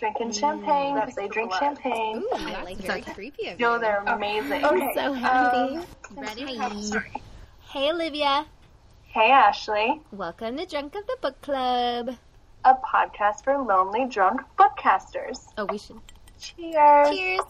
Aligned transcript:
drinking 0.00 0.32
champagne 0.32 0.94
because 0.94 1.14
they 1.14 1.28
drink 1.28 1.50
blood. 1.50 1.60
champagne. 1.60 2.16
Ooh, 2.16 2.28
I 2.32 2.62
like 2.64 2.78
very 2.78 3.02
creepy 3.02 3.48
of 3.48 3.60
No, 3.60 3.78
they're 3.78 4.02
amazing. 4.06 4.64
Okay. 4.64 4.92
So 4.94 5.12
happy. 5.12 5.76
Um, 5.76 5.84
Ready? 6.16 6.58
hey, 7.68 7.90
Olivia. 7.92 8.46
hey, 9.08 9.30
Ashley. 9.30 10.00
Welcome 10.10 10.56
to 10.56 10.64
Drunk 10.64 10.94
of 10.94 11.06
the 11.06 11.18
Book 11.20 11.38
Club. 11.42 12.16
A 12.64 12.74
podcast 12.76 13.44
for 13.44 13.58
lonely, 13.58 14.06
drunk 14.06 14.40
bookcasters. 14.58 15.48
Oh, 15.58 15.66
we 15.66 15.76
should. 15.76 16.00
Cheers. 16.40 17.10
Cheers. 17.10 17.40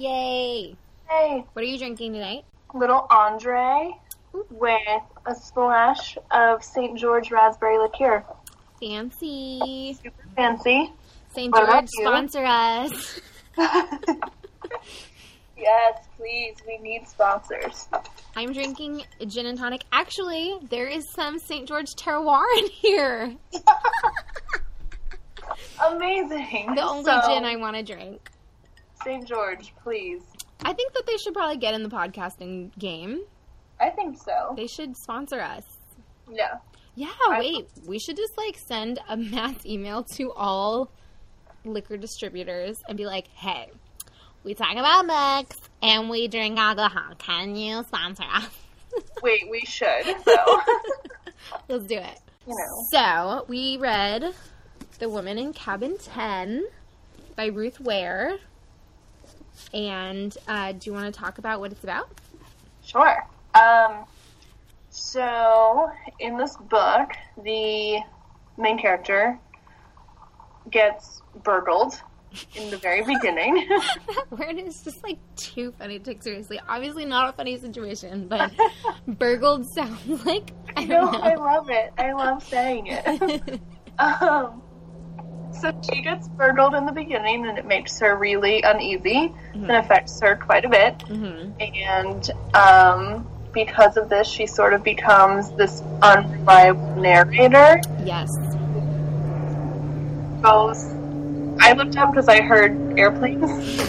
Yay. 0.00 0.74
Hey, 1.08 1.44
What 1.52 1.62
are 1.62 1.68
you 1.68 1.78
drinking 1.78 2.14
tonight? 2.14 2.44
little 2.74 3.06
Andre 3.08 3.92
with 4.50 4.80
a 5.26 5.34
splash 5.36 6.18
of 6.32 6.64
St. 6.64 6.98
George 6.98 7.30
raspberry 7.30 7.78
liqueur. 7.78 8.24
Fancy. 8.80 9.96
Super 10.02 10.24
fancy. 10.34 10.90
St. 11.34 11.54
George, 11.54 11.88
sponsor 11.88 12.44
us. 12.44 13.20
yes, 15.56 16.06
please. 16.16 16.56
We 16.66 16.78
need 16.78 17.06
sponsors. 17.08 17.88
I'm 18.36 18.52
drinking 18.52 19.04
gin 19.26 19.46
and 19.46 19.58
tonic. 19.58 19.84
Actually, 19.92 20.58
there 20.70 20.86
is 20.88 21.04
some 21.14 21.38
St. 21.38 21.66
George 21.66 21.88
terroir 21.96 22.44
in 22.58 22.66
here. 22.70 23.34
Amazing. 25.86 26.74
The 26.74 26.82
only 26.82 27.04
So, 27.04 27.20
gin 27.26 27.44
I 27.44 27.56
want 27.56 27.76
to 27.76 27.82
drink. 27.82 28.30
St. 29.04 29.26
George, 29.26 29.74
please. 29.82 30.22
I 30.64 30.72
think 30.72 30.92
that 30.94 31.04
they 31.06 31.16
should 31.16 31.34
probably 31.34 31.56
get 31.56 31.74
in 31.74 31.82
the 31.82 31.88
podcasting 31.88 32.76
game. 32.78 33.22
I 33.80 33.90
think 33.90 34.16
so. 34.22 34.54
They 34.56 34.68
should 34.68 34.96
sponsor 34.96 35.40
us. 35.40 35.64
Yeah. 36.30 36.58
Yeah, 36.94 37.08
wait. 37.30 37.66
We 37.86 37.98
should 37.98 38.16
just 38.16 38.36
like 38.36 38.56
send 38.68 39.00
a 39.08 39.16
mass 39.16 39.64
email 39.66 40.04
to 40.16 40.30
all 40.32 40.90
liquor 41.64 41.96
distributors 41.96 42.82
and 42.88 42.96
be 42.98 43.06
like, 43.06 43.28
"Hey, 43.28 43.70
we 44.44 44.54
talk 44.54 44.72
about 44.76 45.06
books 45.06 45.58
and 45.82 46.08
we 46.10 46.28
drink 46.28 46.58
alcohol. 46.58 47.14
Can 47.18 47.56
you 47.56 47.82
sponsor 47.84 48.24
us?" 48.32 48.48
Wait, 49.22 49.48
we 49.50 49.60
should. 49.60 50.04
So, 50.24 50.60
Let's 51.68 51.84
do 51.84 51.96
it. 51.96 52.18
you 52.46 52.54
know. 52.54 52.84
So 52.90 53.44
we 53.48 53.76
read 53.78 54.34
"The 54.98 55.08
Woman 55.08 55.38
in 55.38 55.52
Cabin 55.52 55.96
10" 55.98 56.64
by 57.36 57.46
Ruth 57.46 57.80
Ware. 57.80 58.38
And 59.74 60.36
uh, 60.48 60.72
do 60.72 60.90
you 60.90 60.92
want 60.94 61.12
to 61.12 61.18
talk 61.18 61.38
about 61.38 61.60
what 61.60 61.72
it's 61.72 61.82
about? 61.84 62.08
Sure. 62.84 63.24
Um, 63.54 64.04
so, 64.90 65.90
in 66.20 66.36
this 66.36 66.56
book, 66.56 67.12
the 67.42 68.00
main 68.58 68.78
character 68.78 69.38
gets 70.70 71.21
burgled 71.42 71.94
in 72.54 72.70
the 72.70 72.78
very 72.78 73.02
beginning. 73.04 73.54
that 73.68 74.26
word 74.30 74.58
is 74.58 74.82
just 74.82 75.02
like 75.02 75.18
too 75.36 75.72
funny 75.78 75.98
to 75.98 76.04
take 76.04 76.22
seriously. 76.22 76.60
Obviously, 76.68 77.04
not 77.04 77.28
a 77.28 77.32
funny 77.32 77.58
situation, 77.58 78.26
but 78.28 78.50
burgled 79.06 79.66
sounds 79.74 80.24
like 80.26 80.52
I 80.76 80.84
no, 80.84 81.08
I 81.08 81.34
love 81.34 81.68
it. 81.70 81.92
I 81.98 82.12
love 82.12 82.42
saying 82.42 82.86
it. 82.88 83.60
um, 83.98 84.62
so 85.60 85.78
she 85.90 86.00
gets 86.00 86.28
burgled 86.28 86.74
in 86.74 86.86
the 86.86 86.92
beginning, 86.92 87.46
and 87.46 87.58
it 87.58 87.66
makes 87.66 87.98
her 88.00 88.16
really 88.16 88.62
uneasy 88.62 89.30
and 89.52 89.70
affects 89.70 90.18
her 90.22 90.36
quite 90.36 90.64
a 90.64 90.68
bit. 90.70 90.98
Mhm. 91.00 91.76
And 91.76 92.30
um, 92.54 93.28
because 93.52 93.98
of 93.98 94.08
this, 94.08 94.26
she 94.26 94.46
sort 94.46 94.72
of 94.72 94.82
becomes 94.82 95.52
this 95.52 95.82
unreliable 96.00 96.96
narrator. 96.96 97.82
Yes. 98.06 98.30
Goes. 100.42 100.94
I 101.64 101.72
looked 101.74 101.96
up 101.96 102.10
because 102.12 102.28
I 102.28 102.40
heard 102.42 102.98
airplanes. 102.98 103.44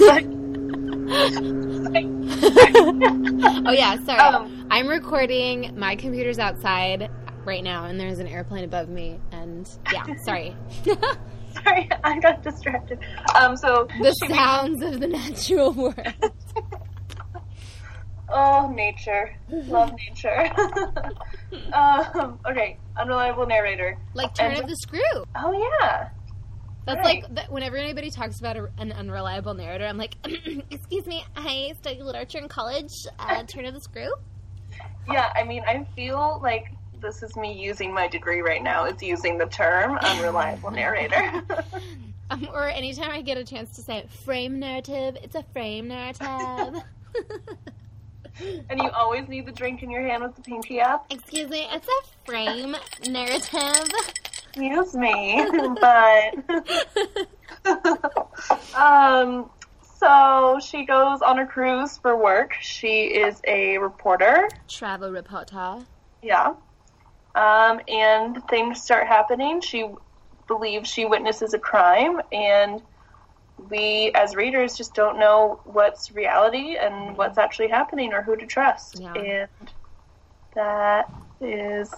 oh 3.65 3.71
yeah, 3.71 3.97
sorry. 4.05 4.19
Um, 4.19 4.67
I'm 4.69 4.87
recording. 4.87 5.77
My 5.77 5.95
computer's 5.95 6.39
outside 6.39 7.09
right 7.45 7.63
now, 7.63 7.85
and 7.85 7.99
there's 7.99 8.19
an 8.19 8.27
airplane 8.27 8.63
above 8.63 8.89
me. 8.89 9.19
And 9.31 9.69
yeah, 9.91 10.03
sorry. 10.25 10.55
Sorry, 11.63 11.87
I 12.03 12.17
got 12.19 12.41
distracted. 12.41 12.97
Um, 13.39 13.55
so 13.55 13.87
the 14.01 14.11
sounds 14.27 14.81
of 14.81 14.99
the 14.99 15.05
natural 15.07 15.71
world. 15.71 15.95
Oh, 18.27 18.71
nature. 18.73 19.35
Love 19.51 19.91
nature. 19.93 20.49
um, 21.73 22.39
okay, 22.49 22.79
unreliable 22.97 23.45
narrator. 23.45 23.99
Like 24.15 24.33
turn 24.33 24.53
And- 24.53 24.63
of 24.63 24.67
the 24.67 24.75
screw. 24.77 24.99
Oh, 25.35 25.69
yeah. 25.81 26.09
That's 26.85 26.99
Right. 26.99 27.23
like 27.31 27.49
whenever 27.49 27.77
anybody 27.77 28.11
talks 28.11 28.39
about 28.39 28.57
a, 28.57 28.69
an 28.77 28.91
unreliable 28.91 29.53
narrator, 29.53 29.85
I'm 29.85 29.97
like, 29.97 30.15
excuse 30.69 31.05
me, 31.05 31.23
I 31.35 31.73
studied 31.81 32.01
literature 32.03 32.39
in 32.39 32.49
college. 32.49 32.91
Uh, 33.19 33.43
turn 33.47 33.65
of 33.65 33.73
the 33.73 33.81
screw. 33.81 34.11
Yeah, 35.09 35.31
I 35.35 35.43
mean, 35.43 35.63
I 35.67 35.85
feel 35.95 36.39
like 36.43 36.71
this 37.01 37.23
is 37.23 37.35
me 37.35 37.53
using 37.53 37.93
my 37.93 38.07
degree 38.07 38.41
right 38.41 38.63
now, 38.63 38.85
It's 38.85 39.03
using 39.03 39.37
the 39.37 39.45
term 39.47 39.97
unreliable 40.01 40.71
narrator. 40.71 41.43
Um, 42.29 42.47
or 42.53 42.63
anytime 42.69 43.11
I 43.11 43.21
get 43.21 43.37
a 43.37 43.43
chance 43.43 43.75
to 43.75 43.81
say 43.81 44.05
frame 44.23 44.57
narrative, 44.57 45.17
it's 45.21 45.35
a 45.35 45.43
frame 45.53 45.89
narrative. 45.89 46.81
and 48.69 48.81
you 48.81 48.89
always 48.91 49.27
need 49.27 49.45
the 49.45 49.51
drink 49.51 49.83
in 49.83 49.91
your 49.91 50.01
hand 50.01 50.23
with 50.23 50.33
the 50.35 50.41
pinky 50.41 50.79
up. 50.81 51.05
Excuse 51.11 51.49
me, 51.49 51.67
it's 51.69 51.85
a 51.87 52.25
frame 52.25 52.75
narrative. 53.07 53.91
Excuse 54.55 54.93
me, 54.93 55.43
but 55.81 56.35
um, 58.75 59.49
so 59.97 60.59
she 60.61 60.85
goes 60.85 61.23
on 61.23 61.39
a 61.39 61.47
cruise 61.47 61.97
for 61.97 62.15
work. 62.15 62.53
She 62.61 63.05
is 63.05 63.41
a 63.47 63.79
reporter. 63.79 64.47
Travel 64.69 65.11
reporter. 65.11 65.79
Yeah. 66.21 66.53
Um, 67.33 67.81
and 67.87 68.47
things 68.47 68.83
start 68.83 69.07
happening. 69.07 69.59
She 69.61 69.87
believes 70.47 70.87
she 70.87 71.05
witnesses 71.05 71.55
a 71.55 71.59
crime, 71.59 72.21
and 72.31 72.79
we, 73.71 74.11
as 74.13 74.35
readers, 74.35 74.77
just 74.77 74.93
don't 74.93 75.17
know 75.17 75.61
what's 75.63 76.11
reality 76.11 76.77
and 76.79 77.17
what's 77.17 77.39
actually 77.39 77.69
happening 77.69 78.13
or 78.13 78.21
who 78.21 78.35
to 78.35 78.45
trust. 78.45 78.99
Yeah. 78.99 79.13
And 79.15 79.71
that 80.53 81.11
is 81.41 81.91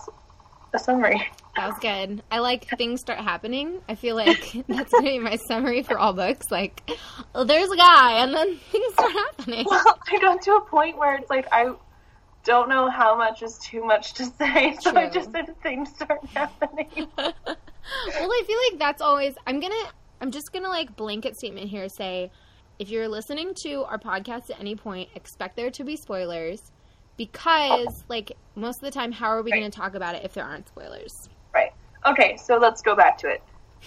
a 0.74 0.80
summary. 0.80 1.30
That 1.56 1.68
was 1.68 1.78
good. 1.80 2.22
I 2.30 2.40
like 2.40 2.66
things 2.78 3.00
start 3.00 3.20
happening. 3.20 3.80
I 3.88 3.96
feel 3.96 4.16
like 4.16 4.52
that's 4.68 4.92
gonna 4.94 5.04
be 5.04 5.20
my 5.20 5.38
summary 5.48 5.84
for 5.84 5.98
all 5.98 6.14
books. 6.14 6.52
Like, 6.52 6.82
oh, 7.34 7.44
there's 7.46 7.70
a 7.72 7.78
guy, 7.78 8.24
and 8.24 8.34
then 8.34 8.58
things 8.72 8.94
start 8.94 9.12
happening. 9.14 9.66
Well, 9.66 10.00
I 10.12 10.20
got 10.20 10.42
to 10.44 10.56
a 10.56 10.62
point 10.62 10.98
where 10.98 11.16
it's 11.16 11.30
like 11.30 11.48
I 11.52 11.74
don't 12.44 12.70
know 12.70 12.90
how 12.90 13.16
much 13.18 13.42
is 13.42 13.58
too 13.58 13.84
much 13.84 14.14
to 14.16 14.26
say, 14.26 14.76
so 14.82 14.92
I 14.96 15.10
just 15.10 15.32
said 15.32 15.46
things 15.64 15.90
start 15.90 16.20
happening. 16.36 17.08
well, 17.18 17.34
I 18.32 18.44
feel 18.46 18.58
like 18.72 18.80
that's 18.80 19.02
always. 19.02 19.34
I'm 19.48 19.60
gonna. 19.60 19.76
I'm 20.22 20.32
just 20.32 20.52
gonna 20.54 20.70
like 20.70 20.96
blanket 20.96 21.36
statement 21.38 21.70
here. 21.70 21.88
Say, 21.90 22.32
if 22.80 22.90
you're 22.90 23.08
listening 23.08 23.54
to 23.64 23.84
our 23.86 23.98
podcast 23.98 24.50
at 24.50 24.60
any 24.60 24.76
point, 24.76 25.10
expect 25.16 25.56
there 25.56 25.72
to 25.72 25.84
be 25.86 25.96
spoilers, 25.96 26.60
because 27.18 28.04
like 28.10 28.34
most 28.56 28.78
of 28.84 28.86
the 28.86 28.92
time, 28.92 29.14
how 29.14 29.28
are 29.28 29.42
we 29.42 29.52
Right. 29.52 29.60
gonna 29.60 29.72
talk 29.72 29.96
about 29.96 30.16
it 30.16 30.26
if 30.26 30.34
there 30.34 30.44
aren't 30.44 30.68
spoilers? 30.68 31.12
Okay, 32.08 32.38
so 32.38 32.58
let's 32.58 32.82
go 32.82 32.96
back 32.96 33.18
to 33.20 33.28
it. 33.30 33.42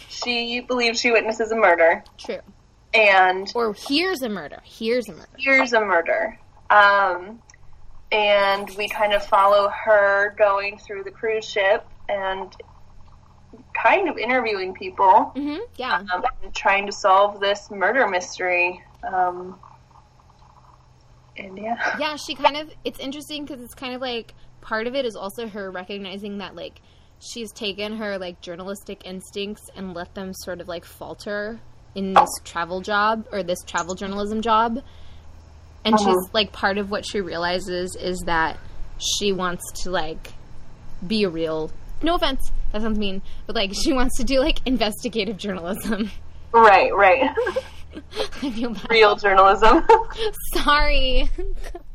She 0.08 0.60
believes 0.60 1.00
she 1.00 1.10
witnesses 1.10 1.50
a 1.50 1.56
murder, 1.56 2.04
True. 2.18 2.38
and 2.94 3.50
Or 3.54 3.74
here's 3.88 4.22
a 4.22 4.28
murder. 4.28 4.60
Here's 4.64 5.08
a 5.08 5.12
murder. 5.12 5.28
here's 5.38 5.72
a 5.72 5.80
murder. 5.80 6.38
Um, 6.70 7.40
and 8.12 8.70
we 8.76 8.88
kind 8.88 9.12
of 9.12 9.24
follow 9.24 9.68
her 9.68 10.34
going 10.38 10.78
through 10.78 11.04
the 11.04 11.10
cruise 11.10 11.44
ship 11.44 11.86
and 12.08 12.54
kind 13.74 14.08
of 14.08 14.18
interviewing 14.18 14.74
people 14.74 15.32
hmm 15.36 15.56
Yeah. 15.76 16.02
um, 16.12 16.24
and 16.42 16.54
trying 16.54 16.86
to 16.86 16.92
solve 16.92 17.40
this 17.40 17.70
murder 17.70 18.06
mystery. 18.08 18.82
Um, 19.06 19.58
and 21.36 21.56
yeah. 21.56 21.96
yeah 21.98 22.16
she 22.16 22.34
kind 22.34 22.56
of 22.56 22.70
it's 22.84 22.98
interesting 22.98 23.44
because 23.44 23.62
it's 23.62 23.74
kind 23.74 23.94
of 23.94 24.00
like 24.00 24.34
part 24.60 24.86
of 24.86 24.94
it 24.94 25.04
is 25.04 25.14
also 25.16 25.46
her 25.46 25.70
recognizing 25.70 26.38
that 26.38 26.54
like 26.56 26.80
she's 27.20 27.50
taken 27.52 27.96
her 27.96 28.18
like 28.18 28.40
journalistic 28.40 29.02
instincts 29.04 29.62
and 29.76 29.94
let 29.94 30.14
them 30.14 30.32
sort 30.34 30.60
of 30.60 30.68
like 30.68 30.84
falter 30.84 31.58
in 31.94 32.14
this 32.14 32.30
travel 32.44 32.80
job 32.80 33.26
or 33.32 33.42
this 33.42 33.58
travel 33.66 33.94
journalism 33.94 34.40
job 34.40 34.82
and 35.84 35.94
Uh-huh. 35.94 36.04
she's 36.04 36.34
like 36.34 36.52
part 36.52 36.78
of 36.78 36.90
what 36.90 37.04
she 37.06 37.20
realizes 37.20 37.96
is 37.96 38.20
that 38.26 38.58
she 38.98 39.32
wants 39.32 39.62
to 39.82 39.90
like 39.90 40.32
be 41.06 41.24
a 41.24 41.28
real 41.28 41.70
no 42.02 42.14
offense 42.14 42.50
that 42.72 42.82
sounds 42.82 42.98
mean 42.98 43.22
but 43.46 43.56
like 43.56 43.72
she 43.74 43.92
wants 43.92 44.16
to 44.18 44.24
do 44.24 44.40
like 44.40 44.58
investigative 44.66 45.36
journalism 45.36 46.10
Right, 46.52 46.94
right. 46.94 47.30
i 48.42 48.50
feel 48.50 48.70
bad 48.70 48.90
Real 48.90 49.16
journalism. 49.16 49.84
Sorry, 50.54 51.28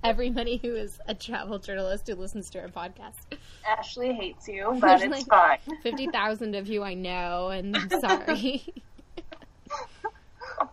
everybody 0.03 0.57
who 0.57 0.75
is 0.75 0.99
a 1.07 1.13
travel 1.13 1.59
journalist 1.59 2.07
who 2.07 2.15
listens 2.15 2.49
to 2.51 2.59
our 2.61 2.67
podcast. 2.67 3.13
Ashley 3.67 4.13
hates 4.13 4.47
you, 4.47 4.75
but 4.81 4.97
There's 4.99 5.01
it's 5.03 5.27
like- 5.27 5.59
fine. 5.65 5.77
Fifty 5.81 6.07
thousand 6.07 6.55
of 6.55 6.67
you 6.67 6.83
I 6.83 6.93
know, 6.93 7.49
and 7.49 7.75
I'm 7.77 7.89
sorry. 8.01 8.63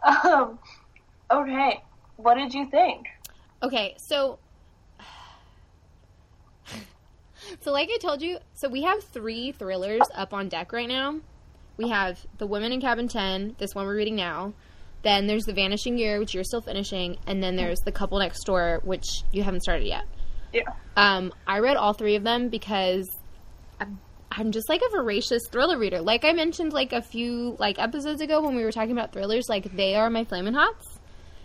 Um, 0.05 0.59
okay, 1.31 1.83
what 2.17 2.35
did 2.35 2.53
you 2.55 2.67
think? 2.71 3.07
Okay, 3.63 3.95
so 3.99 4.39
so 7.61 7.73
like 7.73 7.89
I 7.93 7.99
told 7.99 8.23
you, 8.23 8.39
so 8.55 8.69
we 8.69 8.83
have 8.83 9.03
three 9.05 9.53
thrillers 9.53 10.03
up 10.15 10.33
on 10.33 10.49
deck 10.49 10.73
right 10.73 10.89
now. 10.89 11.21
We 11.77 11.89
have 11.89 12.19
The 12.39 12.47
Woman 12.47 12.73
in 12.73 12.81
Cabin 12.81 13.09
10, 13.09 13.57
this 13.59 13.75
one 13.75 13.87
we're 13.87 13.97
reading 13.97 14.17
now. 14.17 14.53
Then 15.03 15.27
there's 15.27 15.45
The 15.45 15.55
Vanishing 15.55 15.97
Year, 15.99 16.19
which 16.19 16.35
you're 16.35 16.45
still 16.45 16.61
finishing, 16.61 17.17
and 17.27 17.43
then 17.43 17.57
there's 17.57 17.79
The 17.81 17.93
Couple 17.93 18.19
Next 18.19 18.45
Door, 18.45 18.81
which 18.85 19.07
you 19.33 19.43
haven't 19.43 19.63
started 19.63 19.87
yet. 19.87 20.05
Yeah. 20.53 20.63
Um, 20.97 21.33
I 21.47 21.61
read 21.61 21.77
all 21.77 21.95
three 21.95 22.17
of 22.17 22.25
them 22.25 22.49
because 22.49 23.09
I'm, 23.81 23.99
I'm 24.31 24.53
just 24.53 24.69
like 24.69 24.83
a 24.87 24.91
voracious 24.91 25.43
thriller 25.51 25.79
reader. 25.79 26.01
Like 26.01 26.25
I 26.25 26.33
mentioned, 26.33 26.73
like 26.73 26.93
a 26.93 27.03
few 27.03 27.57
like 27.59 27.79
episodes 27.79 28.21
ago 28.21 28.43
when 28.43 28.55
we 28.55 28.63
were 28.63 28.73
talking 28.73 28.93
about 28.93 29.13
thrillers, 29.13 29.47
like 29.49 29.75
they 29.75 29.95
are 29.95 30.11
my 30.11 30.25
flamin' 30.25 30.55
hots. 30.55 30.99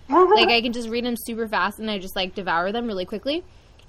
like 0.09 0.49
I 0.49 0.61
can 0.61 0.71
just 0.71 0.89
read 0.89 1.05
them 1.05 1.15
super 1.17 1.47
fast 1.47 1.79
and 1.79 1.89
I 1.89 1.97
just 1.97 2.15
like 2.15 2.35
devour 2.35 2.71
them 2.71 2.87
really 2.87 3.05
quickly. 3.05 3.43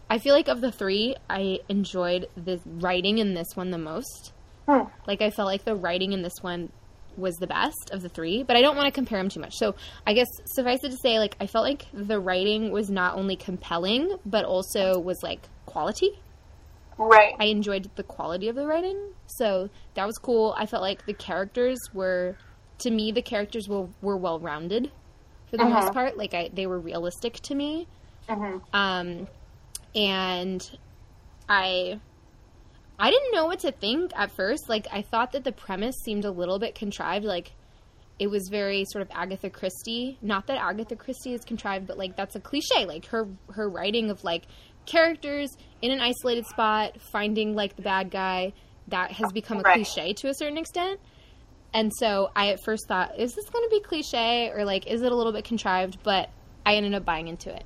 I 0.09 0.19
feel 0.19 0.35
like 0.35 0.49
of 0.49 0.61
the 0.61 0.73
three, 0.73 1.17
I 1.29 1.61
enjoyed 1.69 2.29
the 2.37 2.61
writing 2.65 3.19
in 3.19 3.35
this 3.35 3.49
one 3.55 3.71
the 3.71 3.79
most. 3.79 4.33
Hmm. 4.69 4.85
Like 5.07 5.21
I 5.21 5.31
felt 5.31 5.47
like 5.47 5.65
the 5.65 5.75
writing 5.75 6.13
in 6.13 6.23
this 6.23 6.41
one 6.41 6.71
was 7.17 7.37
the 7.37 7.47
best 7.47 7.91
of 7.93 8.03
the 8.03 8.09
three, 8.09 8.43
but 8.43 8.57
I 8.57 8.63
don't 8.63 8.77
want 8.77 8.87
to 8.87 8.93
compare 8.93 9.19
them 9.19 9.29
too 9.29 9.41
much. 9.41 9.55
So 9.57 9.75
I 10.07 10.13
guess 10.15 10.29
suffice 10.45 10.83
it 10.85 10.91
to 10.91 10.97
say, 10.97 11.19
like 11.19 11.37
I 11.41 11.47
felt 11.47 11.65
like 11.65 11.87
the 11.93 12.21
writing 12.21 12.71
was 12.71 12.91
not 12.91 13.17
only 13.17 13.37
compelling, 13.37 14.17
but 14.25 14.45
also 14.45 14.99
was 14.99 15.23
like 15.23 15.49
quality. 15.67 16.11
Right. 16.99 17.35
I 17.39 17.47
enjoyed 17.47 17.91
the 17.97 18.03
quality 18.03 18.49
of 18.49 18.57
the 18.57 18.67
writing, 18.67 18.99
so 19.27 19.69
that 19.95 20.07
was 20.07 20.17
cool. 20.19 20.55
I 20.57 20.67
felt 20.67 20.83
like 20.83 21.05
the 21.05 21.13
characters 21.13 21.79
were, 21.93 22.37
to 22.79 22.91
me, 22.91 23.13
the 23.13 23.23
characters 23.23 23.69
were 23.69 23.89
were 24.01 24.17
well 24.17 24.39
rounded, 24.39 24.91
for 25.51 25.59
the 25.59 25.65
Mhm. 25.65 25.71
most 25.75 25.93
part. 25.93 26.17
Like 26.17 26.33
I, 26.33 26.49
they 26.53 26.67
were 26.67 26.79
realistic 26.81 27.35
to 27.43 27.55
me. 27.55 27.87
hmm 28.29 28.59
Um, 28.73 29.29
and 29.95 30.79
I, 31.49 32.01
I 32.99 33.11
didn't 33.11 33.33
know 33.33 33.47
what 33.47 33.61
to 33.61 33.73
think 33.73 34.13
at 34.17 34.31
first. 34.31 34.69
Like 34.69 34.87
I 34.93 35.03
thought 35.03 35.33
that 35.33 35.45
the 35.45 35.53
premise 35.53 35.97
seemed 36.05 36.25
a 36.25 36.31
little 36.31 36.59
bit 36.59 36.75
contrived. 36.75 37.25
Like 37.25 37.53
it 38.19 38.29
was 38.29 38.49
very 38.51 38.85
sort 38.91 39.03
of 39.03 39.09
Agatha 39.13 39.51
Christie. 39.51 40.19
Not 40.23 40.47
that 40.47 40.59
Agatha 40.59 40.97
Christie 40.97 41.35
is 41.35 41.43
contrived, 41.45 41.87
but 41.87 41.99
like 41.99 42.17
that's 42.17 42.37
a 42.37 42.41
cliche. 42.41 42.87
Like 42.87 43.07
her 43.07 43.29
her 43.53 43.69
writing 43.69 44.11
of 44.11 44.25
like 44.25 44.45
characters 44.87 45.51
in 45.83 45.91
an 45.91 46.01
isolated 46.01 46.47
spot, 46.47 47.01
finding 47.13 47.55
like 47.55 47.77
the 47.77 47.83
bad 47.83 48.11
guy. 48.11 48.53
That 48.89 49.11
has 49.13 49.33
become 49.33 49.59
a 49.59 49.63
Right. 49.63 49.75
cliche 49.85 50.13
to 50.13 50.29
a 50.29 50.35
certain 50.35 50.57
extent. 50.57 51.01
And 51.75 51.93
so 51.99 52.31
I 52.37 52.51
at 52.51 52.63
first 52.65 52.87
thought, 52.87 53.19
is 53.19 53.35
this 53.35 53.51
going 53.51 53.69
to 53.69 53.71
be 53.71 53.81
cliche 53.81 54.51
or 54.55 54.65
like 54.65 54.87
is 54.87 55.03
it 55.03 55.11
a 55.11 55.15
little 55.15 55.33
bit 55.33 55.45
contrived? 55.45 55.99
But 56.05 56.31
I 56.65 56.77
ended 56.77 56.95
up 56.95 57.05
buying 57.05 57.27
into 57.27 57.55
it. 57.55 57.65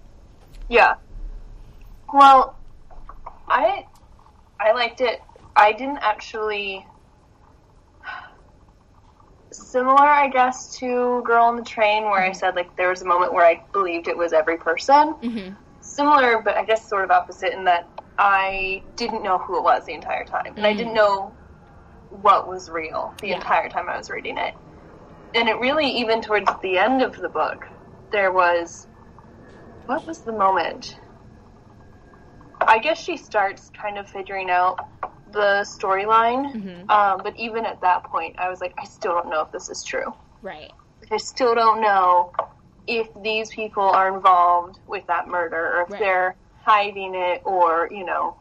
Yeah. 0.71 0.94
Well, 2.12 2.56
I 3.47 3.85
I 4.61 4.73
liked 4.73 5.01
it. 5.01 5.21
I 5.57 5.73
didn't 5.73 5.99
actually 5.99 6.87
similar, 9.53 10.07
I 10.07 10.29
guess, 10.29 10.79
to 10.79 11.23
Girl 11.25 11.45
on 11.45 11.57
the 11.57 11.62
Train, 11.65 12.05
where 12.05 12.23
I 12.23 12.33
said 12.33 12.55
like 12.55 12.77
there 12.77 12.91
was 12.91 13.03
a 13.03 13.07
moment 13.07 13.33
where 13.33 13.45
I 13.45 13.62
believed 13.73 14.09
it 14.09 14.17
was 14.17 14.33
every 14.33 14.57
person. 14.57 15.15
Mm-hmm. 15.23 15.55
Similar, 15.81 16.43
but 16.43 16.57
I 16.57 16.65
guess 16.65 16.89
sort 16.89 17.05
of 17.05 17.11
opposite 17.11 17.53
in 17.53 17.65
that 17.65 17.89
I 18.19 18.83
didn't 18.97 19.23
know 19.23 19.39
who 19.39 19.59
it 19.59 19.62
was 19.65 19.85
the 19.87 19.95
entire 19.95 20.25
time, 20.25 20.55
and 20.57 20.67
I 20.67 20.75
Mm. 20.75 20.79
didn't 20.79 20.95
know 20.95 21.35
what 22.11 22.49
was 22.49 22.69
real 22.69 23.15
the 23.21 23.29
Yeah. 23.29 23.37
entire 23.37 23.69
time 23.69 23.89
I 23.89 23.97
was 23.97 24.11
reading 24.11 24.37
it. 24.37 24.55
And 25.35 25.49
it 25.49 25.59
really, 25.59 25.87
even 25.87 26.21
towards 26.21 26.51
the 26.62 26.79
end 26.79 27.03
of 27.03 27.17
the 27.17 27.29
book, 27.29 27.67
there 28.12 28.33
was 28.33 28.87
what 29.87 30.07
was 30.07 30.21
the 30.21 30.33
moment? 30.33 30.97
I 32.61 32.79
guess 32.79 33.01
she 33.03 33.17
starts 33.17 33.71
kind 33.71 33.99
of 33.99 34.09
figuring 34.09 34.51
out 34.51 34.79
the 35.33 35.65
storyline, 35.65 36.53
Mhm. 36.55 36.91
um, 36.91 37.21
but 37.23 37.37
even 37.37 37.65
at 37.65 37.81
that 37.81 38.05
point, 38.05 38.37
I 38.39 38.49
was 38.49 38.61
like, 38.61 38.75
I 38.79 38.85
still 38.85 39.12
don't 39.12 39.29
know 39.29 39.41
if 39.43 39.51
this 39.53 39.69
is 39.71 39.83
true. 39.85 40.12
Right. 40.43 40.73
I 41.11 41.17
still 41.17 41.55
don't 41.55 41.81
know 41.81 42.33
if 42.87 43.09
these 43.23 43.51
people 43.51 43.85
are 43.85 44.15
involved 44.15 44.79
with 44.87 45.07
that 45.07 45.29
murder 45.29 45.77
or 45.79 45.83
if 45.83 45.91
Right. 45.91 45.99
they're 46.01 46.37
hiding 46.65 47.15
it 47.15 47.43
or, 47.45 47.89
you 47.91 48.05
know, 48.05 48.37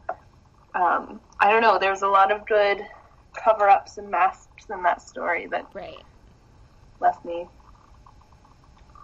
um, 0.74 1.20
I 1.40 1.50
don't 1.50 1.62
know. 1.62 1.78
There's 1.78 2.02
a 2.02 2.08
lot 2.08 2.30
of 2.30 2.46
good 2.46 2.86
cover 3.34 3.68
ups 3.68 3.98
and 3.98 4.10
masks 4.10 4.68
in 4.68 4.82
that 4.82 5.00
story 5.00 5.46
that 5.46 5.66
Right. 5.72 6.02
left 7.00 7.24
me 7.24 7.48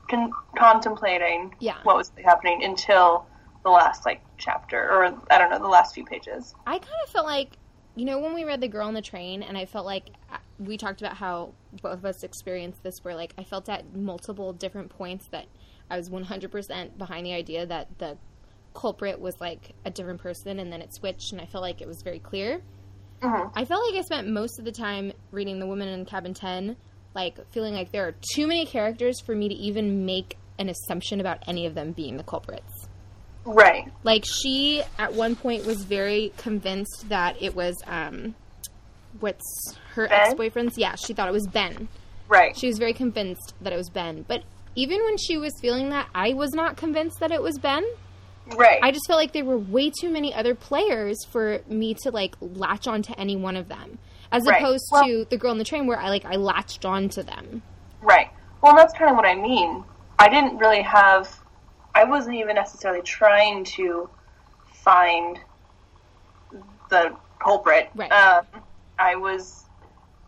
con- 0.08 0.32
contemplating 0.56 1.54
Yeah. 1.58 1.76
what 1.84 1.96
was 1.96 2.12
happening 2.24 2.62
until 2.64 3.26
the 3.66 3.72
last, 3.72 4.06
like, 4.06 4.22
chapter 4.38 4.78
or, 4.78 5.04
I 5.28 5.38
don't 5.38 5.50
know, 5.50 5.58
the 5.58 5.66
last 5.66 5.92
few 5.94 6.04
pages. 6.04 6.54
I 6.66 6.78
kind 6.78 7.00
of 7.04 7.10
felt 7.10 7.26
like, 7.26 7.50
you 7.96 8.04
know, 8.04 8.20
when 8.20 8.32
we 8.32 8.44
read 8.44 8.60
The 8.60 8.68
Girl 8.68 8.86
on 8.86 8.94
the 8.94 9.02
Train, 9.02 9.42
and 9.42 9.58
I 9.58 9.64
felt 9.66 9.84
like 9.84 10.10
uh, 10.32 10.36
we 10.60 10.76
talked 10.76 11.00
about 11.02 11.16
how 11.16 11.52
both 11.82 11.94
of 11.94 12.04
us 12.04 12.22
experienced 12.22 12.82
this, 12.84 13.02
where 13.02 13.16
like 13.16 13.34
I 13.36 13.42
felt 13.42 13.68
at 13.68 13.96
multiple 13.96 14.52
different 14.52 14.90
points 14.90 15.26
that 15.32 15.46
I 15.90 15.96
was 15.96 16.08
100% 16.08 16.96
behind 16.96 17.26
the 17.26 17.32
idea 17.34 17.66
that 17.66 17.98
the 17.98 18.16
culprit 18.72 19.20
was 19.20 19.34
like 19.40 19.74
a 19.84 19.90
different 19.90 20.20
person, 20.20 20.60
and 20.60 20.72
then 20.72 20.80
it 20.80 20.94
switched, 20.94 21.32
and 21.32 21.40
I 21.40 21.46
felt 21.46 21.62
like 21.62 21.80
it 21.80 21.88
was 21.88 22.02
very 22.04 22.20
clear. 22.20 22.62
Mhm. 23.20 23.50
I 23.54 23.64
felt 23.64 23.82
like 23.90 23.98
I 23.98 24.02
spent 24.02 24.28
most 24.28 24.60
of 24.60 24.64
the 24.64 24.72
time 24.72 25.12
reading 25.32 25.58
The 25.58 25.66
Woman 25.66 25.88
in 25.88 26.04
Cabin 26.04 26.34
10, 26.34 26.76
like 27.14 27.38
feeling 27.50 27.74
like 27.74 27.90
there 27.90 28.06
are 28.06 28.14
too 28.34 28.46
many 28.46 28.64
characters 28.66 29.20
for 29.20 29.34
me 29.34 29.48
to 29.48 29.54
even 29.54 30.04
make 30.06 30.36
an 30.58 30.68
assumption 30.68 31.20
about 31.20 31.38
any 31.48 31.66
of 31.66 31.74
them 31.74 31.92
being 31.92 32.16
the 32.18 32.22
culprits. 32.22 32.75
Right. 33.46 33.90
Like 34.02 34.24
she 34.26 34.82
at 34.98 35.14
one 35.14 35.36
point 35.36 35.64
was 35.64 35.84
very 35.84 36.32
convinced 36.36 37.08
that 37.08 37.40
it 37.40 37.54
was 37.54 37.76
um 37.86 38.34
what's 39.20 39.76
her 39.94 40.10
ex 40.12 40.34
boyfriend's 40.34 40.76
yeah, 40.76 40.94
she 40.96 41.14
thought 41.14 41.28
it 41.28 41.32
was 41.32 41.46
Ben. 41.46 41.88
Right. 42.28 42.56
She 42.56 42.66
was 42.66 42.78
very 42.78 42.92
convinced 42.92 43.54
that 43.60 43.72
it 43.72 43.76
was 43.76 43.88
Ben. 43.88 44.24
But 44.26 44.42
even 44.74 45.02
when 45.04 45.16
she 45.16 45.38
was 45.38 45.52
feeling 45.60 45.90
that, 45.90 46.08
I 46.14 46.34
was 46.34 46.52
not 46.52 46.76
convinced 46.76 47.20
that 47.20 47.30
it 47.30 47.40
was 47.40 47.58
Ben. 47.58 47.84
Right. 48.56 48.78
I 48.82 48.90
just 48.90 49.06
felt 49.06 49.18
like 49.18 49.32
there 49.32 49.44
were 49.44 49.58
way 49.58 49.90
too 49.90 50.10
many 50.10 50.34
other 50.34 50.54
players 50.54 51.16
for 51.30 51.60
me 51.68 51.94
to 52.02 52.10
like 52.10 52.34
latch 52.40 52.86
on 52.86 53.02
to 53.02 53.18
any 53.18 53.36
one 53.36 53.56
of 53.56 53.68
them. 53.68 53.98
As 54.32 54.44
Right. 54.44 54.60
opposed 54.60 54.84
Well- 54.90 55.04
to 55.04 55.24
the 55.30 55.36
girl 55.36 55.52
in 55.52 55.58
the 55.58 55.64
train 55.64 55.86
where 55.86 55.98
I 55.98 56.08
like 56.10 56.24
I 56.24 56.34
latched 56.36 56.84
on 56.84 57.08
to 57.10 57.22
them. 57.22 57.62
Right. 58.02 58.28
Well, 58.60 58.74
that's 58.74 58.92
kind 58.92 59.10
of 59.10 59.16
what 59.16 59.24
I 59.26 59.34
mean. 59.34 59.84
I 60.18 60.28
didn't 60.28 60.58
really 60.58 60.82
have. 60.82 61.40
I 61.96 62.04
wasn't 62.04 62.36
even 62.36 62.54
necessarily 62.54 63.00
trying 63.02 63.64
to 63.76 64.10
find 64.64 65.38
the 66.90 67.16
culprit. 67.42 67.90
Right. 67.94 68.12
Um, 68.12 68.44
I 68.98 69.16
was 69.16 69.64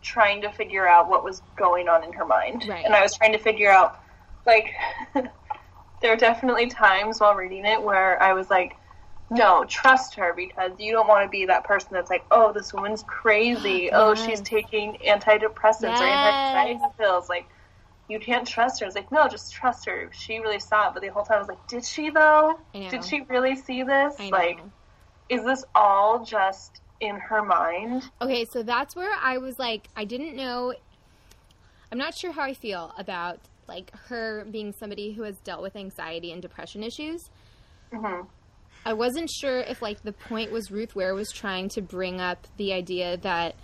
trying 0.01 0.41
to 0.41 0.51
figure 0.51 0.87
out 0.87 1.09
what 1.09 1.23
was 1.23 1.43
going 1.55 1.87
on 1.87 2.03
in 2.03 2.11
her 2.13 2.25
mind, 2.25 2.65
Right. 2.67 2.83
and 2.85 2.95
I 2.95 3.01
was 3.03 3.15
trying 3.15 3.33
to 3.33 3.37
figure 3.37 3.69
out, 3.69 3.99
like, 4.47 4.73
there 5.13 6.11
were 6.11 6.15
definitely 6.15 6.67
times 6.67 7.19
while 7.19 7.35
reading 7.35 7.65
it 7.65 7.81
where 7.81 8.21
I 8.21 8.33
was 8.33 8.49
like. 8.49 8.75
No, 9.31 9.63
trust 9.65 10.15
her 10.15 10.33
because 10.35 10.71
you 10.79 10.91
don't 10.91 11.07
want 11.07 11.23
to 11.23 11.29
be 11.29 11.45
that 11.45 11.63
person 11.63 11.89
that's 11.91 12.09
like, 12.09 12.25
oh, 12.31 12.51
this 12.51 12.73
woman's 12.73 13.03
crazy. 13.03 13.91
Oh, 13.93 14.15
she's 14.15 14.41
taking 14.41 14.97
antidepressants 15.07 16.01
or 16.01 16.07
Yes. 16.07 16.35
anxiety 16.55 16.79
pills. 16.97 17.29
Like, 17.29 17.47
you 18.09 18.19
can't 18.19 18.45
trust 18.45 18.79
her. 18.81 18.87
It's 18.87 18.95
like, 18.95 19.11
no, 19.11 19.27
just 19.27 19.53
trust 19.53 19.85
her. 19.85 20.09
She 20.11 20.39
really 20.39 20.59
saw 20.59 20.89
it. 20.89 20.93
But 20.95 21.03
the 21.03 21.09
whole 21.09 21.23
time 21.23 21.37
I 21.37 21.39
was 21.39 21.47
like, 21.47 21.67
did 21.67 21.85
she 21.85 22.09
though? 22.09 22.59
Did 22.73 23.05
she 23.05 23.21
really 23.29 23.55
see 23.55 23.83
this? 23.83 24.19
Like, 24.19 24.59
is 25.29 25.45
this 25.45 25.63
all 25.75 26.25
just 26.25 26.81
in 26.99 27.15
her 27.15 27.43
mind? 27.43 28.03
Okay, 28.21 28.45
so 28.51 28.63
that's 28.63 28.95
where 28.95 29.15
I 29.21 29.37
was 29.37 29.59
like, 29.59 29.87
I 29.95 30.03
didn't 30.03 30.35
know. 30.35 30.73
I'm 31.91 31.97
not 31.97 32.15
sure 32.15 32.31
how 32.31 32.41
I 32.41 32.53
feel 32.53 32.91
about 32.97 33.39
like 33.67 33.91
her 34.07 34.45
being 34.49 34.73
somebody 34.73 35.13
who 35.13 35.23
has 35.23 35.37
dealt 35.37 35.61
with 35.61 35.75
anxiety 35.75 36.31
and 36.31 36.41
depression 36.41 36.83
issues. 36.83 37.29
hmm 37.93 38.21
I 38.85 38.93
wasn't 38.93 39.29
sure 39.29 39.59
if 39.59 39.81
like 39.81 40.03
the 40.03 40.13
point 40.13 40.51
was 40.51 40.71
Ruth 40.71 40.95
Ware 40.95 41.13
was 41.13 41.31
trying 41.31 41.69
to 41.69 41.81
bring 41.81 42.21
up 42.21 42.47
the 42.57 42.73
idea 42.73 43.17
that 43.17 43.55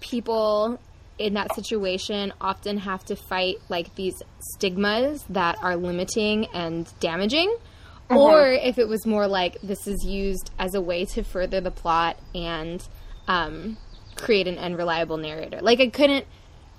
people 0.00 0.78
in 1.18 1.34
that 1.34 1.54
situation 1.54 2.32
often 2.40 2.78
have 2.78 3.04
to 3.04 3.16
fight 3.16 3.56
like 3.68 3.94
these 3.94 4.22
stigmas 4.54 5.24
that 5.28 5.56
are 5.62 5.76
limiting 5.76 6.46
and 6.46 6.92
damaging. 7.00 7.54
Or 8.10 8.52
if 8.52 8.78
it 8.78 8.86
was 8.86 9.06
more 9.06 9.26
like 9.26 9.60
this 9.62 9.86
is 9.86 10.04
used 10.04 10.50
as 10.58 10.74
a 10.74 10.80
way 10.80 11.04
to 11.06 11.22
further 11.22 11.60
the 11.60 11.70
plot 11.70 12.18
and 12.34 12.86
um, 13.26 13.78
create 14.16 14.46
an 14.46 14.58
unreliable 14.58 15.16
narrator. 15.16 15.60
Like 15.60 15.80
i 15.80 15.88
couldn't 15.88 16.26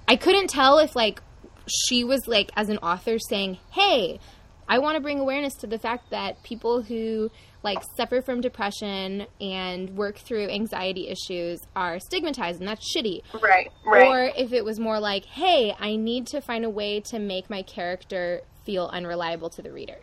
i 0.08 0.15
couldn't 0.15 0.50
tell 0.50 0.77
if 0.80 0.96
like 0.96 1.22
she 1.68 2.04
was 2.04 2.27
like 2.27 2.51
as 2.56 2.70
an 2.70 2.77
author 2.77 3.18
saying 3.18 3.58
hey 3.72 4.20
I 4.68 4.80
want 4.80 4.96
to 4.96 5.01
bring 5.01 5.20
awareness 5.20 5.54
to 5.56 5.68
the 5.68 5.77
fact 5.77 6.10
that 6.10 6.42
people 6.44 6.82
who 6.82 7.30
like 7.66 7.84
suffer 7.98 8.22
from 8.22 8.40
depression 8.40 9.28
and 9.42 9.98
work 9.98 10.18
through 10.18 10.48
anxiety 10.50 11.10
issues 11.10 11.60
are 11.76 12.00
stigmatized 12.00 12.60
and 12.60 12.68
that's 12.70 12.96
shitty. 12.96 13.20
Right, 13.34 13.72
right. 13.86 14.08
Or 14.08 14.32
if 14.38 14.54
it 14.54 14.64
was 14.64 14.80
more 14.80 15.00
like, 15.00 15.26
hey, 15.26 15.76
I 15.80 15.98
need 15.98 16.28
to 16.28 16.40
find 16.40 16.64
a 16.64 16.70
way 16.70 17.02
to 17.12 17.20
make 17.20 17.50
my 17.50 17.62
character 17.64 18.42
feel 18.64 18.86
unreliable 18.94 19.50
to 19.50 19.62
the 19.62 19.72
reader. 19.72 19.98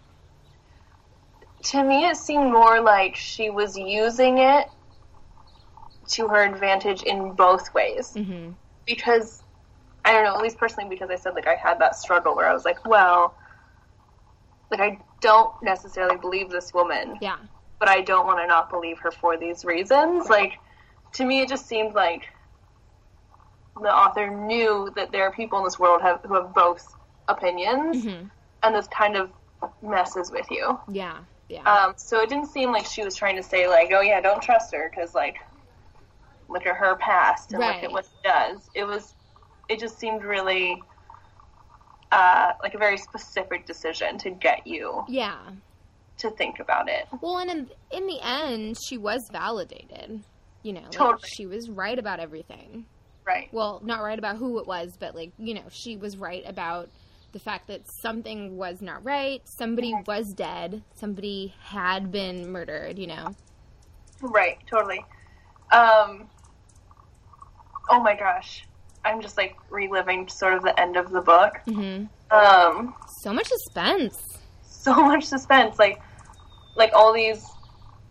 to 1.65 1.83
me, 1.83 2.05
it 2.07 2.17
seemed 2.17 2.53
more 2.53 2.81
like 2.81 3.15
she 3.17 3.49
was 3.51 3.77
using 3.77 4.39
it 4.39 4.67
to 6.09 6.29
her 6.29 6.45
advantage 6.45 7.03
in 7.03 7.33
both 7.33 7.73
ways. 7.75 8.13
hmm 8.15 8.51
Because, 8.87 9.43
I 10.05 10.13
don't 10.13 10.25
know, 10.25 10.35
at 10.35 10.43
least 10.43 10.59
personally, 10.59 10.89
because 10.91 11.11
I 11.11 11.17
said, 11.17 11.35
like, 11.35 11.47
I 11.47 11.55
had 11.55 11.79
that 11.81 11.95
struggle 11.95 12.35
where 12.35 12.49
I 12.49 12.53
was 12.53 12.65
like, 12.65 12.85
well, 12.85 13.35
like, 14.71 14.81
I 14.81 14.99
don't 15.21 15.53
necessarily 15.63 16.17
believe 16.17 16.51
this 16.51 16.73
woman, 16.75 17.19
Yeah. 17.21 17.37
But 17.83 17.89
I 17.89 18.01
don't 18.01 18.27
want 18.27 18.39
to 18.39 18.47
not 18.47 18.71
believe 18.71 19.01
her 19.01 19.11
for 19.11 19.37
these 19.37 19.65
reasons. 19.65 20.29
Like, 20.29 20.53
to 21.15 21.25
me, 21.25 21.41
it 21.41 21.49
just 21.49 21.67
seemed 21.67 21.97
like 21.97 22.23
the 23.75 23.93
author 23.93 24.31
knew 24.31 24.93
that 24.95 25.11
there 25.11 25.25
are 25.25 25.33
people 25.33 25.59
in 25.59 25.65
this 25.65 25.81
world 25.81 26.01
have, 26.01 26.21
who 26.25 26.35
have 26.35 26.55
both 26.55 26.95
opinions, 27.27 28.05
hmm 28.05 28.27
and 28.65 28.77
this 28.77 28.87
kind 28.87 29.17
of 29.17 29.31
messes 29.83 30.31
with 30.31 30.49
you. 30.49 30.79
Yeah. 30.93 31.19
Yeah. 31.49 31.65
Um, 31.65 31.95
so 31.97 32.21
it 32.21 32.29
didn't 32.29 32.47
seem 32.47 32.71
like 32.71 32.87
she 32.87 33.03
was 33.03 33.17
trying 33.17 33.35
to 33.35 33.43
say 33.43 33.67
like, 33.67 33.91
oh 33.93 34.01
yeah, 34.01 34.21
don't 34.21 34.41
trust 34.41 34.73
her 34.73 34.89
because 34.89 35.13
like, 35.17 35.35
look 36.49 36.65
at 36.65 36.77
her 36.77 36.95
past 36.95 37.51
and 37.51 37.59
look 37.59 37.83
at 37.83 37.91
what 37.91 38.05
she 38.05 38.29
does. 38.29 38.71
It 38.77 38.85
was, 38.85 39.17
it 39.69 39.81
just 39.81 39.99
seemed 39.99 40.23
really 40.23 40.85
uh, 42.13 42.53
like 42.63 42.75
a 42.75 42.79
very 42.79 42.97
specific 42.97 43.67
decision 43.67 44.19
to 44.19 44.31
get 44.31 44.65
you 44.65 45.05
yeah. 45.09 45.41
To 46.19 46.31
think 46.31 46.61
about 46.61 46.89
it. 46.89 47.07
Well, 47.21 47.39
and 47.39 47.51
in, 47.51 47.71
in 47.91 48.07
the 48.07 48.21
end, 48.23 48.77
she 48.87 48.99
was 48.99 49.21
validated. 49.33 50.23
You 50.63 50.75
know, 50.75 50.83
like, 50.83 50.91
Totally. 50.93 51.29
she 51.29 51.47
was 51.47 51.69
right 51.69 51.99
about 51.99 52.21
everything. 52.21 52.87
Right. 53.27 53.49
Well, 53.53 53.81
not 53.85 54.03
right 54.03 54.19
about 54.19 54.37
who 54.37 54.59
it 54.61 54.67
was, 54.67 54.97
but 54.99 55.15
like, 55.15 55.33
you 55.39 55.55
know, 55.55 55.65
she 55.71 55.97
was 55.97 56.17
right 56.17 56.43
about 56.47 56.89
the 57.33 57.39
fact 57.39 57.69
that 57.69 57.83
something 58.03 58.57
was 58.57 58.81
not 58.83 59.05
right. 59.05 59.43
Somebody 59.59 59.95
was 60.07 60.33
dead. 60.35 60.83
Somebody 60.95 61.55
had 61.63 62.13
been 62.13 62.51
murdered, 62.51 62.99
you 62.99 63.07
know. 63.07 63.35
Right. 64.21 64.59
Totally. 64.71 65.05
Um, 65.73 66.29
oh 67.91 68.01
my 68.01 68.15
gosh, 68.15 68.67
I'm 69.05 69.21
just 69.23 69.37
like 69.37 69.57
reliving 69.71 70.29
sort 70.29 70.55
of 70.55 70.63
the 70.63 70.79
end 70.79 70.97
of 70.97 71.11
the 71.11 71.21
book. 71.21 71.55
Mm-hmm. 71.67 72.05
Um, 72.37 72.95
So 73.23 73.33
much 73.33 73.49
suspense. 73.49 74.39
So 74.83 74.95
much 75.05 75.25
suspense. 75.25 75.79
Like, 75.79 76.03
like 76.77 76.93
all 76.95 77.13
these, 77.13 77.45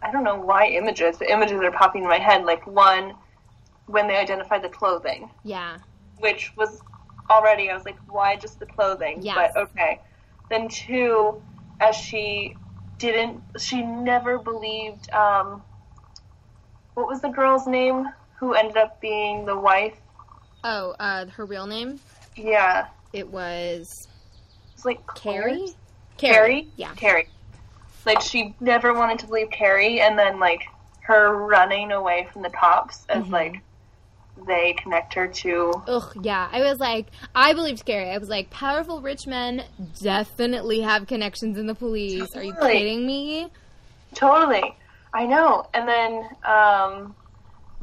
I 0.01 0.11
don't 0.11 0.23
know 0.23 0.39
why 0.39 0.67
images, 0.67 1.17
but 1.17 1.29
images 1.29 1.59
are 1.61 1.71
popping 1.71 2.03
in 2.03 2.07
my 2.09 2.17
head. 2.19 2.45
Like 2.45 2.65
one, 2.65 3.13
when 3.87 4.07
they 4.07 4.15
identified 4.17 4.63
the 4.63 4.69
clothing, 4.69 5.29
Yeah. 5.43 5.77
which 6.19 6.55
was 6.55 6.81
already, 7.29 7.69
I 7.69 7.73
was 7.75 7.85
like, 7.85 7.97
why 8.07 8.35
just 8.35 8.59
the 8.59 8.65
clothing? 8.65 9.19
Yes. 9.21 9.51
But 9.53 9.61
okay. 9.69 10.01
Then 10.49 10.67
two, 10.69 11.41
as 11.79 11.95
she 11.95 12.55
didn't, 12.97 13.41
she 13.59 13.81
never 13.81 14.37
believed, 14.37 15.11
um, 15.11 15.61
what 16.93 17.07
was 17.07 17.21
the 17.21 17.29
girl's 17.29 17.67
name 17.67 18.07
who 18.37 18.53
ended 18.53 18.77
up 18.77 18.99
being 19.01 19.45
the 19.45 19.57
wife? 19.57 19.95
Oh, 20.63 20.91
uh, 20.99 21.25
her 21.27 21.45
real 21.45 21.65
name? 21.67 21.99
Yeah. 22.35 22.87
It 23.13 23.27
was 23.29 24.07
It's 24.73 24.85
like 24.85 24.99
Carrie? 25.15 25.69
Claire? 26.21 26.33
Carrie? 26.33 26.67
Yeah. 26.77 26.93
Carrie. 26.95 27.27
Like 28.05 28.21
she 28.21 28.55
never 28.59 28.93
wanted 28.93 29.19
to 29.19 29.27
believe 29.27 29.51
Carrie, 29.51 29.99
and 30.01 30.17
then 30.17 30.39
like 30.39 30.61
her 31.01 31.35
running 31.35 31.91
away 31.91 32.27
from 32.31 32.41
the 32.43 32.49
cops 32.49 33.05
as 33.09 33.25
Mhm. 33.25 33.31
like 33.31 33.61
they 34.47 34.73
connect 34.73 35.13
her 35.13 35.27
to. 35.27 35.83
Ugh, 35.87 36.11
yeah. 36.23 36.47
I 36.51 36.61
was 36.61 36.79
like, 36.79 37.07
I 37.35 37.53
believed 37.53 37.85
Carrie. 37.85 38.09
I 38.09 38.17
was 38.17 38.29
like, 38.29 38.49
powerful 38.49 39.01
rich 39.01 39.27
men 39.27 39.63
definitely 40.01 40.81
have 40.81 41.05
connections 41.05 41.57
in 41.59 41.67
the 41.67 41.75
police. 41.75 42.35
Are 42.35 42.41
you 42.43 42.53
Totally. 42.53 42.71
kidding 42.79 43.05
me? 43.05 43.49
Totally, 44.15 44.75
I 45.13 45.25
know. 45.27 45.67
And 45.73 45.87
then, 45.87 46.29
um, 46.43 47.15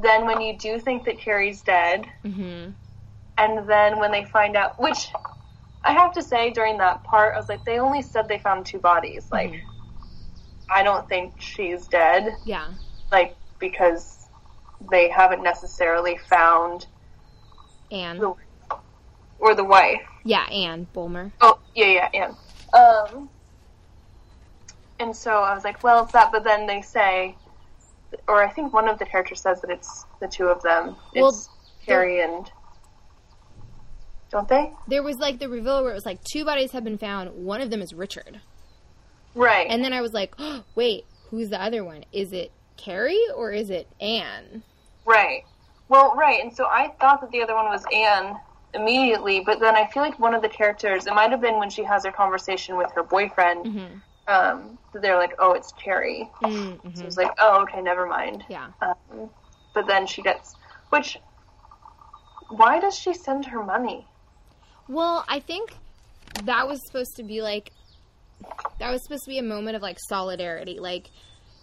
then 0.01 0.25
when 0.25 0.41
you 0.41 0.57
do 0.57 0.79
think 0.79 1.05
that 1.05 1.17
Carrie's 1.19 1.61
dead, 1.61 2.05
hmm 2.23 2.69
and 3.37 3.65
then 3.69 3.99
when 3.99 4.11
they 4.11 4.25
find 4.25 4.57
out, 4.57 4.77
which 4.81 5.07
I 5.89 5.93
have 5.93 6.13
to 6.13 6.21
say 6.21 6.51
during 6.51 6.77
that 6.77 7.03
part, 7.03 7.33
I 7.33 7.37
was 7.39 7.49
like, 7.49 7.65
they 7.65 7.79
only 7.79 8.03
said 8.03 8.27
they 8.27 8.37
found 8.37 8.63
two 8.63 8.77
bodies. 8.77 9.27
Like, 9.31 9.49
Mhm. 9.49 9.61
I 10.69 10.83
don't 10.83 11.09
think 11.09 11.33
she's 11.41 11.87
dead. 11.87 12.37
Yeah. 12.45 12.67
Like 13.11 13.35
because 13.57 14.29
they 14.91 15.09
haven't 15.09 15.41
necessarily 15.41 16.15
found 16.15 16.85
Anne. 17.91 18.19
the 18.19 18.35
or 19.39 19.55
the 19.55 19.63
wife. 19.63 20.07
Yeah, 20.23 20.45
Anne 20.45 20.87
Bullmer. 20.93 21.31
Oh, 21.41 21.57
yeah, 21.73 22.09
yeah, 22.13 22.33
yeah. 22.73 22.79
Um, 22.79 23.31
and 24.99 25.15
so 25.15 25.41
I 25.41 25.55
was 25.55 25.63
like, 25.63 25.83
well, 25.83 26.03
it's 26.03 26.11
that, 26.11 26.31
but 26.31 26.43
then 26.43 26.67
they 26.67 26.81
say, 26.81 27.35
or 28.27 28.43
I 28.43 28.49
think 28.49 28.73
one 28.73 28.87
of 28.87 28.99
the 28.99 29.05
characters 29.05 29.41
says 29.41 29.61
that 29.61 29.71
it's 29.71 30.05
the 30.19 30.27
two 30.27 30.49
of 30.49 30.61
them. 30.61 30.97
It's 31.13 31.21
Well, 31.21 31.47
Carrie 31.83 32.21
and. 32.21 32.51
Don't 34.31 34.47
they? 34.47 34.71
There 34.87 35.01
was 35.03 35.17
like 35.17 35.39
the 35.39 35.49
reveal 35.49 35.81
where 35.81 35.91
it 35.91 35.95
was 35.95 36.05
like 36.05 36.19
two 36.23 36.45
bodies 36.45 36.71
have 36.71 36.83
been 36.83 36.97
found. 36.97 37.31
One 37.33 37.61
of 37.61 37.69
them 37.69 37.81
is 37.81 37.93
Richard. 37.93 38.41
Right. 39.35 39.67
And 39.69 39.83
then 39.83 39.93
I 39.93 40.01
was 40.01 40.13
like, 40.13 40.33
oh, 40.39 40.63
wait, 40.75 41.05
who's 41.29 41.49
the 41.49 41.61
other 41.61 41.83
one? 41.83 42.03
Is 42.11 42.31
it 42.33 42.51
Carrie 42.77 43.21
or 43.35 43.51
is 43.51 43.69
it 43.69 43.87
Anne? 43.99 44.63
right. 45.05 45.43
Well, 45.87 46.15
right. 46.15 46.39
And 46.43 46.55
so 46.55 46.65
I 46.65 46.89
thought 47.01 47.19
that 47.21 47.31
the 47.31 47.41
other 47.41 47.55
one 47.55 47.65
was 47.65 47.83
Anne 47.91 48.35
immediately, 48.75 49.39
but 49.43 49.59
then 49.59 49.75
I 49.75 49.87
feel 49.87 50.03
like 50.03 50.19
one 50.19 50.35
of 50.35 50.43
the 50.43 50.49
characters, 50.49 51.07
it 51.07 51.13
might 51.15 51.31
have 51.31 51.41
been 51.41 51.57
when 51.57 51.71
she 51.71 51.83
has 51.83 52.05
her 52.05 52.11
conversation 52.11 52.77
with 52.77 52.91
her 52.93 53.01
boyfriend, 53.01 53.65
Mm-hmm. 53.65 53.95
um, 54.27 54.77
they're 54.93 55.17
like, 55.17 55.33
oh, 55.39 55.53
it's 55.53 55.71
Carrie. 55.83 56.29
Mm-hmm. 56.43 56.93
So 56.93 57.05
it's 57.05 57.17
like, 57.17 57.31
oh, 57.39 57.63
okay, 57.63 57.81
never 57.81 58.05
mind. 58.05 58.43
Yeah. 58.49 58.67
Um, 58.83 59.31
but 59.73 59.87
then 59.87 60.05
she 60.05 60.21
gets, 60.21 60.55
which, 60.89 61.17
why 62.49 62.79
does 62.79 62.95
she 62.95 63.15
send 63.15 63.45
her 63.45 63.63
money? 63.63 64.05
Well, 64.89 65.23
I 65.29 65.39
think 65.39 65.71
that 66.45 66.67
was 66.67 66.85
supposed 66.85 67.15
to 67.17 67.23
be 67.23 67.41
like 67.41 67.71
that 68.79 68.91
was 68.91 69.03
supposed 69.03 69.23
to 69.25 69.29
be 69.29 69.37
a 69.37 69.43
moment 69.43 69.75
of 69.75 69.81
like 69.81 69.97
solidarity. 69.99 70.79
Like 70.79 71.07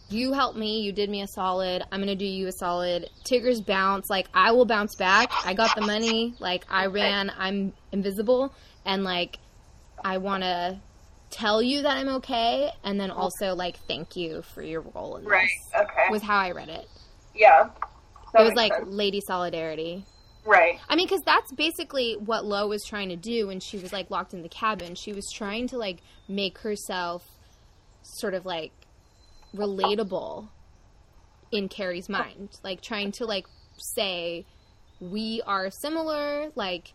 you 0.09 0.33
helped 0.33 0.57
me, 0.57 0.81
you 0.83 0.93
did 0.93 1.11
me 1.11 1.23
a 1.23 1.27
solid, 1.27 1.83
I'm 1.91 2.01
gonna 2.01 2.15
do 2.15 2.25
you 2.25 2.47
a 2.47 2.53
solid. 2.53 3.11
Tigger's 3.25 3.61
bounce, 3.61 4.09
like 4.09 4.29
I 4.33 4.53
will 4.53 4.65
bounce 4.65 4.95
back. 4.95 5.31
I 5.45 5.55
got 5.55 5.75
the 5.75 5.81
money, 5.83 6.35
like 6.39 6.65
I 6.71 6.87
ran, 6.87 7.33
I'm 7.37 7.73
invisible, 7.91 8.55
and 8.85 9.03
like 9.03 9.39
I 10.05 10.19
wanna 10.19 10.81
tell 11.31 11.61
you 11.61 11.83
that 11.83 11.97
I'm 11.97 12.09
okay, 12.19 12.71
and 12.85 13.01
then 13.01 13.11
also 13.11 13.57
like 13.57 13.79
thank 13.89 14.15
you 14.15 14.43
for 14.55 14.63
your 14.63 14.83
role 14.95 15.17
in 15.17 15.25
this. 15.25 15.31
Right. 15.31 15.49
Okay. 15.77 16.05
Was 16.11 16.23
how 16.23 16.39
I 16.39 16.53
read 16.53 16.69
it. 16.69 16.89
yeah. 17.35 17.71
That 18.33 18.43
It 18.43 18.45
was 18.45 18.55
like 18.55 18.73
sense. 18.75 18.87
lady 18.89 19.21
solidarity. 19.27 20.05
Right. 20.47 20.79
I 20.89 20.97
mean, 20.97 21.07
because 21.07 21.23
that's 21.23 21.53
basically 21.53 22.15
what 22.15 22.45
Lo 22.45 22.67
was 22.69 22.85
trying 22.85 23.09
to 23.11 23.17
do 23.17 23.49
when 23.49 23.61
she 23.61 23.79
was 23.79 23.93
like 23.93 24.11
locked 24.11 24.35
in 24.35 24.43
the 24.43 24.49
cabin. 24.49 24.95
She 24.95 25.13
was 25.13 25.31
trying 25.31 25.69
to 25.69 25.79
like 25.79 26.03
make 26.29 26.59
herself 26.59 27.29
sort 28.03 28.35
of 28.35 28.47
like 28.47 28.73
relatable 29.55 30.49
in 31.53 31.69
Carrie's 31.69 32.09
mind, 32.09 32.51
like 32.63 32.81
trying 32.81 33.13
to 33.13 33.25
like 33.25 33.47
say 33.77 34.45
we 35.01 35.43
are 35.47 35.71
similar. 35.71 36.51
Like 36.55 36.93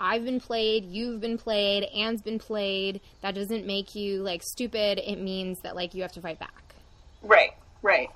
I've 0.00 0.24
been 0.24 0.40
played, 0.40 0.84
you've 0.84 1.20
been 1.20 1.38
played, 1.38 1.84
Anne's 1.84 2.22
been 2.22 2.38
played. 2.38 3.00
That 3.22 3.34
doesn't 3.34 3.66
make 3.66 3.94
you 3.94 4.22
like 4.22 4.42
stupid. 4.42 5.00
It 5.04 5.20
means 5.20 5.60
that 5.62 5.74
like 5.74 5.94
you 5.94 6.02
have 6.02 6.12
to 6.12 6.20
fight 6.20 6.38
back. 6.38 6.74
Right. 7.22 7.52
Right. 7.82 8.10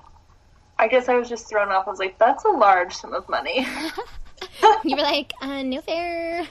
I 0.77 0.87
guess 0.87 1.07
I 1.07 1.15
was 1.15 1.29
just 1.29 1.47
thrown 1.47 1.69
off. 1.69 1.87
I 1.87 1.91
was 1.91 1.99
like, 1.99 2.17
that's 2.17 2.45
a 2.45 2.49
large 2.49 2.95
sum 2.95 3.13
of 3.13 3.27
money. 3.29 3.67
you 4.83 4.95
were 4.95 5.01
like, 5.01 5.33
uh, 5.41 5.61
no 5.63 5.81
fair. 5.81 6.47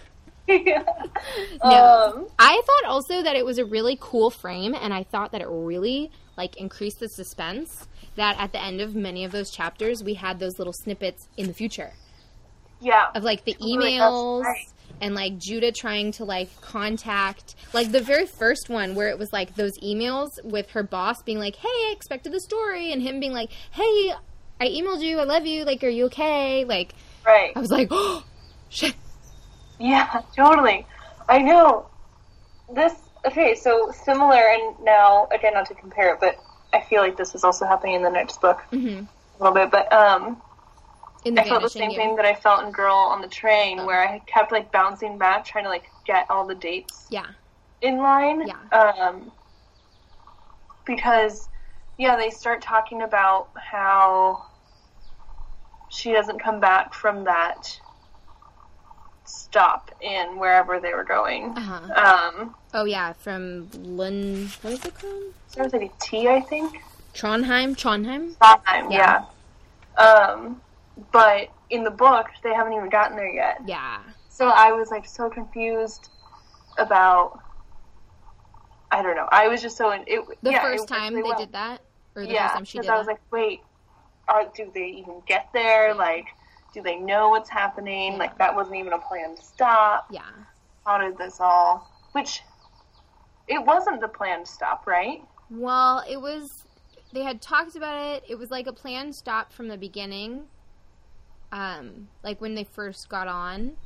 yeah. 0.49 0.85
No. 1.65 2.13
Um, 2.17 2.27
I 2.39 2.61
thought 2.67 2.91
also 2.91 3.23
that 3.23 3.37
it 3.37 3.45
was 3.45 3.59
a 3.59 3.65
really 3.65 3.97
cool 4.01 4.31
frame, 4.31 4.75
and 4.75 4.93
I 4.93 5.05
thought 5.05 5.33
that 5.33 5.41
it 5.41 5.49
really 5.49 6.11
like 6.37 6.57
increased 6.57 6.99
the 6.99 7.09
suspense. 7.09 7.87
That 8.17 8.37
at 8.39 8.53
the 8.53 8.61
end 8.61 8.81
of 8.81 8.95
many 8.95 9.25
of 9.25 9.33
those 9.33 9.51
chapters, 9.51 10.03
we 10.03 10.15
had 10.15 10.39
those 10.39 10.59
little 10.59 10.73
snippets 10.73 11.29
in 11.37 11.47
the 11.47 11.55
future 11.55 11.93
yeah. 12.83 13.09
of 13.15 13.23
like 13.23 13.45
the 13.45 13.55
emails 13.55 14.43
right. 14.43 14.67
and 15.01 15.15
like 15.15 15.39
Judah 15.39 15.73
trying 15.73 16.13
to 16.13 16.25
like 16.25 16.49
contact 16.61 17.55
like 17.73 17.93
the 17.93 18.01
very 18.01 18.27
first 18.27 18.69
one 18.69 18.95
where 18.95 19.09
it 19.09 19.19
was 19.19 19.33
like 19.33 19.55
those 19.55 19.79
emails 19.79 20.43
with 20.45 20.71
her 20.71 20.83
boss 20.83 21.23
being 21.23 21.39
like, 21.39 21.57
"Hey, 21.57 21.69
I 21.69 21.93
expected 21.97 22.33
the 22.33 22.41
story," 22.41 22.93
and 22.93 23.01
him 23.01 23.21
being 23.21 23.33
like, 23.33 23.51
"Hey, 23.71 24.13
I 24.61 24.69
emailed 24.69 25.01
you. 25.01 25.19
I 25.19 25.25
love 25.25 25.47
you. 25.47 25.65
Like, 25.65 25.83
are 25.85 25.89
you 25.89 26.07
okay?" 26.07 26.65
Like, 26.65 26.95
Right. 27.25 27.53
I 27.55 27.61
was 27.61 27.71
like, 27.71 27.89
"Oh, 27.91 28.25
shit." 28.69 28.95
Yeah, 29.79 30.23
totally. 30.37 30.87
I 31.29 31.39
know. 31.39 31.87
This 32.73 32.95
okay, 33.27 33.55
so 33.55 33.93
similar, 34.05 34.41
and 34.41 34.75
now 34.85 35.29
again, 35.33 35.55
not 35.55 35.67
to 35.67 35.75
compare 35.75 36.13
it, 36.15 36.21
but 36.21 36.37
I 36.73 36.81
feel 36.81 37.01
like 37.03 37.17
this 37.17 37.35
is 37.35 37.45
also 37.45 37.67
happening 37.67 37.95
in 37.95 38.03
the 38.03 38.11
next 38.11 38.41
book 38.41 38.61
Mhm. 38.73 39.07
a 39.39 39.43
little 39.43 39.55
bit. 39.55 39.71
But 39.71 39.93
um, 39.93 40.41
In 41.25 41.35
the 41.35 41.43
I 41.43 41.49
felt 41.49 41.63
the 41.63 41.69
same 41.71 41.91
year. 41.91 42.01
thing 42.01 42.17
that 42.17 42.25
I 42.25 42.35
felt 42.35 42.65
in 42.65 42.73
Girl 42.73 42.95
on 42.97 43.21
the 43.21 43.29
Train, 43.29 43.81
Oh. 43.81 43.87
where 43.87 44.01
I 44.09 44.21
kept 44.21 44.53
like 44.53 44.73
bouncing 44.73 45.19
back, 45.19 45.45
trying 45.45 45.65
to 45.65 45.71
like 45.71 45.91
get 46.07 46.27
all 46.31 46.47
the 46.47 46.55
dates 46.55 47.07
Yeah. 47.11 47.27
in 47.83 47.99
line. 47.99 48.47
Yeah. 48.47 48.79
Um, 48.79 49.31
because 50.85 51.49
yeah, 51.99 52.17
they 52.17 52.31
start 52.31 52.63
talking 52.63 53.03
about 53.03 53.49
how 53.55 54.45
she 56.03 56.13
doesn't 56.13 56.41
come 56.41 56.59
back 56.59 56.93
from 56.93 57.23
that 57.25 57.79
stop 59.25 59.91
in 60.01 60.37
wherever 60.39 60.81
they 60.81 60.93
were 60.93 61.05
going. 61.05 61.57
Uh-huh. 61.57 62.33
Um, 62.41 62.55
Oh 62.75 62.85
yeah, 62.85 63.13
from 63.13 63.69
Lund. 63.73 64.49
What 64.63 64.73
is 64.75 64.85
it 64.85 64.95
called? 64.99 65.23
starts 65.49 65.73
with 65.73 65.83
a 65.83 65.91
T, 66.01 66.29
I 66.29 66.41
think. 66.41 66.83
Trondheim. 67.15 67.77
Trondheim. 67.77 68.35
Trondheim, 68.37 68.91
Yeah. 68.91 69.25
yeah. 69.99 70.03
Um, 70.03 70.61
but 71.13 71.49
in 71.71 71.85
the 71.85 71.91
book, 71.91 72.27
they 72.43 72.53
haven't 72.53 72.73
even 72.73 72.89
gotten 72.89 73.17
there 73.17 73.31
yet. 73.33 73.61
Yeah. 73.67 74.01
So 74.29 74.49
I 74.49 74.73
was 74.73 74.91
like 74.91 75.07
so 75.07 75.31
confused 75.31 76.09
about. 76.79 77.39
I 78.91 79.03
don't 79.03 79.17
know. 79.17 79.29
I 79.31 79.49
was 79.49 79.63
just 79.63 79.77
so 79.77 79.91
in, 79.93 80.03
it. 80.07 80.21
The 80.43 80.51
yeah, 80.51 80.63
first 80.63 80.85
it- 80.85 80.89
time 80.89 81.15
they 81.15 81.23
went- 81.23 81.39
did 81.39 81.53
that, 81.53 81.81
or 82.17 82.23
the 82.27 82.33
yeah, 82.33 82.49
first 82.49 82.55
time 82.55 82.65
she 82.65 82.79
did 82.81 82.91
I 82.91 82.97
was 82.99 83.07
that. 83.07 83.13
like, 83.13 83.21
wait, 83.31 83.61
are 84.29 84.51
do 84.55 84.71
they 84.75 84.87
even 84.87 85.23
get 85.27 85.49
there? 85.53 85.95
Like, 85.95 86.27
do 86.73 86.83
they 86.83 86.97
know 86.97 87.31
what's 87.31 87.51
happening? 87.51 88.19
Like 88.19 88.39
that 88.39 88.55
wasn't 88.55 88.77
even 88.77 88.93
a 88.93 88.99
planned 88.99 89.39
stop. 89.39 90.07
yeah. 90.11 90.23
How 90.87 90.99
did 90.99 91.17
this 91.17 91.41
all? 91.41 91.89
Which 92.13 92.43
it 93.49 93.65
wasn't 93.65 94.01
the 94.01 94.09
planned 94.09 94.47
stop, 94.47 94.87
right? 94.87 95.23
Well, 95.51 96.03
it 96.09 96.21
was. 96.21 96.65
They 97.13 97.23
had 97.23 97.43
talked 97.43 97.77
about 97.77 98.17
it. 98.17 98.25
It 98.29 98.39
was 98.39 98.51
like 98.51 98.67
a 98.67 98.73
planned 98.73 99.15
stop 99.15 99.53
from 99.53 99.69
the 99.69 99.77
beginning. 99.77 100.45
Um, 101.53 102.09
like 102.23 102.41
when 102.41 102.55
they 102.55 102.65
first 102.65 103.09
got 103.11 103.29
on, 103.29 103.77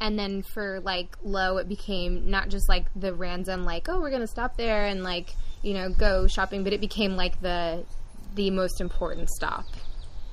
and 0.00 0.18
then 0.18 0.42
for 0.42 0.80
like 0.80 1.16
Lo, 1.22 1.58
it 1.58 1.68
became 1.68 2.28
not 2.28 2.48
just 2.48 2.68
like 2.68 2.86
the 2.96 3.14
random 3.14 3.64
like, 3.64 3.88
oh, 3.88 4.00
we're 4.00 4.10
gonna 4.10 4.26
stop 4.26 4.56
there 4.56 4.86
and 4.86 5.04
like 5.04 5.34
you 5.62 5.74
know 5.74 5.88
go 5.90 6.26
shopping, 6.26 6.64
but 6.64 6.72
it 6.72 6.80
became 6.80 7.14
like 7.16 7.40
the 7.40 7.84
the 8.34 8.50
most 8.50 8.80
important 8.80 9.28
stop. 9.30 9.64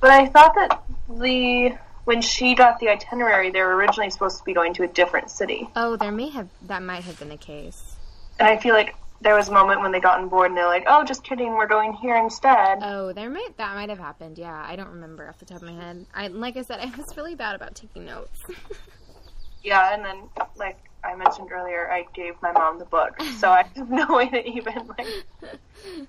But 0.00 0.10
I 0.10 0.26
thought 0.26 0.54
that 0.54 0.82
the 1.08 1.76
when 2.04 2.22
she 2.22 2.54
got 2.54 2.80
the 2.80 2.88
itinerary, 2.88 3.50
they 3.50 3.60
were 3.60 3.76
originally 3.76 4.10
supposed 4.10 4.38
to 4.38 4.44
be 4.44 4.54
going 4.54 4.72
to 4.74 4.82
a 4.84 4.88
different 4.88 5.30
city, 5.30 5.68
Oh, 5.76 5.96
there 5.96 6.10
may 6.12 6.28
have 6.30 6.48
that 6.62 6.82
might 6.82 7.04
have 7.04 7.18
been 7.18 7.28
the 7.28 7.36
case. 7.36 7.96
and 8.38 8.48
I 8.48 8.56
feel 8.56 8.74
like 8.74 8.94
there 9.22 9.34
was 9.34 9.48
a 9.48 9.52
moment 9.52 9.82
when 9.82 9.92
they 9.92 10.00
got 10.00 10.18
on 10.18 10.30
board 10.30 10.46
and 10.50 10.56
they're 10.56 10.66
like, 10.66 10.84
"Oh, 10.86 11.04
just 11.04 11.22
kidding, 11.22 11.52
we're 11.52 11.66
going 11.66 11.92
here 11.92 12.16
instead." 12.16 12.78
Oh, 12.82 13.12
there 13.12 13.28
might 13.28 13.54
that 13.58 13.74
might 13.74 13.90
have 13.90 13.98
happened. 13.98 14.38
Yeah, 14.38 14.64
I 14.66 14.76
don't 14.76 14.88
remember 14.88 15.28
off 15.28 15.38
the 15.38 15.44
top 15.44 15.58
of 15.58 15.64
my 15.64 15.72
head. 15.74 16.06
I 16.14 16.28
like 16.28 16.56
I 16.56 16.62
said, 16.62 16.78
I 16.80 16.86
was 16.96 17.14
really 17.18 17.34
bad 17.34 17.54
about 17.54 17.74
taking 17.74 18.06
notes. 18.06 18.40
Yeah, 19.62 19.92
and 19.92 20.02
then 20.02 20.22
like 20.56 20.78
I 21.04 21.14
mentioned 21.14 21.52
earlier, 21.52 21.90
I 21.92 22.06
gave 22.14 22.32
my 22.40 22.50
mom 22.50 22.78
the 22.78 22.86
book, 22.86 23.20
so 23.36 23.50
I 23.50 23.64
have 23.76 23.90
no 23.90 24.06
way 24.16 24.26
to 24.30 24.42
even 24.48 24.88
like 24.96 25.06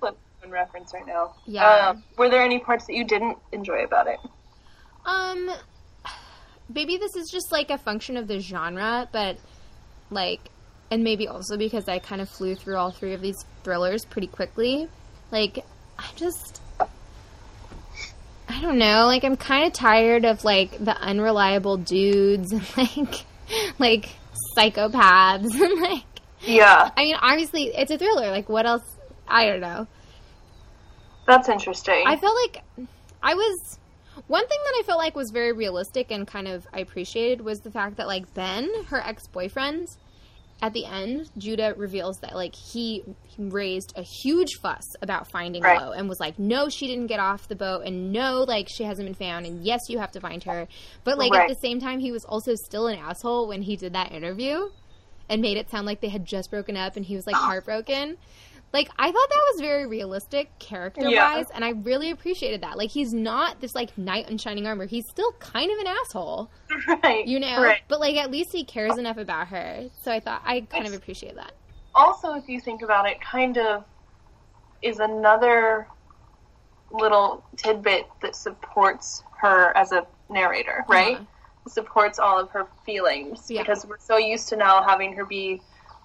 reference 0.52 0.92
right 0.94 1.06
now. 1.06 1.34
Yeah. 1.46 1.90
Um, 1.90 2.04
were 2.16 2.28
there 2.28 2.42
any 2.42 2.58
parts 2.58 2.86
that 2.86 2.94
you 2.94 3.04
didn't 3.04 3.38
enjoy 3.52 3.84
about 3.84 4.06
it? 4.06 4.18
Um, 5.04 5.50
maybe 6.74 6.96
this 6.96 7.16
is 7.16 7.30
just 7.30 7.50
like 7.50 7.70
a 7.70 7.78
function 7.78 8.16
of 8.16 8.28
the 8.28 8.38
genre, 8.38 9.08
but 9.12 9.38
like, 10.10 10.40
and 10.90 11.02
maybe 11.02 11.26
also 11.26 11.56
because 11.56 11.88
I 11.88 11.98
kind 11.98 12.20
of 12.20 12.28
flew 12.28 12.54
through 12.54 12.76
all 12.76 12.90
three 12.90 13.14
of 13.14 13.22
these 13.22 13.44
thrillers 13.64 14.04
pretty 14.04 14.26
quickly. 14.26 14.88
Like, 15.30 15.64
I 15.98 16.06
just, 16.16 16.60
I 18.48 18.60
don't 18.60 18.78
know. 18.78 19.06
Like, 19.06 19.24
I'm 19.24 19.36
kind 19.36 19.66
of 19.66 19.72
tired 19.72 20.24
of 20.24 20.44
like 20.44 20.84
the 20.84 20.96
unreliable 20.96 21.78
dudes 21.78 22.52
and 22.52 22.62
like, 22.76 23.24
like 23.78 24.08
psychopaths 24.56 25.54
and 25.60 25.80
like. 25.80 26.04
Yeah, 26.44 26.90
I 26.96 27.04
mean, 27.04 27.16
obviously, 27.20 27.66
it's 27.66 27.90
a 27.90 27.98
thriller. 27.98 28.30
Like, 28.30 28.48
what 28.48 28.66
else? 28.66 28.82
I 29.28 29.46
don't 29.46 29.60
know. 29.60 29.86
That's 31.26 31.48
interesting. 31.48 32.04
I 32.06 32.16
felt 32.16 32.36
like 32.44 32.64
I 33.22 33.34
was 33.34 33.78
one 34.26 34.46
thing 34.46 34.58
that 34.64 34.74
I 34.80 34.82
felt 34.84 34.98
like 34.98 35.16
was 35.16 35.30
very 35.30 35.52
realistic 35.52 36.10
and 36.10 36.26
kind 36.26 36.48
of 36.48 36.66
I 36.72 36.80
appreciated 36.80 37.40
was 37.40 37.60
the 37.60 37.70
fact 37.70 37.96
that 37.96 38.06
like 38.06 38.32
Ben, 38.34 38.68
her 38.88 39.00
ex 39.00 39.26
boyfriend, 39.28 39.88
at 40.60 40.72
the 40.74 40.84
end, 40.86 41.28
Judah 41.36 41.74
reveals 41.76 42.18
that 42.20 42.34
like 42.36 42.54
he, 42.54 43.02
he 43.26 43.44
raised 43.44 43.92
a 43.96 44.02
huge 44.02 44.54
fuss 44.60 44.84
about 45.02 45.28
finding 45.30 45.62
Right. 45.62 45.80
Lo 45.80 45.90
and 45.90 46.08
was 46.08 46.20
like, 46.20 46.38
no, 46.38 46.68
she 46.68 46.86
didn't 46.86 47.08
get 47.08 47.18
off 47.18 47.48
the 47.48 47.56
boat, 47.56 47.82
and 47.84 48.12
no, 48.12 48.44
like 48.46 48.68
she 48.70 48.84
hasn't 48.84 49.06
been 49.06 49.14
found, 49.14 49.44
and 49.44 49.64
yes, 49.64 49.80
you 49.88 49.98
have 49.98 50.12
to 50.12 50.20
find 50.20 50.44
her. 50.44 50.68
But 51.04 51.18
like 51.18 51.32
Right. 51.32 51.50
at 51.50 51.54
the 51.54 51.60
same 51.60 51.80
time, 51.80 51.98
he 51.98 52.12
was 52.12 52.24
also 52.24 52.54
still 52.54 52.86
an 52.86 52.98
asshole 52.98 53.48
when 53.48 53.62
he 53.62 53.76
did 53.76 53.94
that 53.94 54.12
interview 54.12 54.68
and 55.28 55.42
made 55.42 55.56
it 55.56 55.70
sound 55.70 55.86
like 55.86 56.00
they 56.00 56.08
had 56.10 56.24
just 56.24 56.50
broken 56.50 56.76
up 56.76 56.96
and 56.96 57.04
he 57.04 57.16
was 57.16 57.26
like 57.26 57.36
heartbroken. 57.36 58.18
Like 58.72 58.88
I 58.98 59.06
thought 59.12 59.28
that 59.28 59.42
was 59.52 59.60
very 59.60 59.86
realistic 59.86 60.58
character 60.58 61.02
wise, 61.02 61.10
Yeah. 61.12 61.44
and 61.54 61.64
I 61.64 61.70
really 61.70 62.10
appreciated 62.10 62.62
that. 62.62 62.78
Like 62.78 62.90
he's 62.90 63.12
not 63.12 63.60
this 63.60 63.74
like 63.74 63.96
knight 63.98 64.30
in 64.30 64.38
shining 64.38 64.66
armor. 64.66 64.86
He's 64.86 65.06
still 65.06 65.32
kind 65.32 65.70
of 65.70 65.78
an 65.78 65.86
asshole, 65.88 66.50
right, 67.02 67.26
you 67.26 67.38
know. 67.38 67.62
Right. 67.62 67.80
But 67.88 68.00
like 68.00 68.16
at 68.16 68.30
least 68.30 68.52
he 68.52 68.64
cares 68.64 68.96
enough 68.96 69.18
about 69.18 69.48
her. 69.48 69.88
So 70.02 70.10
I 70.10 70.20
thought 70.20 70.42
I 70.44 70.60
kind 70.62 70.86
of 70.86 70.92
It's- 70.92 70.96
appreciate 70.96 71.34
that. 71.36 71.52
Also, 71.94 72.32
if 72.34 72.48
you 72.48 72.58
think 72.60 72.80
about 72.80 73.06
it, 73.06 73.20
kind 73.20 73.58
of 73.58 73.84
is 74.80 74.98
another 74.98 75.86
little 76.90 77.44
tidbit 77.56 78.06
that 78.22 78.34
supports 78.34 79.22
her 79.38 79.76
as 79.76 79.92
a 79.92 80.06
narrator, 80.30 80.84
right? 80.88 81.16
Uh-huh. 81.16 81.24
supports 81.68 82.18
all 82.18 82.40
of 82.40 82.50
her 82.50 82.66
feelings 82.84 83.48
Yeah. 83.50 83.62
because 83.62 83.86
we're 83.86 83.98
so 83.98 84.16
used 84.16 84.48
to 84.48 84.56
now 84.56 84.82
having 84.82 85.12
her 85.14 85.24
be 85.24 85.60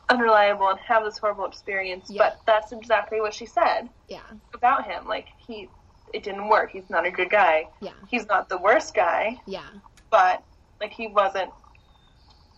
unreliable 0.10 0.70
and 0.70 0.80
have 0.80 1.04
this 1.04 1.18
horrible 1.18 1.46
experience. 1.46 2.10
Yeah. 2.10 2.24
But 2.24 2.40
that's 2.46 2.72
exactly 2.72 3.20
what 3.22 3.34
she 3.34 3.46
said 3.46 3.90
Yeah, 4.08 4.22
about 4.54 4.86
him. 4.86 5.08
Like 5.08 5.28
he, 5.38 5.70
it 6.14 6.24
didn't 6.24 6.48
work. 6.48 6.72
He's 6.72 6.90
not 6.90 7.06
a 7.06 7.12
good 7.12 7.30
guy. 7.30 7.68
yeah, 7.82 7.92
He's 8.10 8.26
not 8.28 8.50
the 8.50 8.58
worst 8.58 8.94
guy, 8.96 9.40
yeah, 9.46 9.68
but 10.10 10.44
like 10.80 10.94
he 10.94 11.08
wasn't 11.08 11.52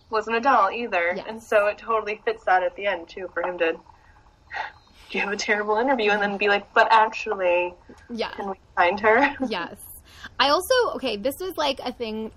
wasn't 0.10 0.36
a 0.38 0.40
doll 0.42 0.70
either. 0.72 1.14
Yeah. 1.16 1.24
And 1.28 1.42
so 1.42 1.68
it 1.68 1.78
totally 1.78 2.22
fits 2.26 2.44
that 2.46 2.64
at 2.64 2.76
the 2.76 2.86
end 2.86 3.10
too 3.10 3.30
for 3.34 3.44
him 3.44 3.58
to 3.60 3.80
give 5.10 5.30
a 5.30 5.36
terrible 5.36 5.78
interview 5.78 6.12
and 6.12 6.22
then 6.22 6.38
be 6.38 6.48
like, 6.48 6.72
but 6.74 6.88
actually, 6.92 7.74
yeah. 8.10 8.32
can 8.32 8.50
we 8.50 8.56
find 8.76 9.00
her? 9.00 9.36
yes. 9.48 9.78
I 10.40 10.50
also 10.50 10.74
okay. 10.96 11.18
This 11.18 11.40
was 11.40 11.58
like 11.58 11.80
a 11.84 11.92
thing 11.92 12.32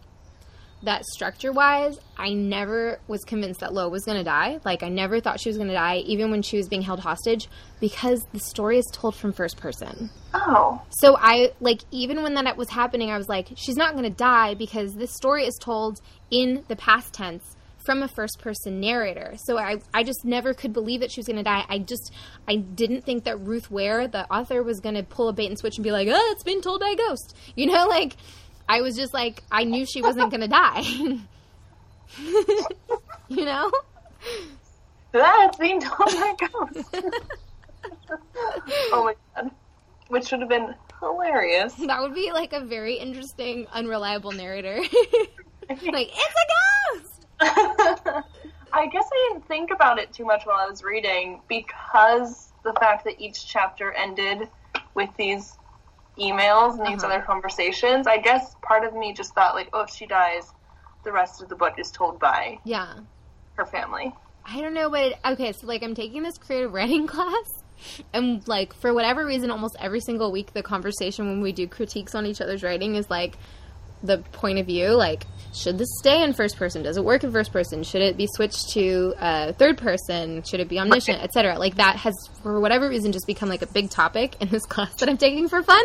that 0.83 1.05
structure 1.05 1.53
wise, 1.53 1.99
I 2.17 2.35
never 2.35 2.99
was 3.07 3.23
convinced 3.25 3.61
that 3.61 3.73
Lo 3.73 3.89
was 3.89 4.05
gonna 4.05 4.25
die. 4.25 4.61
Like 4.65 4.83
I 4.83 4.89
never 4.89 5.21
thought 5.21 5.41
she 5.41 5.49
was 5.49 5.59
gonna 5.59 5.73
die, 5.73 5.99
even 5.99 6.31
when 6.31 6.43
she 6.43 6.57
was 6.57 6.69
being 6.69 6.83
held 6.83 7.01
hostage, 7.01 7.49
because 7.81 8.27
the 8.33 8.41
story 8.41 8.79
is 8.79 8.87
told 8.93 9.15
from 9.15 9.33
first 9.33 9.57
person. 9.57 10.11
oh, 10.35 10.83
So 10.91 11.17
I 11.19 11.53
like 11.61 11.83
even 11.91 12.23
when 12.23 12.35
that 12.35 12.57
was 12.57 12.69
happening, 12.69 13.11
I 13.11 13.19
was 13.19 13.29
like, 13.29 13.49
she's 13.57 13.77
not 13.77 13.95
gonna 13.95 14.11
die 14.11 14.55
because 14.55 14.95
this 14.95 15.15
story 15.15 15.45
is 15.45 15.57
told 15.61 16.01
in 16.31 16.65
the 16.69 16.77
past 16.77 17.13
tense 17.15 17.57
from 17.85 18.03
a 18.03 18.09
first 18.09 18.39
person 18.41 18.81
narrator. 18.81 19.35
So 19.45 19.59
I 19.59 19.81
I 19.93 20.05
just 20.05 20.25
never 20.25 20.55
could 20.55 20.73
believe 20.73 21.01
that 21.01 21.11
she 21.11 21.19
was 21.21 21.27
gonna 21.27 21.43
die. 21.43 21.65
I 21.69 21.79
just 21.79 22.13
I 22.49 22.57
didn't 22.57 23.03
think 23.03 23.25
that 23.25 23.41
Ruth 23.41 23.71
Ware, 23.71 24.07
the 24.09 24.31
author, 24.33 24.63
was 24.63 24.81
gonna 24.81 25.03
pull 25.03 25.29
a 25.29 25.33
bait 25.33 25.49
and 25.49 25.59
switch 25.59 25.77
and 25.77 25.85
be 25.85 25.93
like, 25.93 26.09
oh, 26.11 26.33
it's 26.33 26.45
been 26.45 26.61
told 26.61 26.81
by 26.81 26.91
a 26.91 26.97
ghost. 26.97 27.37
You 27.57 27.67
know, 27.67 27.87
like 27.87 28.17
I 28.69 28.81
was 28.81 28.97
just 28.97 29.13
like 29.13 29.43
I 29.51 29.65
knew 29.65 29.87
she 29.87 30.03
wasn't 30.03 30.31
gonna 30.31 30.49
die. 30.49 30.83
you 33.29 33.45
know? 33.45 33.71
That 35.13 35.57
seemed, 35.57 35.85
oh 35.85 35.97
told 35.97 36.13
by 36.13 36.35
ghosts. 36.75 36.91
oh 38.93 39.05
my 39.05 39.15
god. 39.35 39.51
Which 40.09 40.31
would 40.31 40.41
have 40.41 40.49
been 40.49 40.75
hilarious. 41.01 41.75
That 41.75 42.01
would 42.01 42.15
be 42.15 42.33
like 42.33 42.53
a 42.53 42.61
very 42.61 42.95
interesting, 42.95 43.67
unreliable 43.73 44.33
narrator. 44.33 44.77
like, 45.69 46.11
it's 46.13 46.35
a 46.41 46.47
ghost! 46.95 47.27
I 48.75 48.87
guess 48.87 49.05
I 49.13 49.31
didn't 49.31 49.47
think 49.49 49.71
about 49.71 49.99
it 49.99 50.13
too 50.13 50.25
much 50.25 50.45
while 50.45 50.57
I 50.59 50.69
was 50.69 50.83
reading 50.83 51.43
because 51.49 52.53
the 52.65 52.73
fact 52.75 53.05
that 53.05 53.21
each 53.21 53.47
chapter 53.47 53.93
ended 53.93 54.49
with 54.95 55.11
these 55.19 55.59
emails 56.19 56.79
and 56.79 56.87
these 56.87 57.03
Uh-huh. 57.03 57.15
other 57.15 57.23
conversations, 57.23 58.07
I 58.07 58.19
guess 58.19 58.55
part 58.63 58.85
of 58.85 58.95
me 58.95 59.13
just 59.13 59.35
thought 59.35 59.55
like, 59.55 59.69
oh, 59.73 59.83
if 59.83 59.91
she 59.91 60.07
dies, 60.07 60.45
the 61.05 61.13
rest 61.13 61.43
of 61.43 61.49
the 61.49 61.57
book 61.57 61.75
is 61.79 61.91
told 61.91 62.19
by 62.21 62.59
Yeah. 62.65 62.95
her 63.55 63.67
family. 63.67 64.15
I 64.45 64.61
don't 64.61 64.75
know, 64.75 64.91
but 64.91 65.19
okay, 65.33 65.53
so 65.53 65.67
like 65.67 65.83
I'm 65.83 65.95
taking 65.95 66.23
this 66.23 66.37
creative 66.39 66.73
writing 66.75 67.07
class, 67.07 67.45
and 68.13 68.47
like 68.49 68.75
for 68.75 68.93
whatever 68.93 69.25
reason, 69.25 69.51
almost 69.51 69.77
every 69.79 70.01
single 70.01 70.31
week, 70.33 70.53
the 70.53 70.63
conversation 70.63 71.27
when 71.29 71.41
we 71.41 71.53
do 71.53 71.67
critiques 71.67 72.15
on 72.15 72.27
each 72.27 72.41
other's 72.41 72.63
writing 72.63 72.97
is 72.97 73.09
like, 73.09 73.37
the 74.03 74.19
point 74.19 74.59
of 74.59 74.67
view, 74.67 74.91
like 74.97 75.27
should 75.53 75.79
this 75.79 75.89
stay 75.99 76.23
in 76.23 76.33
first 76.33 76.57
person? 76.57 76.83
Does 76.83 76.97
it 76.97 77.05
work 77.05 77.25
in 77.25 77.33
first 77.33 77.53
person? 77.53 77.83
Should 77.83 78.03
it 78.03 78.17
be 78.17 78.27
switched 78.35 78.71
to 78.71 79.15
uh, 79.19 79.53
third 79.53 79.79
person? 79.79 80.43
Should 80.43 80.61
it 80.61 80.69
be 80.69 80.79
omniscient, 80.79 81.19
Right. 81.19 81.25
etc. 81.25 81.59
Like 81.59 81.77
that 81.77 81.97
has, 81.97 82.15
for 82.43 82.61
whatever 82.61 82.89
reason, 82.89 83.13
just 83.13 83.27
become 83.27 83.49
like 83.49 83.63
a 83.63 83.67
big 83.67 83.91
topic 83.91 84.37
in 84.41 84.49
this 84.49 84.65
class 84.73 84.95
that 84.97 85.09
I'm 85.09 85.17
taking 85.19 85.49
for 85.49 85.63
fun. 85.63 85.85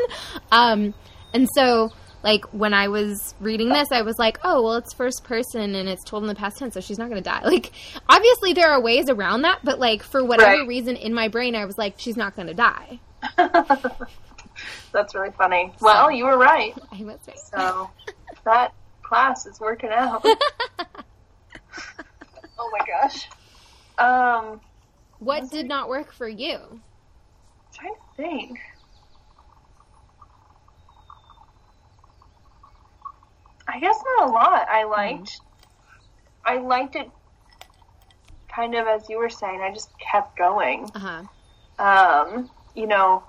Um, 0.52 0.94
and 1.34 1.48
so, 1.54 1.92
like 2.24 2.46
when 2.54 2.74
I 2.74 2.88
was 2.88 3.36
reading 3.40 3.70
this, 3.70 3.90
I 3.92 4.02
was 4.02 4.18
like, 4.18 4.40
oh 4.44 4.64
well, 4.64 4.76
it's 4.76 4.94
first 4.94 5.24
person 5.24 5.76
and 5.76 5.88
it's 5.90 6.04
told 6.04 6.24
in 6.24 6.28
the 6.30 6.36
past 6.36 6.58
tense, 6.58 6.74
so 6.74 6.80
she's 6.82 6.98
not 6.98 7.10
going 7.10 7.22
to 7.22 7.30
die. 7.30 7.42
Like 7.46 7.72
obviously 8.10 8.54
there 8.54 8.72
are 8.72 8.82
ways 8.82 9.10
around 9.10 9.44
that, 9.44 9.60
but 9.64 9.80
like 9.80 10.02
for 10.02 10.24
whatever 10.24 10.60
Right. 10.60 10.68
reason 10.68 10.96
in 10.96 11.14
my 11.14 11.28
brain, 11.28 11.56
I 11.56 11.66
was 11.66 11.78
like, 11.78 11.96
she's 11.98 12.18
not 12.18 12.36
going 12.36 12.48
to 12.48 12.54
die. 12.54 13.00
That's 14.92 15.14
really 15.14 15.32
funny. 15.38 15.72
Well, 15.82 16.10
you 16.10 16.26
were 16.26 16.38
right. 16.38 16.74
I 16.92 17.04
was 17.04 17.20
right. 17.28 17.38
So 17.54 17.90
that 18.46 18.74
class 19.08 19.46
is 19.46 19.60
working 19.60 19.90
out. 19.90 20.24
oh 22.60 22.72
my 22.72 22.86
gosh. 22.86 23.30
Um, 23.98 24.62
What 25.20 25.50
did 25.50 25.68
not 25.68 25.90
work 25.90 26.12
for 26.12 26.28
you? 26.28 26.58
I'm 26.58 26.80
trying 27.74 27.94
to 27.94 28.00
think. 28.16 28.60
I 33.68 33.80
guess 33.80 33.98
not 34.18 34.30
a 34.30 34.32
lot. 34.32 34.68
I 34.70 34.84
liked. 34.86 35.42
I 36.46 36.58
liked 36.58 36.96
it. 36.96 37.10
Kind 38.48 38.76
of 38.76 38.88
as 38.88 39.10
you 39.10 39.18
were 39.20 39.30
saying, 39.30 39.62
I 39.62 39.74
just 39.74 39.92
kept 40.00 40.38
going. 40.38 40.90
Uh 40.96 41.00
huh. 41.00 41.24
Um, 41.80 42.50
you 42.76 42.88
know, 42.88 43.24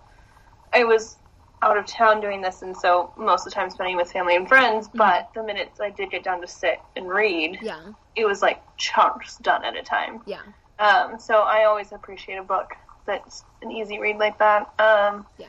I 0.73 0.85
was 0.85 1.17
out 1.61 1.77
of 1.77 1.87
town 1.87 2.21
doing 2.21 2.41
this, 2.41 2.63
and 2.63 2.77
so 2.77 3.13
most 3.17 3.47
of 3.47 3.53
the 3.53 3.55
time 3.55 3.71
spending 3.71 3.97
with 3.97 4.11
family 4.13 4.37
and 4.37 4.49
friends. 4.49 4.89
But 4.93 5.31
the 5.35 5.43
minutes 5.43 5.81
I 5.81 5.91
did 5.91 6.11
get 6.11 6.23
down 6.23 6.41
to 6.41 6.47
sit 6.47 6.79
and 6.97 7.09
read, 7.09 7.59
Yeah. 7.61 7.81
it 8.15 8.25
was 8.25 8.43
like 8.43 8.63
chunks 8.77 9.37
done 9.39 9.65
at 9.65 9.77
a 9.77 9.83
time. 9.83 10.23
Yeah. 10.27 10.43
Um, 10.79 11.19
so 11.19 11.41
I 11.41 11.65
always 11.65 11.91
appreciate 11.93 12.37
a 12.37 12.43
book 12.45 12.75
that's 13.07 13.45
an 13.63 13.73
easy 13.73 13.99
read 13.99 14.19
like 14.19 14.39
that. 14.39 14.73
Um, 14.79 15.27
Yeah. 15.39 15.47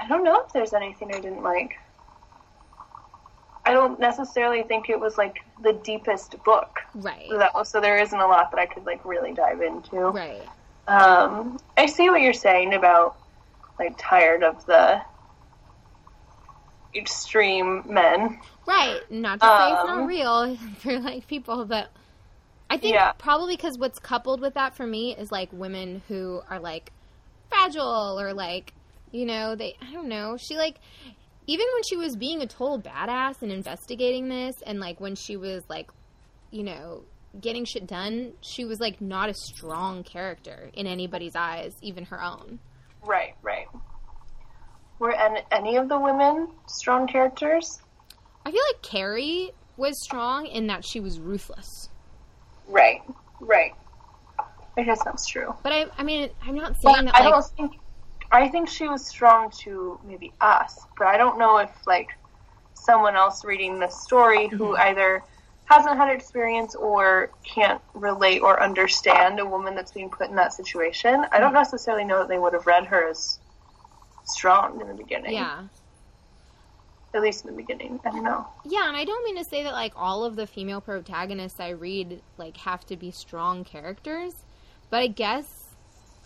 I 0.00 0.06
don't 0.06 0.22
know 0.22 0.42
if 0.44 0.52
there's 0.52 0.72
anything 0.74 1.08
I 1.14 1.20
didn't 1.20 1.42
like. 1.42 1.76
I 3.64 3.72
don't 3.72 3.98
necessarily 3.98 4.62
think 4.62 4.88
it 4.88 4.98
was 4.98 5.18
like 5.18 5.38
the 5.62 5.72
deepest 5.72 6.42
book. 6.44 6.78
Right. 6.94 7.28
That 7.30 7.52
was, 7.54 7.68
so 7.68 7.80
there 7.80 7.98
isn't 7.98 8.18
a 8.18 8.26
lot 8.26 8.50
that 8.52 8.60
I 8.60 8.66
could 8.66 8.86
like 8.86 9.04
really 9.04 9.32
dive 9.34 9.60
into. 9.60 9.96
Right. 10.10 10.42
Um, 10.88 11.58
I 11.76 11.86
see 11.86 12.08
what 12.10 12.22
you're 12.22 12.32
saying 12.32 12.74
about 12.74 13.16
like 13.78 13.94
tired 13.98 14.42
of 14.42 14.64
the 14.66 15.00
extreme 16.94 17.82
men. 17.86 18.40
Right. 18.66 19.00
Not 19.10 19.40
to 19.40 19.46
say 19.46 19.72
it's 19.72 19.84
not 19.84 20.00
Um, 20.00 20.06
real 20.06 20.56
for 20.78 20.98
like 20.98 21.26
people, 21.26 21.64
but 21.64 21.90
I 22.70 22.76
think 22.78 22.94
Yeah. 22.94 23.12
probably 23.18 23.56
because 23.56 23.78
what's 23.78 23.98
coupled 23.98 24.40
with 24.40 24.54
that 24.54 24.74
for 24.74 24.86
me 24.86 25.14
is 25.16 25.30
like 25.30 25.52
women 25.52 26.02
who 26.08 26.42
are 26.50 26.58
like 26.58 26.92
fragile 27.48 28.20
or 28.20 28.34
like 28.34 28.74
you 29.10 29.24
know 29.24 29.54
they 29.54 29.74
I 29.80 29.90
don't 29.92 30.08
know 30.08 30.36
she 30.36 30.56
like 30.56 30.76
even 31.46 31.66
when 31.74 31.82
she 31.84 31.96
was 31.96 32.14
being 32.14 32.42
a 32.42 32.46
total 32.46 32.78
badass 32.78 33.40
and 33.40 33.50
investigating 33.50 34.28
this 34.28 34.60
and 34.66 34.80
like 34.80 35.00
when 35.00 35.14
she 35.14 35.36
was 35.36 35.62
like 35.70 35.90
you 36.50 36.62
know 36.62 37.04
getting 37.40 37.64
shit 37.64 37.86
done 37.86 38.32
she 38.40 38.64
was 38.64 38.80
like 38.80 39.00
not 39.00 39.28
a 39.28 39.34
strong 39.34 40.02
character 40.02 40.70
in 40.74 40.86
anybody's 40.86 41.36
eyes 41.36 41.74
even 41.82 42.04
her 42.04 42.22
own 42.22 42.58
Right, 43.04 43.34
right. 43.42 43.66
Were 44.98 45.14
an- 45.14 45.44
any 45.52 45.76
of 45.76 45.88
the 45.88 45.98
women 45.98 46.48
strong 46.66 47.06
characters? 47.06 47.80
I 48.44 48.50
feel 48.50 48.62
like 48.72 48.82
Carrie 48.82 49.52
was 49.76 50.02
strong 50.02 50.46
in 50.46 50.66
that 50.66 50.84
she 50.84 50.98
was 50.98 51.20
ruthless 51.20 51.88
Right, 52.68 53.00
right. 53.40 53.72
I 54.76 54.82
guess 54.82 55.02
that's 55.02 55.26
true. 55.26 55.54
But 55.62 55.72
I, 55.72 55.86
I 55.96 56.02
mean, 56.04 56.28
I'm 56.42 56.54
not 56.54 56.76
But 56.82 56.94
saying 56.94 57.06
that 57.06 57.14
I 57.14 57.24
like, 57.24 57.32
don't 57.32 57.44
think. 57.56 57.80
I 58.30 58.48
think 58.48 58.68
she 58.68 58.86
was 58.86 59.06
strong 59.06 59.50
to 59.62 59.98
maybe 60.04 60.32
us, 60.40 60.86
but 60.98 61.06
I 61.06 61.16
don't 61.16 61.38
know 61.38 61.56
if 61.56 61.70
like 61.86 62.10
someone 62.74 63.16
else 63.16 63.44
reading 63.44 63.80
the 63.80 63.88
story 63.88 64.48
who 64.48 64.58
mm-hmm. 64.58 64.82
either 64.82 65.24
hasn't 65.68 65.96
had 65.98 66.08
experience 66.08 66.74
or 66.74 67.30
can't 67.44 67.80
relate 67.92 68.40
or 68.40 68.62
understand 68.62 69.38
a 69.38 69.44
woman 69.44 69.74
that's 69.74 69.92
being 69.92 70.08
put 70.08 70.30
in 70.30 70.36
that 70.36 70.54
situation. 70.54 71.26
I 71.30 71.38
don't 71.38 71.50
hmm. 71.50 71.56
necessarily 71.56 72.04
know 72.04 72.20
that 72.20 72.28
they 72.28 72.38
would 72.38 72.54
have 72.54 72.66
read 72.66 72.86
her 72.86 73.08
as 73.08 73.38
strong 74.24 74.80
in 74.80 74.88
the 74.88 74.94
beginning. 74.94 75.34
yeah, 75.34 75.64
At 77.12 77.20
least 77.20 77.44
in 77.44 77.50
the 77.50 77.56
beginning. 77.56 78.00
I 78.04 78.10
don't 78.10 78.24
know. 78.24 78.46
yeah, 78.64 78.88
and 78.88 78.96
I 78.96 79.04
don't 79.04 79.22
mean 79.24 79.36
to 79.36 79.44
say 79.44 79.62
that 79.62 79.72
like 79.72 79.92
all 79.94 80.24
of 80.24 80.36
the 80.36 80.46
female 80.46 80.80
protagonists 80.80 81.60
I 81.60 81.70
read 81.70 82.22
like 82.38 82.56
have 82.58 82.86
to 82.86 82.96
be 82.96 83.10
strong 83.10 83.62
characters, 83.62 84.34
but 84.88 85.00
I 85.00 85.06
guess 85.06 85.66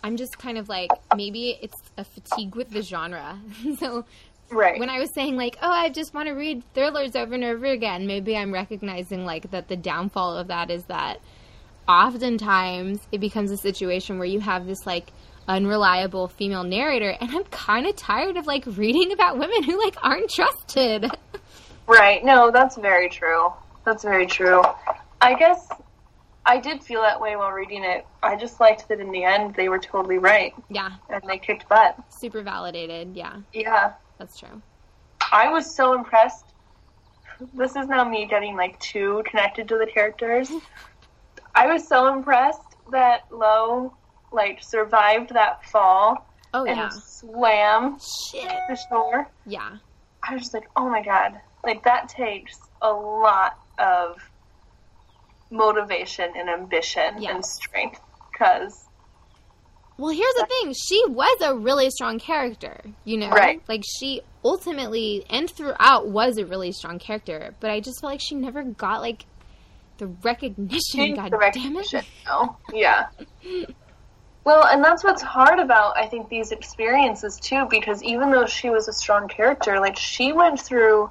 I'm 0.03 0.15
just 0.15 0.39
kind 0.39 0.57
of 0.57 0.69
like 0.69 0.89
maybe 1.17 1.57
it's 1.61 1.81
a 1.97 2.05
fatigue 2.05 2.55
with 2.55 2.69
the 2.69 2.81
genre. 2.81 3.39
so 3.77 4.05
Right. 4.53 4.79
when 4.79 4.89
I 4.89 4.99
was 4.99 5.11
saying 5.13 5.35
like, 5.35 5.57
oh, 5.61 5.71
I 5.71 5.89
just 5.89 6.13
want 6.13 6.27
to 6.27 6.33
read 6.33 6.63
thrillers 6.73 7.15
over 7.15 7.33
and 7.33 7.43
over 7.43 7.65
again, 7.65 8.07
maybe 8.07 8.37
I'm 8.37 8.53
recognizing 8.53 9.25
like 9.25 9.51
that 9.51 9.67
the 9.67 9.75
downfall 9.75 10.37
of 10.37 10.47
that 10.47 10.69
is 10.69 10.83
that 10.85 11.19
oftentimes 11.87 12.99
it 13.11 13.19
becomes 13.19 13.51
a 13.51 13.57
situation 13.57 14.17
where 14.17 14.27
you 14.27 14.39
have 14.39 14.65
this 14.65 14.85
like 14.85 15.11
unreliable 15.47 16.27
female 16.27 16.63
narrator 16.63 17.15
and 17.19 17.29
I'm 17.31 17.43
kind 17.45 17.85
of 17.85 17.95
tired 17.95 18.37
of 18.37 18.47
like 18.47 18.63
reading 18.65 19.11
about 19.11 19.37
women 19.37 19.63
who 19.63 19.77
like 19.83 19.95
aren't 20.01 20.29
trusted. 20.29 21.11
Right. 21.85 22.23
No, 22.23 22.49
that's 22.49 22.77
very 22.77 23.09
true. 23.09 23.51
That's 23.85 24.03
very 24.03 24.25
true. 24.25 24.63
I 25.21 25.33
guess 25.33 25.67
I 26.45 26.59
did 26.59 26.83
feel 26.83 27.01
that 27.01 27.19
way 27.19 27.35
while 27.35 27.51
reading 27.51 27.83
it. 27.83 28.05
I 28.21 28.35
just 28.35 28.59
liked 28.59 28.87
that 28.89 28.99
in 28.99 29.11
the 29.11 29.23
end 29.23 29.55
they 29.55 29.69
were 29.69 29.79
totally 29.79 30.17
right 30.17 30.53
yeah, 30.69 30.91
and 31.09 31.21
they 31.27 31.37
kicked 31.37 31.67
butt. 31.69 31.97
super 32.09 32.41
validated. 32.41 33.15
Yeah, 33.15 33.37
Yeah. 33.53 33.93
That's 34.23 34.39
true. 34.39 34.61
I 35.33 35.49
was 35.51 35.75
so 35.75 35.93
impressed. 35.95 36.45
This 37.53 37.75
is 37.75 37.87
now 37.87 38.07
me 38.07 38.25
getting 38.25 38.55
like 38.55 38.79
too 38.79 39.21
connected 39.29 39.67
to 39.67 39.77
the 39.77 39.85
characters. 39.85 40.49
I 41.55 41.67
was 41.67 41.85
so 41.89 42.13
impressed 42.13 42.77
that 42.91 43.23
Lo 43.31 43.93
like 44.31 44.59
survived 44.61 45.33
that 45.33 45.65
fall 45.65 46.25
Oh 46.53 46.63
and 46.63 46.77
yeah. 46.77 46.89
swam 46.89 47.97
Shit. 48.31 48.49
the 48.69 48.77
shore. 48.89 49.27
Yeah. 49.45 49.77
I 50.27 50.33
was 50.35 50.43
just 50.43 50.53
like, 50.53 50.69
oh 50.77 50.89
my 50.89 51.03
god. 51.03 51.33
Like 51.65 51.83
that 51.83 52.07
takes 52.07 52.57
a 52.81 52.91
lot 52.93 53.57
of 53.79 54.15
motivation 55.51 56.31
and 56.37 56.49
ambition 56.49 57.21
Yeah. 57.21 57.35
and 57.35 57.45
strength. 57.45 57.99
Cause 58.37 58.82
Well, 59.97 60.11
here's 60.11 60.33
the 60.33 60.47
thing. 60.47 60.73
She 60.73 61.03
was 61.07 61.41
a 61.41 61.55
really 61.55 61.89
strong 61.91 62.19
character, 62.19 62.81
you 63.05 63.17
know? 63.17 63.29
Right. 63.29 63.61
Like, 63.67 63.83
she 63.85 64.21
ultimately 64.43 65.25
and 65.29 65.49
throughout 65.49 66.07
was 66.07 66.37
a 66.37 66.45
really 66.45 66.71
strong 66.71 66.99
character, 66.99 67.53
but 67.59 67.69
I 67.69 67.79
just 67.79 68.01
felt 68.01 68.13
like 68.13 68.21
she 68.21 68.35
never 68.35 68.63
got, 68.63 69.01
like, 69.01 69.25
the 69.99 70.07
recognition. 70.07 71.13
God 71.15 71.25
the 71.25 71.29
damn 71.29 71.39
recognition. 71.39 71.99
it. 71.99 72.05
No. 72.25 72.57
Yeah. 72.73 73.07
Well, 74.45 74.65
and 74.65 74.83
that's 74.83 75.03
what's 75.03 75.21
hard 75.21 75.59
about 75.59 75.95
I 75.97 76.05
think 76.07 76.27
these 76.27 76.51
experiences 76.51 77.39
too, 77.39 77.65
because 77.69 78.03
even 78.03 78.29
though 78.31 78.45
she 78.45 78.69
was 78.69 78.87
a 78.87 78.93
strong 78.93 79.27
character, 79.29 79.79
like 79.79 79.97
she 79.97 80.33
went 80.33 80.59
through 80.59 81.09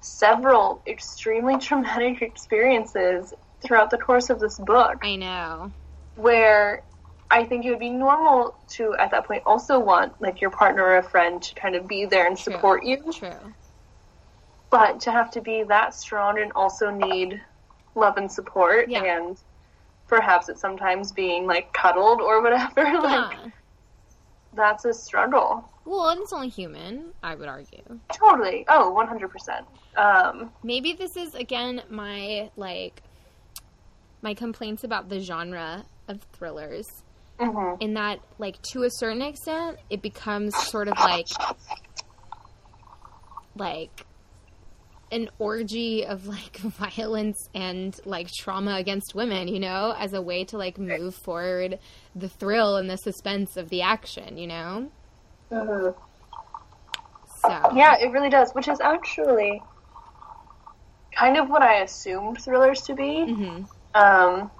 several 0.00 0.80
extremely 0.86 1.58
traumatic 1.60 2.22
experiences 2.22 3.34
throughout 3.62 3.90
the 3.90 3.98
course 3.98 4.30
of 4.30 4.38
this 4.38 4.58
book, 4.58 4.98
I 5.02 5.16
know. 5.16 5.72
where 6.14 6.84
I 7.30 7.44
think 7.44 7.64
it 7.64 7.70
would 7.70 7.78
be 7.78 7.90
normal 7.90 8.54
to 8.68 8.94
at 8.98 9.10
that 9.10 9.26
point 9.26 9.42
also 9.44 9.78
want 9.78 10.20
like 10.20 10.40
your 10.40 10.50
partner 10.50 10.82
or 10.82 10.96
a 10.96 11.02
friend 11.02 11.42
to 11.42 11.54
kind 11.54 11.74
of 11.74 11.86
be 11.86 12.06
there 12.06 12.26
and 12.26 12.36
True. 12.38 12.54
support 12.54 12.84
you, 12.84 13.12
True. 13.12 13.52
but 14.70 15.00
to 15.00 15.10
have 15.12 15.30
to 15.32 15.40
be 15.40 15.62
that 15.64 15.94
strong 15.94 16.38
and 16.40 16.52
also 16.52 16.90
need 16.90 17.40
love 17.94 18.16
and 18.16 18.30
support 18.30 18.88
Yeah. 18.88 19.02
and 19.02 19.38
perhaps 20.06 20.48
it's 20.48 20.60
sometimes 20.60 21.12
being 21.12 21.46
like 21.46 21.72
cuddled 21.74 22.20
or 22.20 22.40
whatever 22.42 22.84
like 23.02 23.36
that's 24.54 24.86
a 24.86 24.94
struggle 24.94 25.68
Well, 25.84 26.08
and 26.08 26.22
it's 26.22 26.32
only 26.32 26.48
human, 26.48 27.12
I 27.22 27.34
would 27.34 27.48
argue. 27.48 27.82
totally 28.12 28.64
oh 28.68 28.94
100% 28.96 29.64
um 29.98 30.50
Maybe 30.62 30.94
this 30.94 31.16
is, 31.16 31.34
again, 31.34 31.82
my, 31.90 32.50
like, 32.56 33.02
my 34.22 34.32
complaints 34.34 34.82
about 34.84 35.08
the 35.10 35.20
genre 35.20 35.84
of 36.08 36.22
thrillers. 36.32 37.02
Mhm. 37.40 37.80
in 37.80 37.94
that 37.94 38.20
like 38.38 38.60
to 38.72 38.82
a 38.82 38.90
certain 38.90 39.22
extent 39.22 39.78
it 39.90 40.02
becomes 40.02 40.52
sort 40.70 40.88
of 40.88 40.98
like 41.00 41.28
like 43.56 44.04
an 45.10 45.30
orgy 45.38 46.04
of 46.04 46.26
like 46.26 46.56
violence 46.58 47.48
and 47.54 47.98
like 48.04 48.28
trauma 48.30 48.74
against 48.76 49.14
women 49.14 49.48
you 49.48 49.60
know 49.60 49.94
as 49.98 50.12
a 50.12 50.20
way 50.22 50.44
to 50.44 50.58
like 50.58 50.78
move 50.78 51.14
forward 51.14 51.78
the 52.14 52.28
thrill 52.28 52.76
and 52.76 52.90
the 52.90 52.96
suspense 52.96 53.56
of 53.56 53.68
the 53.70 53.82
action 53.82 54.36
you 54.36 54.46
know 54.46 54.90
Mhm. 55.50 55.94
So 57.42 57.70
Yeah, 57.74 57.96
it 57.98 58.10
really 58.12 58.30
does, 58.30 58.52
which 58.52 58.68
is 58.68 58.80
actually 58.80 59.62
kind 61.12 61.36
of 61.36 61.48
what 61.48 61.62
I 61.62 61.80
assumed 61.80 62.38
thrillers 62.38 62.82
to 62.82 62.94
be. 62.94 63.24
hmm 63.24 63.62
Um, 63.94 64.50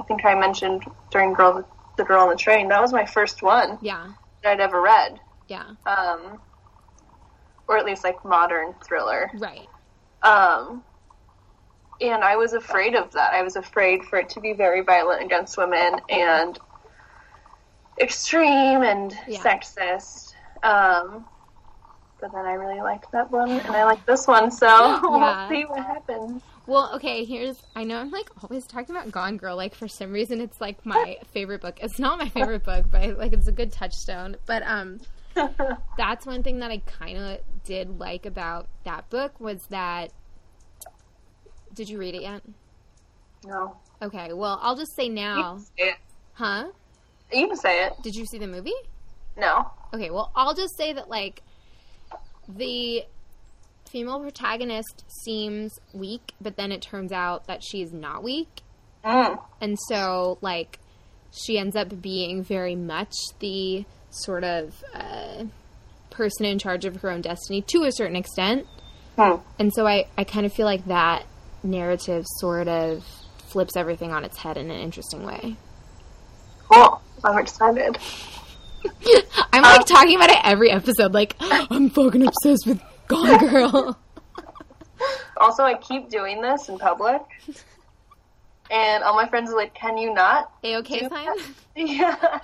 I 0.00 0.02
think 0.06 0.24
I 0.24 0.34
mentioned 0.34 0.84
during 1.10 1.32
Girl, 1.34 1.66
the 1.98 2.04
Girl 2.04 2.22
on 2.22 2.30
the 2.30 2.36
Train. 2.36 2.68
That 2.68 2.80
was 2.80 2.92
my 2.92 3.04
first 3.04 3.42
one 3.42 3.78
yeah, 3.82 4.12
that 4.42 4.52
I'd 4.52 4.60
ever 4.60 4.80
read, 4.80 5.20
yeah, 5.48 5.72
um, 5.84 6.40
or 7.68 7.76
at 7.76 7.84
least 7.84 8.04
like 8.04 8.24
modern 8.24 8.72
thriller. 8.82 9.30
right. 9.34 9.68
Um, 10.22 10.82
and 12.00 12.24
I 12.24 12.36
was 12.36 12.54
afraid 12.54 12.94
of 12.94 13.12
that. 13.12 13.34
I 13.34 13.42
was 13.42 13.56
afraid 13.56 14.04
for 14.04 14.18
it 14.18 14.30
to 14.30 14.40
be 14.40 14.52
very 14.54 14.80
violent 14.82 15.22
against 15.22 15.58
women 15.58 16.00
and 16.08 16.58
extreme 18.00 18.82
and 18.82 19.12
Yeah. 19.26 19.42
sexist. 19.42 20.32
Um, 20.62 21.26
but 22.20 22.32
then 22.32 22.46
I 22.46 22.54
really 22.54 22.80
liked 22.80 23.12
that 23.12 23.30
one, 23.30 23.60
and 23.60 23.76
I 23.76 23.84
like 23.84 24.04
this 24.06 24.26
one, 24.26 24.50
so 24.50 24.66
Yeah. 24.66 25.00
we'll 25.48 25.48
see 25.48 25.64
what 25.64 25.84
happens. 25.84 26.42
Well, 26.68 26.90
okay, 26.96 27.24
here's 27.24 27.56
I 27.74 27.84
know 27.84 27.96
I'm 27.96 28.10
like 28.10 28.28
always 28.42 28.66
talking 28.66 28.94
about 28.94 29.10
Gone 29.10 29.38
Girl, 29.38 29.56
like 29.56 29.74
for 29.74 29.88
some 29.88 30.12
reason 30.12 30.38
it's 30.42 30.60
like 30.60 30.84
my 30.84 31.16
favorite 31.32 31.62
book. 31.62 31.78
It's 31.80 31.98
not 31.98 32.18
my 32.18 32.28
favorite 32.28 32.62
book, 32.62 32.84
but 32.92 33.16
like 33.16 33.32
it's 33.32 33.48
a 33.48 33.52
good 33.52 33.72
touchstone. 33.72 34.36
But 34.44 34.62
um 34.66 35.00
that's 35.96 36.26
one 36.26 36.42
thing 36.42 36.58
that 36.58 36.70
I 36.70 36.78
kind 36.78 37.16
of 37.16 37.38
did 37.64 37.98
like 37.98 38.26
about 38.26 38.68
that 38.84 39.08
book 39.08 39.40
was 39.40 39.62
that 39.70 40.12
Did 41.72 41.88
you 41.88 41.98
read 41.98 42.14
it 42.14 42.20
yet? 42.20 42.42
no, 43.46 43.74
Okay, 44.02 44.34
well, 44.34 44.58
I'll 44.62 44.76
just 44.76 44.94
say 44.94 45.04
you 45.04 45.12
now. 45.14 45.60
it. 45.78 45.94
Huh? 46.34 46.66
You 47.32 47.46
can 47.48 47.56
say 47.56 47.86
it. 47.86 47.94
Did 48.02 48.14
you 48.14 48.26
see 48.26 48.36
the 48.36 48.46
movie? 48.46 48.74
No. 49.38 49.70
Okay, 49.94 50.10
well, 50.10 50.30
I'll 50.36 50.54
just 50.54 50.76
say 50.76 50.92
that 50.92 51.08
like 51.08 51.42
the 52.46 53.04
female 53.90 54.20
protagonist 54.20 55.04
seems 55.24 55.78
weak, 55.92 56.32
but 56.40 56.56
then 56.56 56.72
it 56.72 56.82
turns 56.82 57.12
out 57.12 57.46
that 57.46 57.62
she's 57.62 57.92
not 57.92 58.22
weak. 58.22 58.62
Mm. 59.04 59.40
And 59.60 59.78
so, 59.88 60.38
like, 60.40 60.78
she 61.32 61.58
ends 61.58 61.76
up 61.76 62.00
being 62.00 62.42
very 62.42 62.74
much 62.74 63.14
the 63.38 63.84
sort 64.10 64.44
of 64.44 64.82
uh, 64.94 65.44
person 66.10 66.46
in 66.46 66.58
charge 66.58 66.84
of 66.84 66.96
her 66.96 67.10
own 67.10 67.20
destiny 67.20 67.62
to 67.68 67.84
a 67.84 67.92
certain 67.92 68.16
extent. 68.16 68.66
Hmm. 69.16 69.36
And 69.58 69.72
so, 69.72 69.86
I, 69.86 70.06
I 70.16 70.24
kind 70.24 70.46
of 70.46 70.52
feel 70.52 70.66
like 70.66 70.86
that 70.86 71.26
narrative 71.62 72.24
sort 72.38 72.68
of 72.68 73.04
flips 73.48 73.76
everything 73.76 74.12
on 74.12 74.24
its 74.24 74.36
head 74.36 74.56
in 74.56 74.70
an 74.70 74.78
interesting 74.78 75.24
way. 75.24 75.56
Cool. 76.70 77.00
I'm 77.24 77.38
excited. 77.38 77.98
I'm 79.52 79.62
like 79.62 79.86
talking 79.86 80.16
about 80.16 80.30
it 80.30 80.38
every 80.44 80.70
episode. 80.70 81.12
Like, 81.12 81.34
I'm 81.40 81.90
fucking 81.90 82.26
obsessed 82.26 82.66
with 82.66 82.80
Gone 83.08 83.38
Girl. 83.38 83.98
Also, 85.36 85.62
I 85.62 85.74
keep 85.74 86.10
doing 86.10 86.42
this 86.42 86.68
in 86.68 86.76
public, 86.78 87.22
and 88.72 89.04
all 89.04 89.14
my 89.14 89.28
friends 89.28 89.48
are 89.50 89.56
like, 89.56 89.72
"Can 89.72 89.96
you 89.96 90.12
not?" 90.12 90.50
A 90.64 90.76
okay 90.78 91.08
sign? 91.08 91.28
Yeah, 91.76 92.16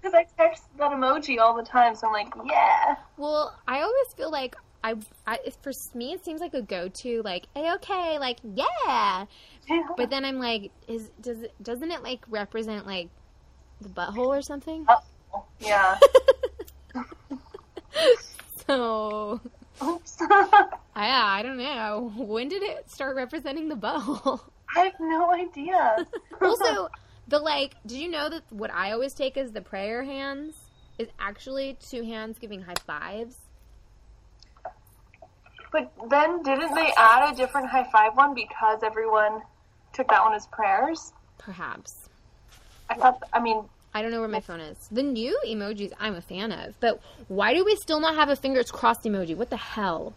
because 0.00 0.14
I 0.14 0.24
text 0.38 0.62
that 0.78 0.92
emoji 0.92 1.40
all 1.40 1.56
the 1.56 1.64
time, 1.64 1.96
so 1.96 2.06
I'm 2.06 2.12
like, 2.12 2.32
"Yeah." 2.44 2.94
Well, 3.16 3.58
I 3.66 3.80
always 3.80 4.12
feel 4.16 4.30
like 4.30 4.54
I, 4.84 4.94
I 5.26 5.38
for 5.62 5.72
me 5.94 6.12
it 6.12 6.24
seems 6.24 6.40
like 6.40 6.54
a 6.54 6.62
go-to 6.62 7.22
like 7.22 7.46
a 7.56 7.74
okay 7.74 8.18
like 8.20 8.38
yeah, 8.42 9.26
but 9.96 10.10
then 10.10 10.24
I'm 10.24 10.38
like 10.38 10.70
is 10.86 11.10
does 11.20 11.38
doesn't 11.62 11.90
it 11.90 12.02
like 12.04 12.20
represent 12.28 12.86
like 12.86 13.08
the 13.80 13.88
butthole 13.88 14.28
or 14.28 14.42
something? 14.42 14.86
Oh, 14.88 15.44
yeah. 15.60 15.98
So 18.66 19.40
Oops. 19.82 20.16
I 20.20 21.38
I 21.38 21.42
don't 21.42 21.58
know 21.58 22.12
when 22.16 22.48
did 22.48 22.62
it 22.62 22.90
start 22.90 23.16
representing 23.16 23.68
the 23.68 23.76
butthole? 23.76 24.40
I 24.74 24.84
have 24.84 24.94
no 25.00 25.32
idea. 25.32 26.06
also, 26.40 26.88
the 27.28 27.38
like, 27.38 27.74
did 27.86 27.98
you 27.98 28.10
know 28.10 28.28
that 28.28 28.42
what 28.50 28.72
I 28.72 28.92
always 28.92 29.14
take 29.14 29.36
as 29.36 29.52
the 29.52 29.60
prayer 29.60 30.02
hands 30.02 30.54
is 30.98 31.08
actually 31.18 31.76
two 31.80 32.02
hands 32.02 32.38
giving 32.38 32.62
high 32.62 32.74
fives? 32.86 33.36
but 35.72 35.90
then 36.10 36.42
didn't 36.42 36.74
they 36.74 36.92
add 36.96 37.32
a 37.32 37.36
different 37.36 37.68
high 37.68 37.88
five 37.90 38.14
one 38.14 38.34
because 38.34 38.82
everyone 38.84 39.42
took 39.92 40.08
that 40.08 40.22
one 40.22 40.34
as 40.34 40.46
prayers? 40.46 41.12
Perhaps. 41.38 42.08
I 42.90 42.94
thought. 42.94 43.22
I 43.32 43.40
mean, 43.40 43.64
I 43.94 44.00
don't 44.02 44.10
know 44.10 44.20
where 44.20 44.28
my 44.28 44.40
phone 44.40 44.60
is. 44.60 44.88
The 44.90 45.02
new 45.02 45.38
emojis 45.46 45.92
I'm 46.00 46.14
a 46.14 46.22
fan 46.22 46.50
of, 46.52 46.78
but 46.80 47.00
why 47.28 47.52
do 47.54 47.64
we 47.64 47.76
still 47.76 48.00
not 48.00 48.14
have 48.14 48.28
a 48.30 48.36
fingers 48.36 48.70
crossed 48.70 49.02
emoji? 49.04 49.36
What 49.36 49.50
the 49.50 49.56
hell? 49.56 50.14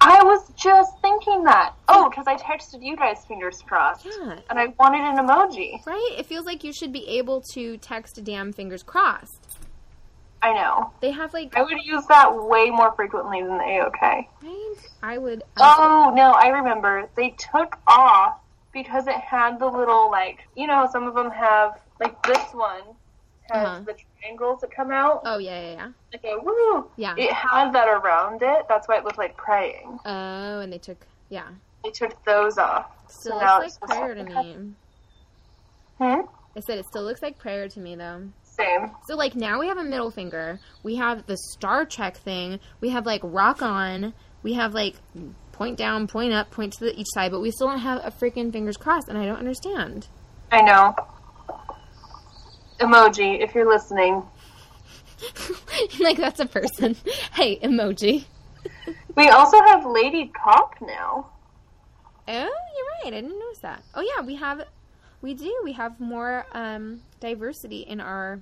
I 0.00 0.22
was 0.22 0.52
just 0.54 0.92
thinking 1.02 1.42
that. 1.44 1.74
Oh, 1.88 2.08
because 2.08 2.26
I 2.28 2.36
texted 2.36 2.82
you 2.84 2.96
guys 2.96 3.24
fingers 3.26 3.60
crossed, 3.66 4.04
Yeah, 4.06 4.38
and 4.48 4.58
I 4.58 4.66
wanted 4.78 5.00
an 5.00 5.16
emoji. 5.26 5.84
right? 5.86 6.14
It 6.18 6.26
feels 6.26 6.46
like 6.46 6.62
you 6.62 6.72
should 6.72 6.92
be 6.92 7.08
able 7.08 7.42
to 7.54 7.78
text 7.78 8.16
a 8.18 8.20
damn 8.20 8.52
fingers 8.52 8.82
crossed. 8.82 9.40
I 10.40 10.52
know. 10.52 10.92
They 11.00 11.10
have 11.10 11.34
like, 11.34 11.56
I 11.56 11.62
would 11.62 11.82
use 11.84 12.06
that 12.06 12.32
way 12.32 12.70
more 12.70 12.92
frequently 12.92 13.40
than 13.42 13.58
the 13.58 13.64
AOK. 13.64 14.00
right? 14.42 14.74
I 15.02 15.18
would. 15.18 15.42
Um, 15.42 15.48
oh 15.56 16.12
no, 16.14 16.30
I 16.32 16.48
remember. 16.48 17.08
They 17.16 17.30
took 17.30 17.76
off 17.88 18.38
because 18.72 19.08
it 19.08 19.16
had 19.16 19.58
the 19.58 19.66
little 19.66 20.10
like 20.12 20.46
you 20.56 20.66
know 20.68 20.88
some 20.92 21.08
of 21.08 21.14
them 21.16 21.30
have 21.32 21.80
like 22.00 22.22
this 22.24 22.38
one 22.52 22.82
has 23.50 23.66
Uh-huh. 23.66 23.80
the 23.86 23.94
triangles 24.20 24.60
that 24.60 24.70
come 24.74 24.90
out. 24.90 25.22
oh 25.24 25.38
yeah, 25.38 25.60
yeah, 25.60 25.72
yeah. 25.72 25.88
Okay, 26.14 26.34
woo. 26.42 26.90
Yeah. 26.96 27.14
It 27.16 27.32
had 27.32 27.72
that 27.72 27.88
around 27.88 28.42
it. 28.42 28.66
That's 28.68 28.86
why 28.88 28.98
it 28.98 29.04
looked 29.04 29.18
like 29.18 29.36
praying. 29.36 29.98
Oh, 30.04 30.60
and 30.60 30.72
they 30.72 30.78
took 30.78 31.06
yeah. 31.28 31.48
They 31.84 31.90
took 31.90 32.22
those 32.24 32.58
off. 32.58 32.86
Still 33.08 33.38
So 33.40 33.58
looks 33.60 33.78
like 33.80 33.90
prayer 33.90 34.14
to 34.14 34.24
me. 34.24 34.56
Hmm. 35.98 36.20
I 36.56 36.60
said 36.60 36.78
it 36.78 36.86
still 36.86 37.04
looks 37.04 37.22
like 37.22 37.38
prayer 37.38 37.68
to 37.68 37.80
me 37.80 37.94
though. 37.96 38.22
Same. 38.42 38.90
So 39.06 39.16
like 39.16 39.34
now 39.36 39.58
we 39.60 39.68
have 39.68 39.78
a 39.78 39.84
middle 39.84 40.10
finger. 40.10 40.58
We 40.82 40.96
have 40.96 41.26
the 41.26 41.36
Star 41.36 41.84
Trek 41.84 42.16
thing. 42.16 42.58
We 42.80 42.90
have 42.90 43.06
like 43.06 43.20
rock 43.24 43.62
on. 43.62 44.12
We 44.42 44.54
have 44.54 44.74
like 44.74 44.96
point 45.52 45.76
down, 45.76 46.06
point 46.06 46.32
up, 46.32 46.50
point 46.50 46.72
to 46.74 46.84
the, 46.84 46.98
each 46.98 47.06
side, 47.14 47.30
but 47.30 47.40
we 47.40 47.50
still 47.50 47.68
don't 47.68 47.78
have 47.80 48.00
a 48.04 48.10
freaking 48.10 48.52
fingers 48.52 48.76
crossed, 48.76 49.08
and 49.08 49.18
I 49.18 49.26
don't 49.26 49.38
understand. 49.38 50.06
I 50.52 50.62
know. 50.62 50.94
Emoji, 52.80 53.40
if 53.40 53.54
you're 53.54 53.68
listening. 53.68 54.22
like 56.00 56.16
that's 56.16 56.40
a 56.40 56.46
person. 56.46 56.96
hey, 57.32 57.58
emoji. 57.58 58.24
We 59.16 59.28
also 59.28 59.60
have 59.60 59.84
Lady 59.84 60.28
Cock 60.28 60.76
now. 60.80 61.30
Oh, 62.28 62.32
you're 62.32 63.04
right. 63.04 63.06
I 63.06 63.10
didn't 63.10 63.38
notice 63.38 63.58
that. 63.58 63.82
Oh 63.94 64.00
yeah, 64.00 64.24
we 64.24 64.36
have, 64.36 64.62
we 65.22 65.34
do. 65.34 65.60
We 65.64 65.72
have 65.72 65.98
more 65.98 66.46
um, 66.52 67.00
diversity 67.20 67.80
in 67.80 68.00
our 68.00 68.40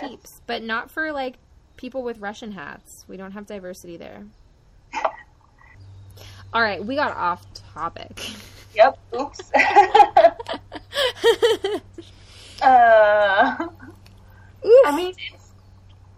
peeps, 0.00 0.42
but 0.46 0.62
not 0.62 0.90
for 0.90 1.12
like 1.12 1.36
people 1.76 2.02
with 2.02 2.18
Russian 2.18 2.52
hats. 2.52 3.04
We 3.08 3.16
don't 3.16 3.32
have 3.32 3.46
diversity 3.46 3.96
there. 3.96 4.24
All 6.52 6.60
right, 6.60 6.84
we 6.84 6.96
got 6.96 7.16
off 7.16 7.46
topic. 7.54 8.30
Yep. 8.74 8.98
Oops. 9.18 9.52
uh, 12.62 13.66
I 14.86 14.96
mean, 14.96 15.14
it's 15.32 15.52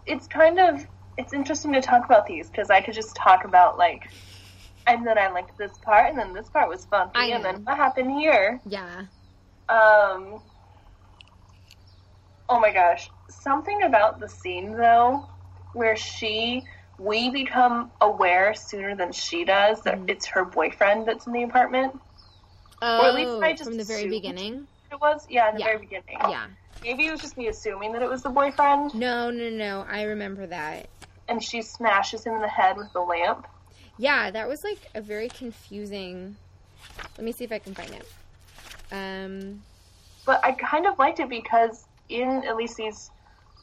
it's 0.05 0.27
kind 0.27 0.59
of 0.59 0.85
it's 1.17 1.33
interesting 1.33 1.73
to 1.73 1.81
talk 1.81 2.05
about 2.05 2.25
these 2.27 2.49
because 2.49 2.69
I 2.69 2.81
could 2.81 2.93
just 2.93 3.15
talk 3.15 3.45
about 3.45 3.77
like, 3.77 4.03
and 4.87 5.05
then 5.05 5.17
I 5.17 5.29
liked 5.31 5.57
this 5.57 5.77
part, 5.83 6.09
and 6.09 6.19
then 6.19 6.33
this 6.33 6.49
part 6.49 6.69
was 6.69 6.85
funky, 6.85 7.31
and 7.31 7.43
then 7.43 7.63
what 7.63 7.77
happened 7.77 8.11
here? 8.11 8.59
yeah. 8.67 9.03
Um. 9.69 10.41
Oh 12.47 12.59
my 12.59 12.71
gosh, 12.71 13.09
something 13.29 13.81
about 13.83 14.19
the 14.19 14.29
scene 14.29 14.77
though, 14.77 15.27
where 15.73 15.95
she 15.95 16.63
we 16.97 17.29
become 17.29 17.91
aware 17.99 18.53
sooner 18.53 18.95
than 18.95 19.11
she 19.11 19.43
does 19.43 19.81
that 19.81 19.99
Mhm. 19.99 20.09
it's 20.09 20.27
her 20.27 20.45
boyfriend 20.45 21.07
that's 21.07 21.27
in 21.27 21.33
the 21.33 21.43
apartment. 21.43 21.99
Oh, 22.81 23.05
at 23.05 23.15
least 23.15 23.33
I 23.41 23.51
just 23.51 23.63
from 23.65 23.77
the 23.77 23.83
very 23.83 23.99
assumed. 23.99 24.21
beginning. 24.21 24.67
It 24.91 24.99
was, 25.01 25.25
yeah, 25.29 25.49
in 25.49 25.55
the 25.55 25.59
Yeah. 25.61 25.65
very 25.65 25.79
beginning. 25.79 26.19
Yeah. 26.29 26.47
Maybe 26.81 27.07
it 27.07 27.11
was 27.11 27.21
just 27.21 27.37
me 27.37 27.47
assuming 27.47 27.93
that 27.93 28.01
it 28.01 28.09
was 28.09 28.21
the 28.23 28.29
boyfriend, 28.29 28.93
No, 28.93 29.31
no, 29.31 29.49
no. 29.49 29.85
I 29.89 30.03
remember 30.03 30.45
that. 30.47 30.87
and 31.27 31.43
she 31.43 31.63
smashes 31.63 32.23
him 32.23 32.35
in 32.35 32.41
the 32.41 32.47
head 32.47 32.77
with 32.77 32.93
the 32.93 32.99
lamp. 32.99 33.47
Yeah, 33.97 34.29
that 34.29 34.47
was 34.47 34.63
like 34.63 34.77
a 34.93 35.01
very 35.01 35.27
confusing. 35.29 36.37
Let 37.17 37.23
me 37.25 37.31
see 37.31 37.43
if 37.45 37.51
I 37.51 37.57
can 37.57 37.73
find 37.73 37.91
it. 37.93 38.05
Um. 38.91 39.63
But 40.25 40.45
I 40.45 40.51
kind 40.51 40.85
of 40.85 40.99
liked 40.99 41.19
it 41.19 41.29
because 41.29 41.85
in 42.09 42.43
at 42.45 42.55
least 42.55 42.77
these 42.77 43.09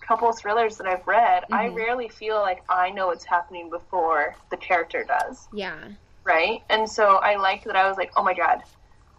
couple 0.01 0.33
thrillers 0.33 0.77
that 0.79 0.87
I've 0.89 1.07
read, 1.07 1.45
I 1.53 1.69
Mhm. 1.69 1.77
rarely 1.77 2.09
feel 2.09 2.41
like 2.41 2.65
I 2.69 2.91
know 2.91 3.07
what's 3.07 3.25
happening 3.25 3.71
before 3.71 4.35
the 4.51 4.57
character 4.57 5.05
does, 5.05 5.49
Yeah. 5.53 5.79
right? 6.25 6.63
And 6.69 6.89
so 6.91 7.19
I 7.19 7.37
liked 7.37 7.65
that 7.67 7.77
I 7.77 7.87
was 7.89 7.97
like, 7.97 8.11
oh 8.17 8.25
my 8.25 8.35
god, 8.35 8.63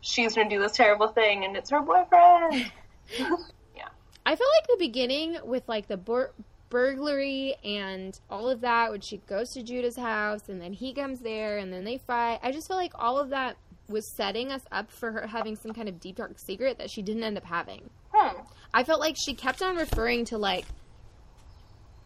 she's 0.04 0.36
gonna 0.36 0.50
do 0.50 0.60
this 0.60 0.74
terrible 0.74 1.08
thing, 1.08 1.46
and 1.46 1.58
it's 1.58 1.72
her 1.72 1.82
boyfriend. 1.82 2.72
Yeah. 3.76 3.90
I 4.26 4.36
feel 4.36 4.48
like 4.58 4.68
the 4.68 4.78
beginning 4.80 5.38
with 5.44 5.68
like 5.68 5.88
the 5.88 5.98
bo- 5.98 6.30
burglary 6.70 7.56
and 7.64 8.18
all 8.30 8.50
of 8.50 8.62
that 8.62 8.92
when 8.92 9.02
she 9.02 9.18
goes 9.18 9.50
to 9.52 9.62
Judah's 9.62 9.98
house 9.98 10.48
and 10.48 10.62
then 10.62 10.74
he 10.74 10.94
comes 10.94 11.20
there 11.20 11.58
and 11.58 11.72
then 11.72 11.84
they 11.84 11.98
fight. 11.98 12.40
I 12.42 12.52
just 12.52 12.68
feel 12.68 12.78
like 12.78 12.94
all 12.96 13.20
of 13.20 13.30
that 13.30 13.58
was 13.90 14.10
setting 14.16 14.52
us 14.52 14.62
up 14.72 14.90
for 14.90 15.12
her 15.12 15.28
having 15.28 15.56
some 15.58 15.74
kind 15.74 15.90
of 15.90 16.00
deep 16.00 16.16
dark 16.16 16.40
secret 16.40 16.78
that 16.78 16.90
she 16.90 17.02
didn't 17.02 17.24
end 17.24 17.38
up 17.38 17.44
having. 17.44 17.90
Hmm. 18.12 18.40
I 18.74 18.84
felt 18.86 19.02
like 19.02 19.18
she 19.18 19.34
kept 19.34 19.62
on 19.62 19.76
referring 19.76 20.26
to 20.26 20.38
like 20.38 20.66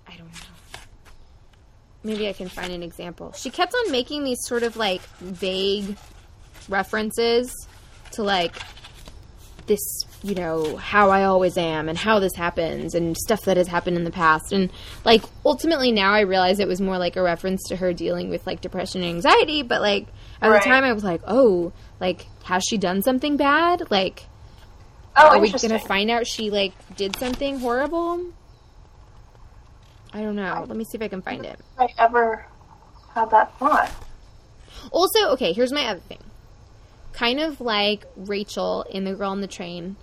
I 0.07 0.17
don't 0.17 0.27
know. 0.27 0.79
Maybe 2.03 2.27
I 2.27 2.33
can 2.33 2.49
find 2.49 2.73
an 2.73 2.81
example. 2.81 3.33
She 3.33 3.49
kept 3.49 3.73
on 3.73 3.91
making 3.91 4.23
these 4.23 4.39
sort 4.41 4.63
of 4.63 4.75
like 4.75 5.01
vague 5.19 5.95
references 6.67 7.53
to 8.17 8.23
like 8.23 8.55
this, 9.67 9.79
you 10.23 10.35
know, 10.35 10.75
how 10.77 11.09
I 11.09 11.23
always 11.23 11.57
am 11.57 11.89
and 11.89 11.97
how 11.97 12.19
this 12.19 12.33
happens 12.35 12.93
and 12.95 13.17
stuff 13.17 13.41
that 13.45 13.57
has 13.57 13.67
happened 13.67 13.97
in 13.97 14.03
the 14.03 14.11
past. 14.11 14.51
And 14.53 14.71
like 15.03 15.23
ultimately 15.45 15.91
now 15.91 16.13
I 16.13 16.21
realize 16.21 16.59
it 16.59 16.67
was 16.67 16.79
more 16.81 16.97
like 16.97 17.15
a 17.15 17.21
reference 17.21 17.63
to 17.69 17.75
her 17.77 17.91
dealing 17.93 18.29
with 18.29 18.45
like 18.47 18.61
depression 18.61 19.01
and 19.01 19.09
anxiety, 19.15 19.63
but 19.63 19.81
like 19.81 20.07
at 20.41 20.49
Right. 20.49 20.61
the 20.61 20.69
time 20.69 20.83
I 20.83 20.93
was 20.93 21.03
like, 21.03 21.21
"Oh, 21.27 21.71
like 21.99 22.27
has 22.43 22.63
she 22.63 22.77
done 22.77 23.01
something 23.01 23.37
bad? 23.37 23.89
Like 23.91 24.25
Oh, 25.19 25.29
are 25.35 25.39
we 25.39 25.51
gonna 25.51 25.79
find 25.79 26.11
out 26.11 26.27
she 26.27 26.49
like 26.51 26.73
did 26.95 27.15
something 27.17 27.59
horrible? 27.59 28.23
I 30.13 30.21
don't 30.21 30.35
know. 30.35 30.65
Let 30.67 30.77
me 30.77 30.83
see 30.85 30.95
if 30.97 31.01
I 31.01 31.07
can 31.09 31.21
find 31.21 31.45
it. 31.45 31.59
I 31.77 31.87
ever 31.97 32.45
had 33.13 33.29
that 33.31 33.57
thought. 33.59 33.91
Also, 34.91 35.29
okay, 35.31 35.51
here's 35.53 35.73
my 35.73 35.85
other 35.87 35.99
thing. 36.01 36.19
Kind 37.13 37.39
of 37.39 37.59
like 37.61 38.05
Rachel 38.15 38.85
in 38.89 39.03
The 39.03 39.13
Girl 39.15 39.31
on 39.31 39.41
the 39.41 39.47
Train, 39.47 39.95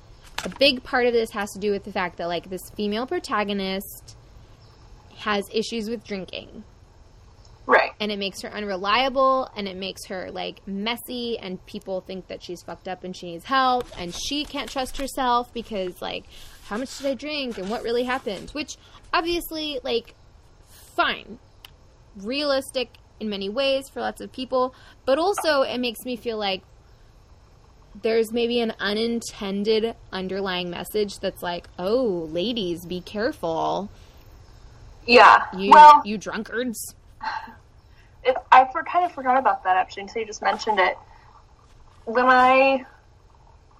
a 0.44 0.48
big 0.48 0.82
part 0.82 1.06
of 1.06 1.12
this 1.12 1.30
has 1.30 1.50
to 1.52 1.58
do 1.60 1.70
with 1.70 1.84
the 1.84 1.92
fact 1.92 2.18
that 2.18 2.26
like 2.26 2.50
this 2.50 2.70
female 2.76 3.06
protagonist 3.06 4.16
has 5.18 5.44
issues 5.52 5.88
with 5.88 6.04
drinking. 6.04 6.64
Right. 7.66 7.92
and 7.98 8.12
it 8.12 8.18
makes 8.18 8.42
her 8.42 8.52
unreliable 8.52 9.48
and 9.56 9.66
it 9.66 9.76
makes 9.78 10.04
her 10.08 10.30
like 10.30 10.60
messy 10.68 11.38
and 11.38 11.64
people 11.64 12.02
think 12.02 12.26
that 12.28 12.42
she's 12.42 12.62
fucked 12.62 12.88
up 12.88 13.04
and 13.04 13.16
she 13.16 13.30
needs 13.30 13.46
help 13.46 13.86
and 13.98 14.14
she 14.14 14.44
can't 14.44 14.68
trust 14.68 14.98
herself 14.98 15.50
because 15.54 16.02
like 16.02 16.24
how 16.66 16.76
much 16.76 16.98
did 16.98 17.06
I 17.06 17.14
drink 17.14 17.56
and 17.56 17.70
what 17.70 17.82
really 17.82 18.02
happened? 18.04 18.50
Which 18.50 18.76
obviously 19.14 19.80
like 19.82 20.14
fine. 20.94 21.38
Realistic 22.18 22.90
in 23.18 23.30
many 23.30 23.48
ways 23.48 23.88
for 23.88 24.00
lots 24.00 24.20
of 24.20 24.30
people 24.30 24.74
but 25.06 25.18
also 25.18 25.62
it 25.62 25.78
makes 25.78 26.04
me 26.04 26.16
feel 26.16 26.36
like 26.36 26.62
there's 28.02 28.32
maybe 28.32 28.60
an 28.60 28.72
unintended 28.80 29.94
underlying 30.12 30.70
message 30.70 31.18
that's 31.20 31.42
like 31.42 31.68
oh 31.78 32.28
ladies 32.32 32.84
be 32.86 33.00
careful 33.00 33.88
Yeah. 35.06 35.44
you 35.56 35.70
well, 35.70 36.02
you 36.04 36.18
drunkards 36.18 36.94
it, 38.24 38.36
I 38.50 38.64
for, 38.72 38.82
kind 38.82 39.04
of 39.04 39.12
forgot 39.12 39.38
about 39.38 39.64
that 39.64 39.76
actually 39.76 40.02
until 40.02 40.20
you 40.22 40.26
just 40.26 40.42
mentioned 40.42 40.78
it. 40.78 40.96
When 42.06 42.26
I, 42.26 42.84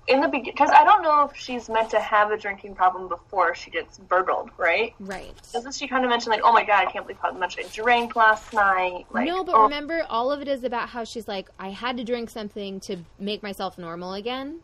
in 0.09 0.21
the 0.21 0.29
beginning, 0.29 0.53
because 0.53 0.71
I 0.71 0.85
don't 0.85 1.03
know 1.03 1.29
if 1.31 1.37
she's 1.37 1.69
meant 1.69 1.90
to 1.90 2.01
have 2.01 2.31
a 2.31 2.37
drinking 2.37 2.75
problem 2.75 3.09
before 3.09 3.55
she 3.55 3.71
gets 3.71 3.99
burgled, 3.99 4.51
right? 4.59 4.95
right 5.01 5.35
Doesn't 5.53 5.75
she 5.75 5.88
kind 5.88 6.05
of 6.05 6.11
mention 6.11 6.31
like, 6.31 6.43
oh 6.45 6.53
my 6.53 6.64
god, 6.64 6.87
I 6.87 6.90
can't 6.90 7.07
believe 7.07 7.21
how 7.23 7.33
much 7.33 7.59
I 7.59 7.62
drank 7.73 8.14
last 8.17 8.53
night? 8.53 9.07
Like, 9.12 9.27
no, 9.27 9.45
but 9.45 9.55
oh, 9.55 9.62
remember, 9.64 10.05
all 10.09 10.31
of 10.31 10.40
it 10.43 10.49
is 10.49 10.64
about 10.64 10.88
how 10.90 11.05
she's 11.05 11.27
like, 11.29 11.49
I 11.59 11.71
had 11.71 11.97
to 11.97 12.05
drink 12.05 12.29
something 12.31 12.81
to 12.81 12.99
make 13.19 13.43
myself 13.43 13.79
normal 13.79 14.12
again. 14.14 14.61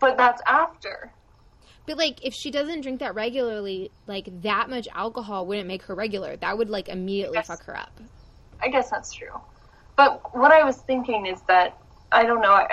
but 0.00 0.16
that's 0.16 0.40
after. 0.46 1.12
But 1.86 1.98
like, 1.98 2.24
if 2.24 2.34
she 2.34 2.50
doesn't 2.50 2.80
drink 2.80 3.00
that 3.00 3.14
regularly, 3.14 3.92
like 4.06 4.28
that 4.42 4.68
much 4.70 4.88
alcohol 4.94 5.46
wouldn't 5.46 5.68
make 5.68 5.82
her 5.84 5.94
regular. 5.94 6.36
That 6.36 6.56
would 6.58 6.68
like 6.70 6.88
immediately 6.88 7.36
Yes. 7.36 7.46
fuck 7.46 7.64
her 7.64 7.76
up. 7.76 8.00
I 8.62 8.68
guess 8.68 8.90
that's 8.90 9.12
true. 9.12 9.40
But 9.96 10.34
what 10.36 10.50
I 10.52 10.64
was 10.64 10.76
thinking 10.78 11.26
is 11.26 11.40
that 11.48 11.78
I 12.12 12.24
don't 12.24 12.40
know 12.40 12.66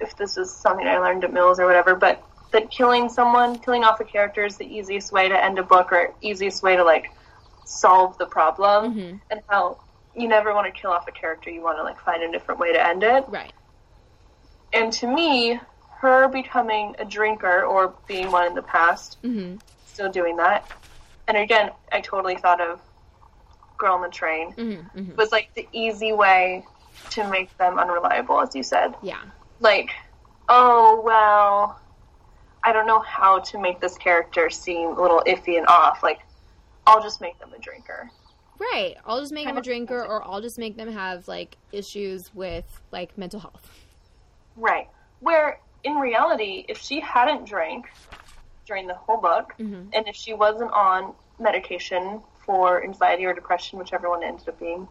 if 0.00 0.16
this 0.16 0.36
is 0.36 0.54
something 0.54 0.86
I 0.86 0.98
learned 0.98 1.24
at 1.24 1.32
Mills 1.32 1.58
or 1.58 1.66
whatever, 1.66 1.94
but 1.94 2.24
that 2.52 2.70
killing 2.70 3.08
someone, 3.08 3.58
killing 3.58 3.82
off 3.84 4.00
a 4.00 4.04
character 4.04 4.44
is 4.44 4.56
the 4.56 4.66
easiest 4.66 5.12
way 5.12 5.28
to 5.28 5.44
end 5.44 5.58
a 5.58 5.62
book 5.62 5.90
or 5.92 6.14
easiest 6.20 6.62
way 6.62 6.76
to 6.76 6.84
like 6.84 7.06
solve 7.64 8.16
the 8.18 8.26
problem, 8.26 8.94
Mhm. 8.94 9.20
and 9.30 9.40
how 9.48 9.78
you 10.14 10.28
never 10.28 10.54
want 10.54 10.72
to 10.72 10.80
kill 10.80 10.92
off 10.92 11.08
a 11.08 11.12
character. 11.12 11.50
You 11.50 11.62
want 11.62 11.78
to 11.78 11.82
like 11.82 11.98
find 12.00 12.22
a 12.22 12.30
different 12.30 12.60
way 12.60 12.72
to 12.72 12.86
end 12.86 13.02
it. 13.02 13.24
Right. 13.28 13.52
And 14.72 14.92
to 14.94 15.06
me, 15.06 15.60
her 16.00 16.28
becoming 16.28 16.94
a 16.98 17.04
drinker 17.04 17.64
or 17.64 17.94
being 18.06 18.30
one 18.30 18.46
in 18.46 18.54
the 18.54 18.62
past, 18.62 19.18
hmm 19.22 19.56
still 19.86 20.10
doing 20.10 20.36
that. 20.36 20.68
And 21.28 21.36
again, 21.36 21.70
I 21.92 22.00
totally 22.00 22.36
thought 22.36 22.60
of 22.60 22.80
Girl 23.78 23.94
on 23.94 24.02
the 24.02 24.08
Train 24.08 24.52
hmm 24.52 24.80
hmm 24.92 25.14
was 25.16 25.32
like 25.32 25.50
the 25.54 25.68
easy 25.72 26.12
way 26.12 26.66
to 27.14 27.28
make 27.28 27.56
them 27.58 27.78
unreliable, 27.78 28.40
as 28.40 28.54
you 28.54 28.62
said. 28.62 28.94
Yeah. 29.02 29.20
Like, 29.60 29.90
oh, 30.48 31.00
well, 31.04 31.80
I 32.64 32.72
don't 32.72 32.86
know 32.86 33.00
how 33.00 33.38
to 33.40 33.58
make 33.58 33.80
this 33.80 33.96
character 33.96 34.50
seem 34.50 34.90
a 34.90 35.00
little 35.02 35.22
iffy 35.26 35.56
and 35.58 35.66
off. 35.66 36.02
Like, 36.02 36.20
I'll 36.86 37.02
just 37.02 37.20
make 37.20 37.38
them 37.38 37.52
a 37.56 37.58
drinker. 37.60 38.10
Right. 38.58 38.96
I'll 39.04 39.20
just 39.20 39.32
make 39.32 39.46
them 39.46 39.56
a 39.56 39.62
drinker, 39.62 40.04
or 40.04 40.22
I'll 40.24 40.40
just 40.40 40.58
make 40.58 40.76
them 40.76 40.92
have 40.92 41.26
like 41.26 41.56
issues 41.72 42.32
with 42.34 42.64
like 42.92 43.16
mental 43.18 43.40
health. 43.40 43.68
Right. 44.56 44.88
Where, 45.20 45.58
in 45.82 45.96
reality, 45.96 46.64
if 46.68 46.80
she 46.80 47.00
hadn't 47.00 47.46
drank 47.46 47.86
during 48.66 48.86
the 48.86 48.94
whole 48.94 49.16
book, 49.18 49.54
Mhm. 49.58 49.90
and 49.92 50.08
if 50.08 50.14
she 50.16 50.34
wasn't 50.34 50.70
on 50.72 51.14
medication 51.38 52.22
for 52.46 52.82
anxiety 52.84 53.24
or 53.26 53.34
depression, 53.34 53.78
whichever 53.78 54.08
one 54.08 54.22
ended 54.22 54.48
up 54.48 54.58
being, 54.60 54.86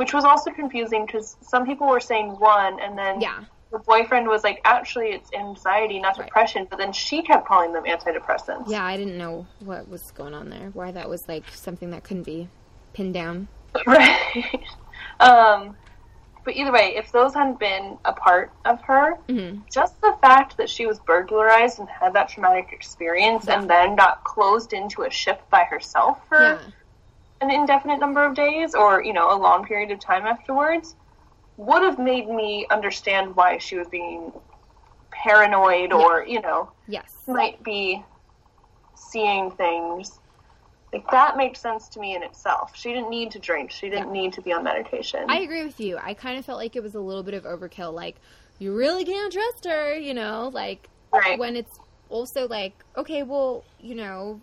which 0.00 0.14
was 0.14 0.24
also 0.24 0.50
confusing 0.50 1.04
because 1.04 1.36
some 1.42 1.66
people 1.66 1.86
were 1.86 2.00
saying 2.00 2.28
one, 2.40 2.80
and 2.80 2.96
then 2.96 3.20
Yeah. 3.20 3.40
the 3.70 3.78
boyfriend 3.80 4.26
was 4.26 4.42
like, 4.42 4.58
actually, 4.64 5.08
it's 5.10 5.30
anxiety, 5.34 5.98
not 6.00 6.16
Right. 6.16 6.24
depression. 6.24 6.66
But 6.70 6.78
then 6.78 6.90
she 6.90 7.20
kept 7.20 7.46
calling 7.46 7.74
them 7.74 7.84
antidepressants. 7.84 8.68
Yeah. 8.68 8.82
I 8.82 8.96
didn't 8.96 9.18
know 9.18 9.44
what 9.62 9.86
was 9.90 10.10
going 10.12 10.32
on 10.32 10.48
there. 10.48 10.70
Why 10.72 10.90
that 10.90 11.06
was 11.10 11.28
like 11.28 11.44
something 11.50 11.90
that 11.90 12.02
couldn't 12.02 12.22
be 12.22 12.48
pinned 12.94 13.12
down. 13.12 13.46
Right. 13.86 14.64
um, 15.20 15.76
but 16.46 16.56
either 16.56 16.72
way, 16.72 16.94
if 16.96 17.12
those 17.12 17.34
hadn't 17.34 17.60
been 17.60 17.98
a 18.06 18.14
part 18.14 18.52
of 18.64 18.80
her, 18.84 19.18
hmm 19.28 19.58
just 19.70 20.00
the 20.00 20.16
fact 20.22 20.56
that 20.56 20.70
she 20.70 20.86
was 20.86 20.98
burglarized 21.00 21.78
and 21.78 21.88
had 21.90 22.14
that 22.14 22.30
traumatic 22.30 22.70
experience 22.72 23.48
and 23.48 23.68
then 23.68 23.96
got 23.96 24.24
closed 24.24 24.72
into 24.72 25.02
a 25.02 25.10
ship 25.10 25.42
by 25.50 25.64
herself 25.64 26.18
for 26.26 26.40
Yeah. 26.40 26.58
An 27.40 27.50
indefinite 27.50 27.98
number 27.98 28.24
of 28.24 28.34
days 28.34 28.74
or, 28.74 29.02
you 29.02 29.12
know, 29.12 29.34
a 29.34 29.38
long 29.38 29.64
period 29.64 29.90
of 29.90 29.98
time 29.98 30.26
afterwards 30.26 30.94
would 31.56 31.82
have 31.82 31.98
made 31.98 32.28
me 32.28 32.66
understand 32.70 33.34
why 33.34 33.58
she 33.58 33.76
was 33.76 33.88
being 33.88 34.32
paranoid 35.10 35.92
or, 35.92 36.24
you 36.26 36.40
know, 36.40 36.70
Yes. 36.88 37.14
might 37.26 37.62
be 37.62 38.02
seeing 38.94 39.50
things. 39.52 40.18
Like 40.92 41.08
that 41.10 41.36
makes 41.36 41.60
sense 41.60 41.88
to 41.90 42.00
me 42.00 42.14
in 42.16 42.22
itself. 42.22 42.72
She 42.74 42.92
didn't 42.92 43.10
need 43.10 43.30
to 43.32 43.38
drink. 43.38 43.70
She 43.70 43.88
didn't 43.88 44.12
need 44.12 44.32
to 44.34 44.42
be 44.42 44.52
on 44.52 44.64
medication. 44.64 45.24
I 45.28 45.38
agree 45.38 45.64
with 45.64 45.80
you. 45.80 45.98
I 46.02 46.14
kind 46.14 46.38
of 46.38 46.44
felt 46.44 46.58
like 46.58 46.76
it 46.76 46.82
was 46.82 46.94
a 46.94 47.00
little 47.00 47.22
bit 47.22 47.34
of 47.34 47.44
overkill. 47.44 47.92
Like, 47.94 48.16
you 48.58 48.74
really 48.74 49.04
can't 49.04 49.32
trust 49.32 49.64
her, 49.66 49.94
you 49.96 50.14
know? 50.14 50.50
Like, 50.52 50.88
Right. 51.12 51.38
when 51.38 51.56
it's 51.56 51.78
also 52.08 52.48
like, 52.48 52.84
okay, 52.96 53.22
well, 53.22 53.64
you 53.78 53.94
know, 53.94 54.40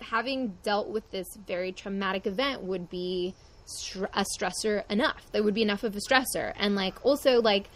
having 0.00 0.56
dealt 0.62 0.88
with 0.88 1.10
this 1.10 1.26
very 1.46 1.72
traumatic 1.72 2.26
event 2.26 2.62
would 2.62 2.88
be 2.90 3.34
str- 3.66 4.06
a 4.14 4.24
stressor 4.36 4.84
enough. 4.90 5.30
That 5.32 5.44
would 5.44 5.54
be 5.54 5.62
enough 5.62 5.84
of 5.84 5.96
a 5.96 6.00
stressor. 6.00 6.52
And, 6.56 6.74
like, 6.74 7.04
also, 7.04 7.40
like, 7.40 7.68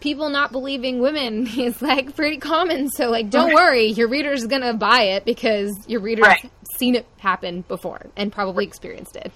people 0.00 0.28
not 0.28 0.52
believing 0.52 1.00
women 1.00 1.46
is, 1.58 1.80
like, 1.82 2.14
pretty 2.16 2.38
common. 2.38 2.88
So, 2.90 3.10
like, 3.10 3.30
don't 3.30 3.54
worry, 3.54 3.86
your 3.88 4.08
reader's 4.08 4.46
gonna 4.46 4.74
buy 4.74 5.02
it 5.02 5.24
because 5.24 5.72
your 5.88 6.00
reader's 6.00 6.26
Right. 6.26 6.50
seen 6.76 6.94
it 6.94 7.06
happen 7.18 7.62
before 7.68 8.06
and 8.16 8.32
probably 8.32 8.64
experienced 8.66 9.16
it, 9.16 9.32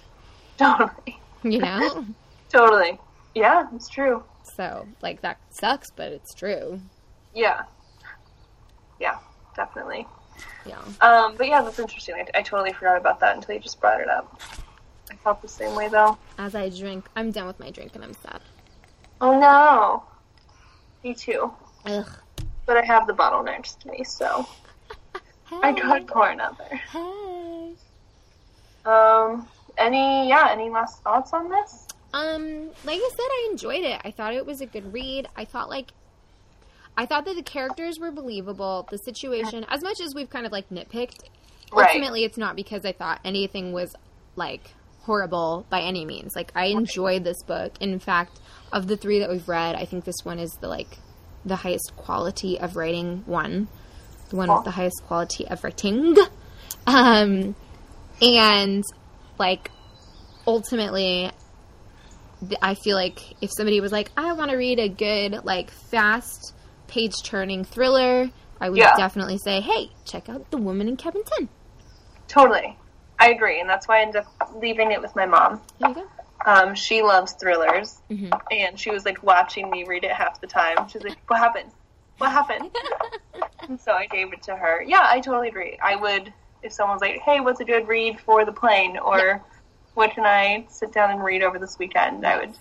totally. 0.58 1.18
you 1.42 1.58
know? 1.58 2.06
Totally. 2.50 2.98
Yeah, 3.34 3.66
it's 3.74 3.88
true. 3.90 4.24
So, 4.56 4.88
like, 5.02 5.20
that 5.20 5.38
sucks, 5.50 5.90
but 5.90 6.12
it's 6.12 6.32
true. 6.34 6.80
Yeah. 7.34 7.64
Yeah, 8.98 9.18
definitely. 9.54 10.06
Yeah. 10.66 10.80
Um, 11.00 11.34
but 11.36 11.48
yeah, 11.48 11.62
that's 11.62 11.78
interesting. 11.78 12.14
I, 12.14 12.38
I 12.38 12.42
totally 12.42 12.72
forgot 12.72 12.96
about 12.96 13.20
that 13.20 13.36
until 13.36 13.54
you 13.54 13.60
just 13.60 13.80
brought 13.80 14.00
it 14.00 14.08
up. 14.08 14.40
I 15.10 15.14
felt 15.16 15.42
the 15.42 15.48
same 15.48 15.74
way 15.74 15.88
though. 15.88 16.18
As 16.38 16.54
I 16.54 16.68
drink, 16.68 17.08
I'm 17.16 17.30
done 17.30 17.46
with 17.46 17.58
my 17.58 17.70
drink 17.70 17.92
and 17.94 18.04
I'm 18.04 18.14
sad. 18.14 18.40
Oh 19.20 19.38
no. 19.38 20.04
Me 21.02 21.14
too. 21.14 21.52
Ugh. 21.86 22.08
But 22.66 22.76
I 22.76 22.84
have 22.84 23.06
the 23.06 23.14
bottle 23.14 23.42
next 23.42 23.80
to 23.82 23.88
me, 23.88 24.04
so 24.04 24.46
I 25.52 25.72
gotta 25.72 26.04
pour 26.04 26.28
another. 26.28 26.66
Hey. 26.92 27.72
Um, 28.84 29.46
any, 29.76 30.28
yeah, 30.28 30.48
any 30.50 30.70
last 30.70 31.02
thoughts 31.02 31.32
on 31.32 31.48
this? 31.48 31.86
Um, 32.12 32.70
like 32.84 32.98
I 32.98 33.10
said, 33.10 33.20
I 33.20 33.48
enjoyed 33.50 33.84
it. 33.84 34.00
I 34.04 34.10
thought 34.10 34.34
it 34.34 34.44
was 34.44 34.60
a 34.60 34.66
good 34.66 34.92
read. 34.92 35.28
I 35.36 35.44
thought 35.44 35.68
like 35.68 35.92
I 36.98 37.06
thought 37.06 37.24
that 37.26 37.36
the 37.36 37.42
characters 37.42 37.98
were 38.00 38.10
believable. 38.10 38.86
The 38.90 38.98
situation, 38.98 39.64
as 39.68 39.82
much 39.82 40.00
as 40.00 40.14
we've 40.14 40.28
kind 40.28 40.44
of 40.44 40.52
like 40.52 40.68
nitpicked, 40.68 41.20
Right. 41.72 41.88
ultimately 41.88 42.24
it's 42.24 42.36
not 42.36 42.56
because 42.56 42.84
I 42.84 42.92
thought 42.92 43.20
anything 43.24 43.72
was 43.72 43.94
like 44.36 44.72
horrible 45.02 45.64
by 45.70 45.80
any 45.82 46.04
means. 46.04 46.34
Like 46.34 46.50
I 46.54 46.66
enjoyed 46.66 47.24
this 47.24 47.42
book. 47.46 47.72
In 47.80 47.98
fact, 47.98 48.40
of 48.72 48.86
the 48.88 48.96
three 48.96 49.20
that 49.20 49.30
we've 49.30 49.48
read, 49.48 49.74
I 49.76 49.84
think 49.84 50.04
this 50.04 50.24
one 50.24 50.38
is 50.38 50.50
the 50.60 50.68
like 50.68 50.98
the 51.44 51.56
highest 51.56 51.92
quality 51.96 52.58
of 52.58 52.74
writing 52.76 53.22
one. 53.26 53.68
The 54.30 54.36
one 54.36 54.52
with 54.52 54.64
the 54.64 54.70
highest 54.72 55.02
quality 55.06 55.46
of 55.46 55.62
writing. 55.64 56.16
Um 56.86 57.54
and 58.22 58.82
like 59.38 59.70
ultimately 60.46 61.30
I 62.62 62.74
feel 62.74 62.96
like 62.96 63.20
if 63.42 63.50
somebody 63.56 63.80
was 63.80 63.92
like, 63.92 64.10
I 64.16 64.32
want 64.32 64.50
to 64.52 64.56
read 64.56 64.78
a 64.78 64.88
good, 64.88 65.44
like, 65.44 65.70
fast, 65.72 66.54
page 66.88 67.14
turning 67.22 67.64
thriller, 67.64 68.30
I 68.60 68.68
would 68.70 68.78
Yeah. 68.78 68.96
definitely 68.96 69.38
say, 69.38 69.60
hey, 69.60 69.90
check 70.04 70.28
out 70.28 70.50
The 70.50 70.56
Woman 70.58 70.88
in 70.88 70.96
Cabin 70.96 71.22
10. 71.38 71.48
Totally. 72.26 72.76
I 73.20 73.30
agree, 73.30 73.60
and 73.60 73.68
that's 73.68 73.88
why 73.88 73.98
I 73.98 74.02
ended 74.02 74.16
up 74.22 74.52
leaving 74.54 74.92
it 74.92 75.00
with 75.00 75.14
my 75.16 75.26
mom. 75.26 75.60
There 75.78 75.88
you 75.90 75.94
go. 75.94 76.04
Um, 76.46 76.74
she 76.74 77.02
loves 77.02 77.32
thrillers, 77.40 78.00
hmm 78.08 78.30
and 78.50 78.78
she 78.78 78.90
was 78.90 79.04
like 79.04 79.22
watching 79.22 79.70
me 79.70 79.84
read 79.84 80.04
it 80.04 80.12
half 80.12 80.40
the 80.40 80.46
time. 80.46 80.88
She's 80.88 81.02
like, 81.02 81.18
"What 81.26 81.40
happened? 81.40 81.72
What 82.18 82.30
happened?" 82.30 82.70
and 83.68 83.80
so 83.80 83.92
I 83.92 84.06
gave 84.06 84.32
it 84.32 84.42
to 84.44 84.54
her. 84.54 84.82
Yeah, 84.82 85.04
I 85.04 85.20
totally 85.20 85.48
agree. 85.48 85.78
I 85.82 85.96
would 85.96 86.32
if 86.62 86.72
someone's 86.72 87.00
like, 87.02 87.20
"Hey, 87.24 87.40
what's 87.40 87.58
a 87.60 87.64
good 87.64 87.88
read 87.88 88.20
for 88.20 88.44
the 88.44 88.52
plane?" 88.52 88.98
or 88.98 89.44
"What 89.94 90.12
can 90.12 90.24
I 90.24 90.66
sit 90.70 90.92
down 90.92 91.10
and 91.10 91.24
read 91.24 91.42
over 91.42 91.58
this 91.58 91.76
weekend?" 91.78 92.24
I 92.24 92.38
would 92.38 92.56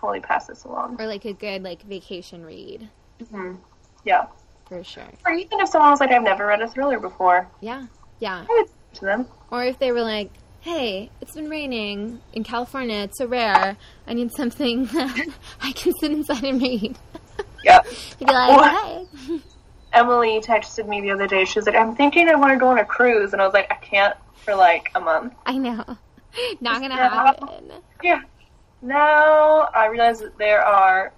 totally 0.00 0.20
pass 0.20 0.46
this 0.46 0.64
along. 0.64 0.96
Or 1.00 1.06
like 1.06 1.24
a 1.24 1.32
good, 1.32 1.62
like, 1.62 1.82
vacation 1.82 2.44
read, 2.44 2.88
hmm 3.30 3.54
Yeah, 4.04 4.26
for 4.66 4.82
sure. 4.82 5.04
or 5.26 5.32
even 5.32 5.60
if 5.60 5.68
someone 5.68 5.90
was 5.90 6.00
like, 6.00 6.10
"I've 6.10 6.22
never 6.22 6.46
read 6.46 6.62
a 6.62 6.68
thriller 6.68 6.98
before," 6.98 7.48
Yeah. 7.60 7.86
Yeah. 8.18 8.44
I 8.48 8.52
would 8.62 8.70
to 8.94 9.04
them. 9.04 9.26
Or 9.50 9.64
if 9.64 9.78
they 9.78 9.92
were 9.92 10.02
like, 10.02 10.30
hey, 10.60 11.10
it's 11.22 11.34
been 11.34 11.48
raining 11.48 12.20
in 12.34 12.44
California, 12.44 12.96
it's 13.04 13.16
so 13.18 13.26
rare, 13.26 13.76
I 14.06 14.12
need 14.14 14.30
something 14.32 14.84
that 14.92 15.26
I 15.62 15.72
can 15.72 15.92
sit 16.00 16.10
inside 16.12 16.44
and 16.44 16.60
read. 16.60 16.96
Yeah. 17.62 17.80
You'd 18.18 18.26
be 18.26 18.32
like, 18.32 18.56
What? 18.56 19.06
hey. 19.26 19.40
Emily 19.92 20.40
texted 20.40 20.86
me 20.88 21.00
the 21.02 21.10
other 21.10 21.26
day. 21.26 21.44
She 21.44 21.58
was 21.58 21.66
like, 21.66 21.74
"I'm 21.76 21.94
thinking 21.94 22.26
I 22.28 22.34
want 22.36 22.52
to 22.54 22.58
go 22.58 22.68
on 22.68 22.78
a 22.78 22.84
cruise," 22.86 23.32
and 23.34 23.42
I 23.42 23.44
was 23.44 23.52
like, 23.52 23.70
"I 23.70 23.74
can't 23.74 24.16
for 24.36 24.54
like 24.54 24.90
a 24.94 25.00
month." 25.00 25.34
I 25.44 25.58
know. 25.58 25.84
Not 26.62 26.80
gonna 26.80 26.94
happen. 26.96 27.70
Yeah. 28.02 28.22
Now 28.82 29.68
I 29.74 29.86
realize 29.86 30.20
that 30.20 30.38
there 30.38 30.62
are 30.62 31.12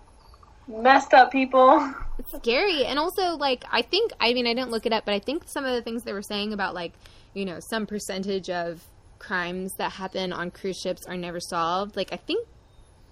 messed 0.66 1.14
up 1.14 1.30
people. 1.30 1.94
It's 2.18 2.32
scary. 2.36 2.84
And 2.84 2.98
also, 2.98 3.36
like, 3.36 3.64
I 3.72 3.82
think, 3.82 4.12
I 4.20 4.34
mean, 4.34 4.46
I 4.46 4.54
didn't 4.54 4.70
look 4.70 4.86
it 4.86 4.92
up, 4.92 5.04
but 5.04 5.14
I 5.14 5.18
think 5.18 5.44
some 5.46 5.64
of 5.64 5.74
the 5.74 5.82
things 5.82 6.02
they 6.02 6.12
were 6.12 6.22
saying 6.22 6.52
about, 6.52 6.74
like, 6.74 6.92
you 7.34 7.44
know, 7.44 7.58
some 7.60 7.86
percentage 7.86 8.50
of 8.50 8.84
crimes 9.18 9.74
that 9.78 9.92
happen 9.92 10.32
on 10.32 10.50
cruise 10.50 10.78
ships 10.78 11.06
are 11.06 11.16
never 11.16 11.40
solved. 11.40 11.96
Like, 11.96 12.12
I 12.12 12.16
think, 12.16 12.46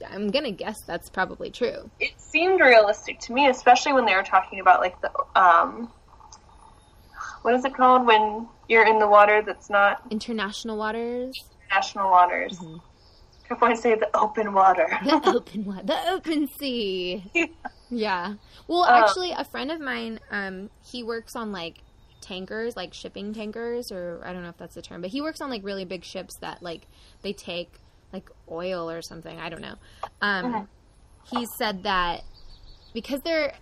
I'm 0.08 0.28
gonna 0.28 0.50
guess 0.50 0.80
that's 0.86 1.08
probably 1.08 1.50
true. 1.50 1.90
It 2.00 2.20
seemed 2.20 2.60
realistic 2.60 3.20
to 3.20 3.32
me, 3.32 3.48
especially 3.48 3.92
when 3.92 4.06
they 4.06 4.14
were 4.14 4.22
talking 4.22 4.60
about 4.60 4.80
like 4.80 5.00
the 5.00 5.10
um, 5.34 5.90
what 7.42 7.54
is 7.54 7.64
it 7.64 7.74
called 7.74 8.06
when 8.06 8.48
you're 8.68 8.86
in 8.86 8.98
the 8.98 9.08
water 9.08 9.42
that's 9.42 9.68
not 9.68 10.02
International 10.10 10.76
waters, 10.76 11.34
national 11.70 12.10
waters. 12.10 12.58
Mhm. 12.58 12.80
I 13.50 13.54
want 13.54 13.74
to 13.74 13.80
say 13.80 13.94
the 13.96 14.14
open 14.16 14.52
water. 14.52 14.86
the 15.04 15.32
open 15.34 15.64
water, 15.64 15.82
the 15.84 16.10
open 16.10 16.46
sea. 16.58 17.24
Yeah. 17.90 18.34
Well, 18.68 18.82
Uh, 18.84 19.02
actually, 19.04 19.32
a 19.32 19.44
friend 19.44 19.72
of 19.72 19.80
mine, 19.80 20.20
um, 20.30 20.70
he 20.90 21.02
works 21.02 21.34
on 21.34 21.50
like 21.50 21.78
tankers, 22.20 22.76
like 22.76 22.94
shipping 22.94 23.34
tankers, 23.34 23.90
or 23.90 24.22
I 24.24 24.32
don't 24.32 24.42
know 24.42 24.50
if 24.50 24.56
that's 24.56 24.74
the 24.76 24.82
term, 24.82 25.00
but 25.00 25.10
he 25.10 25.20
works 25.20 25.40
on 25.40 25.50
like 25.50 25.64
really 25.64 25.84
big 25.84 26.04
ships 26.04 26.36
that 26.40 26.62
like 26.62 26.86
they 27.22 27.32
take 27.32 27.72
like 28.12 28.30
oil 28.50 28.88
or 28.88 29.02
something. 29.02 29.38
I 29.38 29.48
don't 29.48 29.62
know. 29.62 29.74
Um, 30.22 30.44
Mhm. 30.52 30.68
He 31.32 31.46
said 31.58 31.82
that 31.84 32.22
because 32.94 33.20
they're 33.22 33.54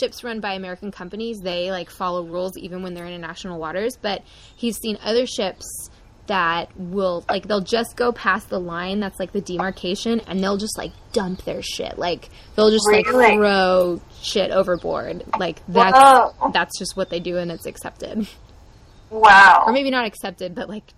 ships 0.00 0.24
run 0.24 0.40
by 0.40 0.54
American 0.54 0.90
companies, 0.90 1.38
they 1.40 1.70
like 1.70 1.90
follow 1.90 2.24
rules 2.24 2.56
even 2.56 2.82
when 2.82 2.94
they're 2.94 3.04
in 3.06 3.12
international 3.12 3.58
waters. 3.58 3.96
But 4.00 4.22
he's 4.56 4.76
seen 4.78 4.98
other 5.02 5.26
ships 5.26 5.66
that 6.28 6.68
will 6.76 7.24
like 7.28 7.48
they'll 7.48 7.60
just 7.60 7.96
go 7.96 8.12
past 8.12 8.48
the 8.48 8.58
line 8.60 9.00
that's 9.00 9.18
like 9.18 9.32
the 9.32 9.40
demarcation 9.40 10.20
and 10.20 10.38
they'll 10.40 10.56
just 10.56 10.78
like 10.78 10.92
dump 11.12 11.42
their 11.44 11.60
shit 11.62 11.98
like 11.98 12.28
they'll 12.54 12.70
just 12.70 12.86
like 12.90 13.04
throw 13.06 14.00
shit 14.20 14.52
overboard 14.52 15.24
like 15.38 15.60
that's 15.66 15.96
Whoa. 15.98 16.50
that's 16.52 16.78
just 16.78 16.96
what 16.96 17.10
they 17.10 17.18
do 17.18 17.38
and 17.38 17.50
it's 17.50 17.66
accepted 17.66 18.28
Wow. 19.10 19.64
or 19.66 19.72
maybe 19.72 19.90
not 19.90 20.06
accepted 20.06 20.54
but 20.54 20.68
like 20.68 20.94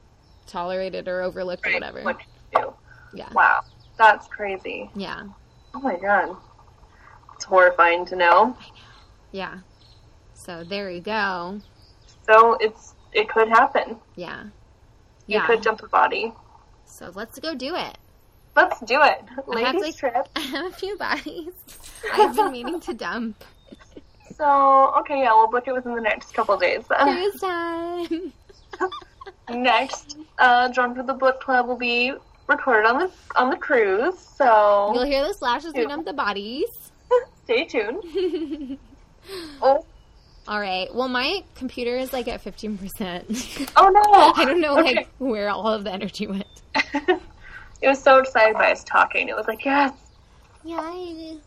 tolerated 0.47 1.09
or 1.09 1.23
overlooked 1.23 1.67
or 1.67 1.73
whatever 1.73 2.03
What 2.03 2.19
do. 2.55 2.75
yeah 3.15 3.33
Wow. 3.33 3.63
That's 3.97 4.27
crazy. 4.29 4.91
yeah 4.95 5.23
Oh 5.75 5.81
my 5.81 5.97
god. 5.97 6.37
It's 7.35 7.45
horrifying 7.47 8.05
to 8.07 8.17
know. 8.17 8.57
yeah 9.33 9.61
so 10.35 10.65
there 10.65 10.91
you 10.91 11.01
go 11.01 11.61
So 12.29 12.59
it's 12.61 12.95
it 13.13 13.29
could 13.31 13.49
happen. 13.49 13.97
yeah 14.17 14.45
You 15.27 15.37
yeah 15.39 15.47
could 15.47 15.63
dump 15.63 15.83
a 15.83 15.89
body. 15.89 16.33
so 16.85 17.11
let's 17.15 17.39
go 17.39 17.55
do 17.55 17.75
it 17.77 17.99
Let's 18.57 18.79
do 18.81 19.03
it. 19.03 19.21
I 19.29 19.35
have, 19.35 19.49
Ladies 19.49 19.83
like- 19.83 19.97
trip. 19.97 20.29
i 20.37 20.41
have 20.41 20.67
a 20.67 20.75
few 20.77 20.97
bodies 20.97 21.53
i've 22.13 22.37
been 22.37 22.53
meaning 22.53 22.81
to 22.81 22.95
dump 22.95 23.43
So 24.37 24.93
okay, 25.01 25.21
yeah, 25.21 25.33
we'll 25.33 25.47
book 25.49 25.69
it 25.69 25.73
within 25.73 25.95
the 25.95 26.01
next 26.01 26.35
couple 26.35 26.57
days 26.59 26.85
then. 26.89 26.99
cruise 26.99 27.41
time 27.41 28.33
Next, 29.49 30.17
uh, 30.39 30.69
Drunk 30.69 30.97
with 30.97 31.07
the 31.07 31.15
Book 31.15 31.41
Club 31.41 31.69
will 31.69 31.77
be 31.77 32.13
recorded 32.49 32.89
on 32.89 32.99
the 32.99 33.11
on 33.37 33.51
the 33.51 33.57
cruise. 33.57 34.19
So 34.19 34.93
you'll 34.95 35.05
hear 35.05 35.27
the 35.27 35.35
slashes 35.35 35.73
we 35.75 35.87
dump 35.87 36.05
the 36.07 36.13
bodies 36.15 36.67
stay 37.45 37.65
tuned. 37.65 38.79
Oh, 39.63 39.85
All 40.47 40.61
right. 40.61 40.95
Well, 40.95 41.09
my 41.09 41.43
computer 41.55 41.97
is 41.97 42.13
like 42.13 42.29
at 42.29 42.41
fifteen 42.43 42.77
percent. 42.77 43.71
oh 43.77 43.89
no! 43.89 44.03
I 44.43 44.45
don't 44.45 44.61
know 44.61 44.79
Okay. 44.81 44.95
like 44.97 45.09
where 45.19 45.49
all 45.51 45.69
of 45.69 45.85
the 45.85 45.93
energy 45.93 46.27
went. 46.27 46.45
it 46.75 47.89
was 47.89 48.01
so 48.03 48.19
excited 48.19 48.55
by 48.55 48.73
us 48.73 48.85
talking. 48.85 49.29
It 49.29 49.37
was 49.37 49.47
like 49.47 49.65
yes. 49.65 49.93
Yay! 50.65 51.39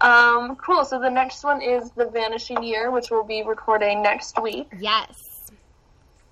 Um, 0.00 0.56
cool. 0.56 0.84
So 0.84 0.98
the 0.98 1.10
next 1.10 1.44
one 1.44 1.60
is 1.60 1.90
the 1.90 2.06
Vanishing 2.06 2.62
Year, 2.62 2.90
which 2.90 3.10
we'll 3.10 3.24
be 3.24 3.42
recording 3.42 4.02
next 4.02 4.40
week. 4.40 4.70
Yes, 4.78 5.50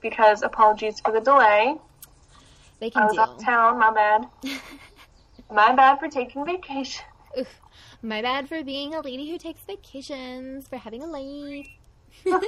Because 0.01 0.43
apologies 0.43 1.01
for 1.01 1.13
the 1.13 1.21
delay. 1.21 1.77
they 2.81 2.89
can 2.91 3.03
I 3.03 3.07
was 3.07 3.19
out 3.19 3.29
of 3.31 3.37
deal. 3.39 3.45
town. 3.47 3.79
My 3.79 3.93
bad. 3.93 4.27
My 5.53 5.75
bad 5.75 5.99
for 5.99 6.09
taking 6.09 6.45
vacation. 6.47 7.05
Oof. 7.39 7.47
My 8.03 8.23
bad 8.23 8.49
for 8.49 8.63
being 8.63 8.95
a 8.95 9.01
lady 9.01 9.31
who 9.31 9.39
takes 9.39 9.61
vacations, 9.63 10.69
for 10.69 10.77
having 10.77 11.03
a 11.03 11.07
life. 11.07 11.69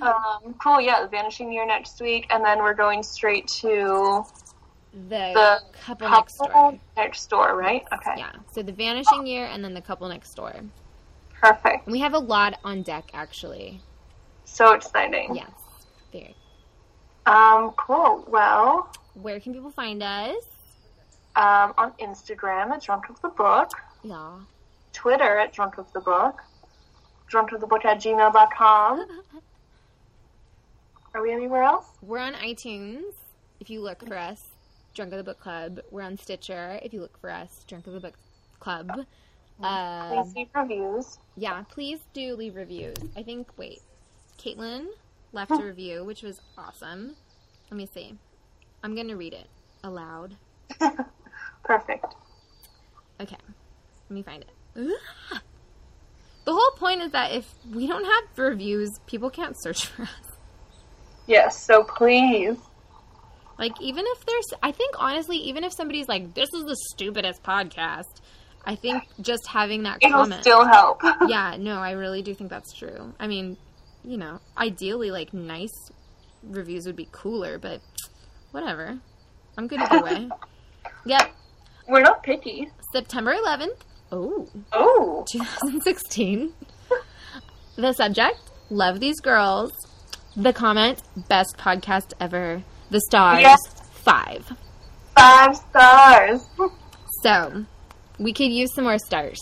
Um, 0.00 0.54
cool. 0.62 0.80
Yeah, 0.80 1.02
the 1.02 1.08
Vanishing 1.08 1.52
Year 1.52 1.66
next 1.66 2.00
week, 2.00 2.26
and 2.30 2.42
then 2.42 2.58
we're 2.60 2.74
going 2.74 3.02
straight 3.02 3.46
to 3.48 4.24
the, 5.08 5.32
the 5.34 5.60
couple, 5.84 6.08
next 6.08 6.38
door. 6.38 6.78
next 6.96 7.26
door, 7.28 7.54
right? 7.56 7.84
Okay. 7.92 8.14
Yeah. 8.16 8.32
So 8.52 8.62
the 8.62 8.72
vanishing 8.72 9.26
year, 9.26 9.44
and 9.44 9.62
then 9.62 9.74
the 9.74 9.82
couple 9.82 10.08
next 10.08 10.34
door. 10.34 10.54
Perfect. 11.38 11.86
We 11.86 11.98
have 11.98 12.14
a 12.14 12.18
lot 12.18 12.58
on 12.64 12.82
deck, 12.82 13.10
actually. 13.12 13.82
So 14.44 14.72
exciting. 14.72 15.34
Yes. 15.36 15.50
Very. 16.12 16.34
Um, 17.26 17.72
cool. 17.76 18.24
Well, 18.28 18.90
Where 19.14 19.38
can 19.40 19.52
people 19.52 19.70
find 19.70 20.02
us? 20.02 20.34
um, 21.36 21.74
on 21.76 21.92
Instagram 22.00 22.70
at 22.70 22.82
Drunk 22.82 23.10
of 23.10 23.20
the 23.20 23.28
Book, 23.28 23.70
Yeah. 24.06 24.38
Twitter 24.92 25.38
at 25.38 25.52
Drunk 25.52 25.78
of 25.78 25.92
the 25.92 26.00
Book, 26.00 26.40
Drunk 27.28 27.50
of 27.52 27.60
the 27.60 27.66
Book 27.66 27.84
at 27.84 27.98
gmail.com. 27.98 29.06
Are 31.14 31.22
we 31.22 31.32
anywhere 31.32 31.64
else? 31.64 31.86
We're 32.02 32.20
on 32.20 32.34
iTunes. 32.34 33.14
If 33.58 33.68
you 33.68 33.80
look 33.80 34.06
for 34.06 34.16
us, 34.16 34.44
Drunk 34.94 35.12
of 35.12 35.18
the 35.18 35.24
Book 35.24 35.40
Club. 35.40 35.80
We're 35.90 36.02
on 36.02 36.16
Stitcher. 36.18 36.78
If 36.82 36.92
you 36.94 37.00
look 37.00 37.18
for 37.20 37.30
us, 37.30 37.64
Drunk 37.66 37.86
of 37.88 37.94
the 37.94 38.00
Book 38.00 38.14
Club. 38.60 38.90
Um, 39.60 40.10
Please 40.22 40.34
leave 40.36 40.48
reviews. 40.54 41.18
yeah, 41.36 41.64
please 41.68 42.00
do 42.12 42.36
leave 42.36 42.54
reviews. 42.56 42.96
I 43.16 43.22
think, 43.22 43.48
wait, 43.56 43.80
Caitlin 44.38 44.86
left 45.32 45.50
a 45.50 45.56
review, 45.64 46.04
which 46.04 46.22
was 46.22 46.40
awesome. 46.56 47.16
Let 47.70 47.76
me 47.78 47.88
see. 47.92 48.14
I'm 48.84 48.94
going 48.94 49.08
to 49.08 49.16
read 49.16 49.32
it 49.32 49.48
aloud. 49.82 50.36
Perfect. 51.64 52.14
Okay, 53.20 53.36
let 54.08 54.14
me 54.14 54.22
find 54.22 54.42
it. 54.42 54.50
Ah! 55.32 55.40
The 56.44 56.52
whole 56.52 56.70
point 56.76 57.02
is 57.02 57.10
that 57.12 57.32
if 57.32 57.44
we 57.72 57.86
don't 57.86 58.04
have 58.04 58.24
reviews, 58.38 58.90
people 59.06 59.30
can't 59.30 59.56
search 59.60 59.86
for 59.86 60.02
us. 60.02 60.08
Yes, 61.26 61.60
so 61.64 61.82
please. 61.82 62.56
Like, 63.58 63.72
even 63.80 64.04
if 64.06 64.24
there's, 64.26 64.44
I 64.62 64.70
think 64.70 64.94
honestly, 64.98 65.38
even 65.38 65.64
if 65.64 65.72
somebody's 65.72 66.06
like, 66.08 66.34
this 66.34 66.48
is 66.54 66.62
the 66.64 66.76
stupidest 66.92 67.42
podcast, 67.42 68.20
I 68.64 68.76
think 68.76 69.02
just 69.20 69.46
having 69.48 69.84
that 69.84 69.98
It'll 70.02 70.20
comment. 70.20 70.42
still 70.42 70.64
help. 70.64 71.00
yeah, 71.26 71.56
no, 71.58 71.78
I 71.78 71.92
really 71.92 72.22
do 72.22 72.34
think 72.34 72.50
that's 72.50 72.72
true. 72.72 73.12
I 73.18 73.26
mean, 73.26 73.56
you 74.04 74.18
know, 74.18 74.40
ideally, 74.56 75.10
like 75.10 75.32
nice 75.34 75.72
reviews 76.44 76.86
would 76.86 76.96
be 76.96 77.08
cooler, 77.10 77.58
but 77.58 77.80
whatever. 78.52 78.98
I'm 79.58 79.66
good 79.66 79.80
either 79.80 80.02
way. 80.02 80.28
Yep, 81.04 81.32
We're 81.88 82.00
not 82.02 82.22
picky. 82.24 82.68
September 82.92 83.32
11th. 83.34 83.78
Oh, 84.12 84.48
Oh. 84.72 85.24
2016. 85.30 86.52
the 87.76 87.92
subject: 87.92 88.38
Love 88.70 89.00
these 89.00 89.20
girls. 89.20 89.72
The 90.36 90.52
comment: 90.52 91.02
Best 91.28 91.56
podcast 91.58 92.12
ever. 92.20 92.62
The 92.90 93.00
stars: 93.00 93.40
Yes. 93.40 93.60
five. 93.92 94.50
Five 95.16 95.56
stars. 95.56 96.46
So 97.22 97.64
we 98.18 98.32
could 98.32 98.52
use 98.52 98.72
some 98.74 98.84
more 98.84 98.98
stars. 98.98 99.40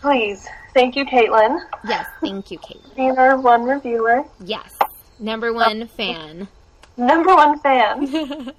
Please. 0.00 0.46
Thank 0.74 0.94
you, 0.96 1.04
Caitlin, 1.06 1.58
Yes, 1.84 2.06
thank 2.20 2.50
you, 2.52 2.58
Caitlin. 2.58 2.94
being 2.94 3.18
our 3.18 3.36
one 3.40 3.64
reviewer. 3.64 4.22
Yes, 4.44 4.78
number 5.18 5.52
one 5.52 5.88
fan. 5.88 6.46
Number 6.96 7.34
one 7.34 7.58
fan. 7.60 8.06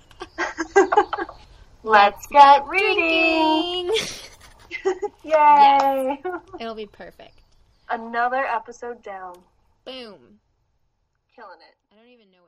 Let's 1.84 2.26
get 2.28 2.68
reading. 2.68 3.92
Yay. 5.24 6.22
It'll 6.60 6.76
be 6.76 6.86
perfect. 6.86 7.42
Another 7.90 8.46
episode 8.46 9.02
down. 9.04 9.36
Boom. 9.86 10.40
Killing 11.36 11.60
it. 11.60 11.76
I 11.92 11.96
don't 11.96 12.12
even 12.12 12.32
know. 12.32 12.39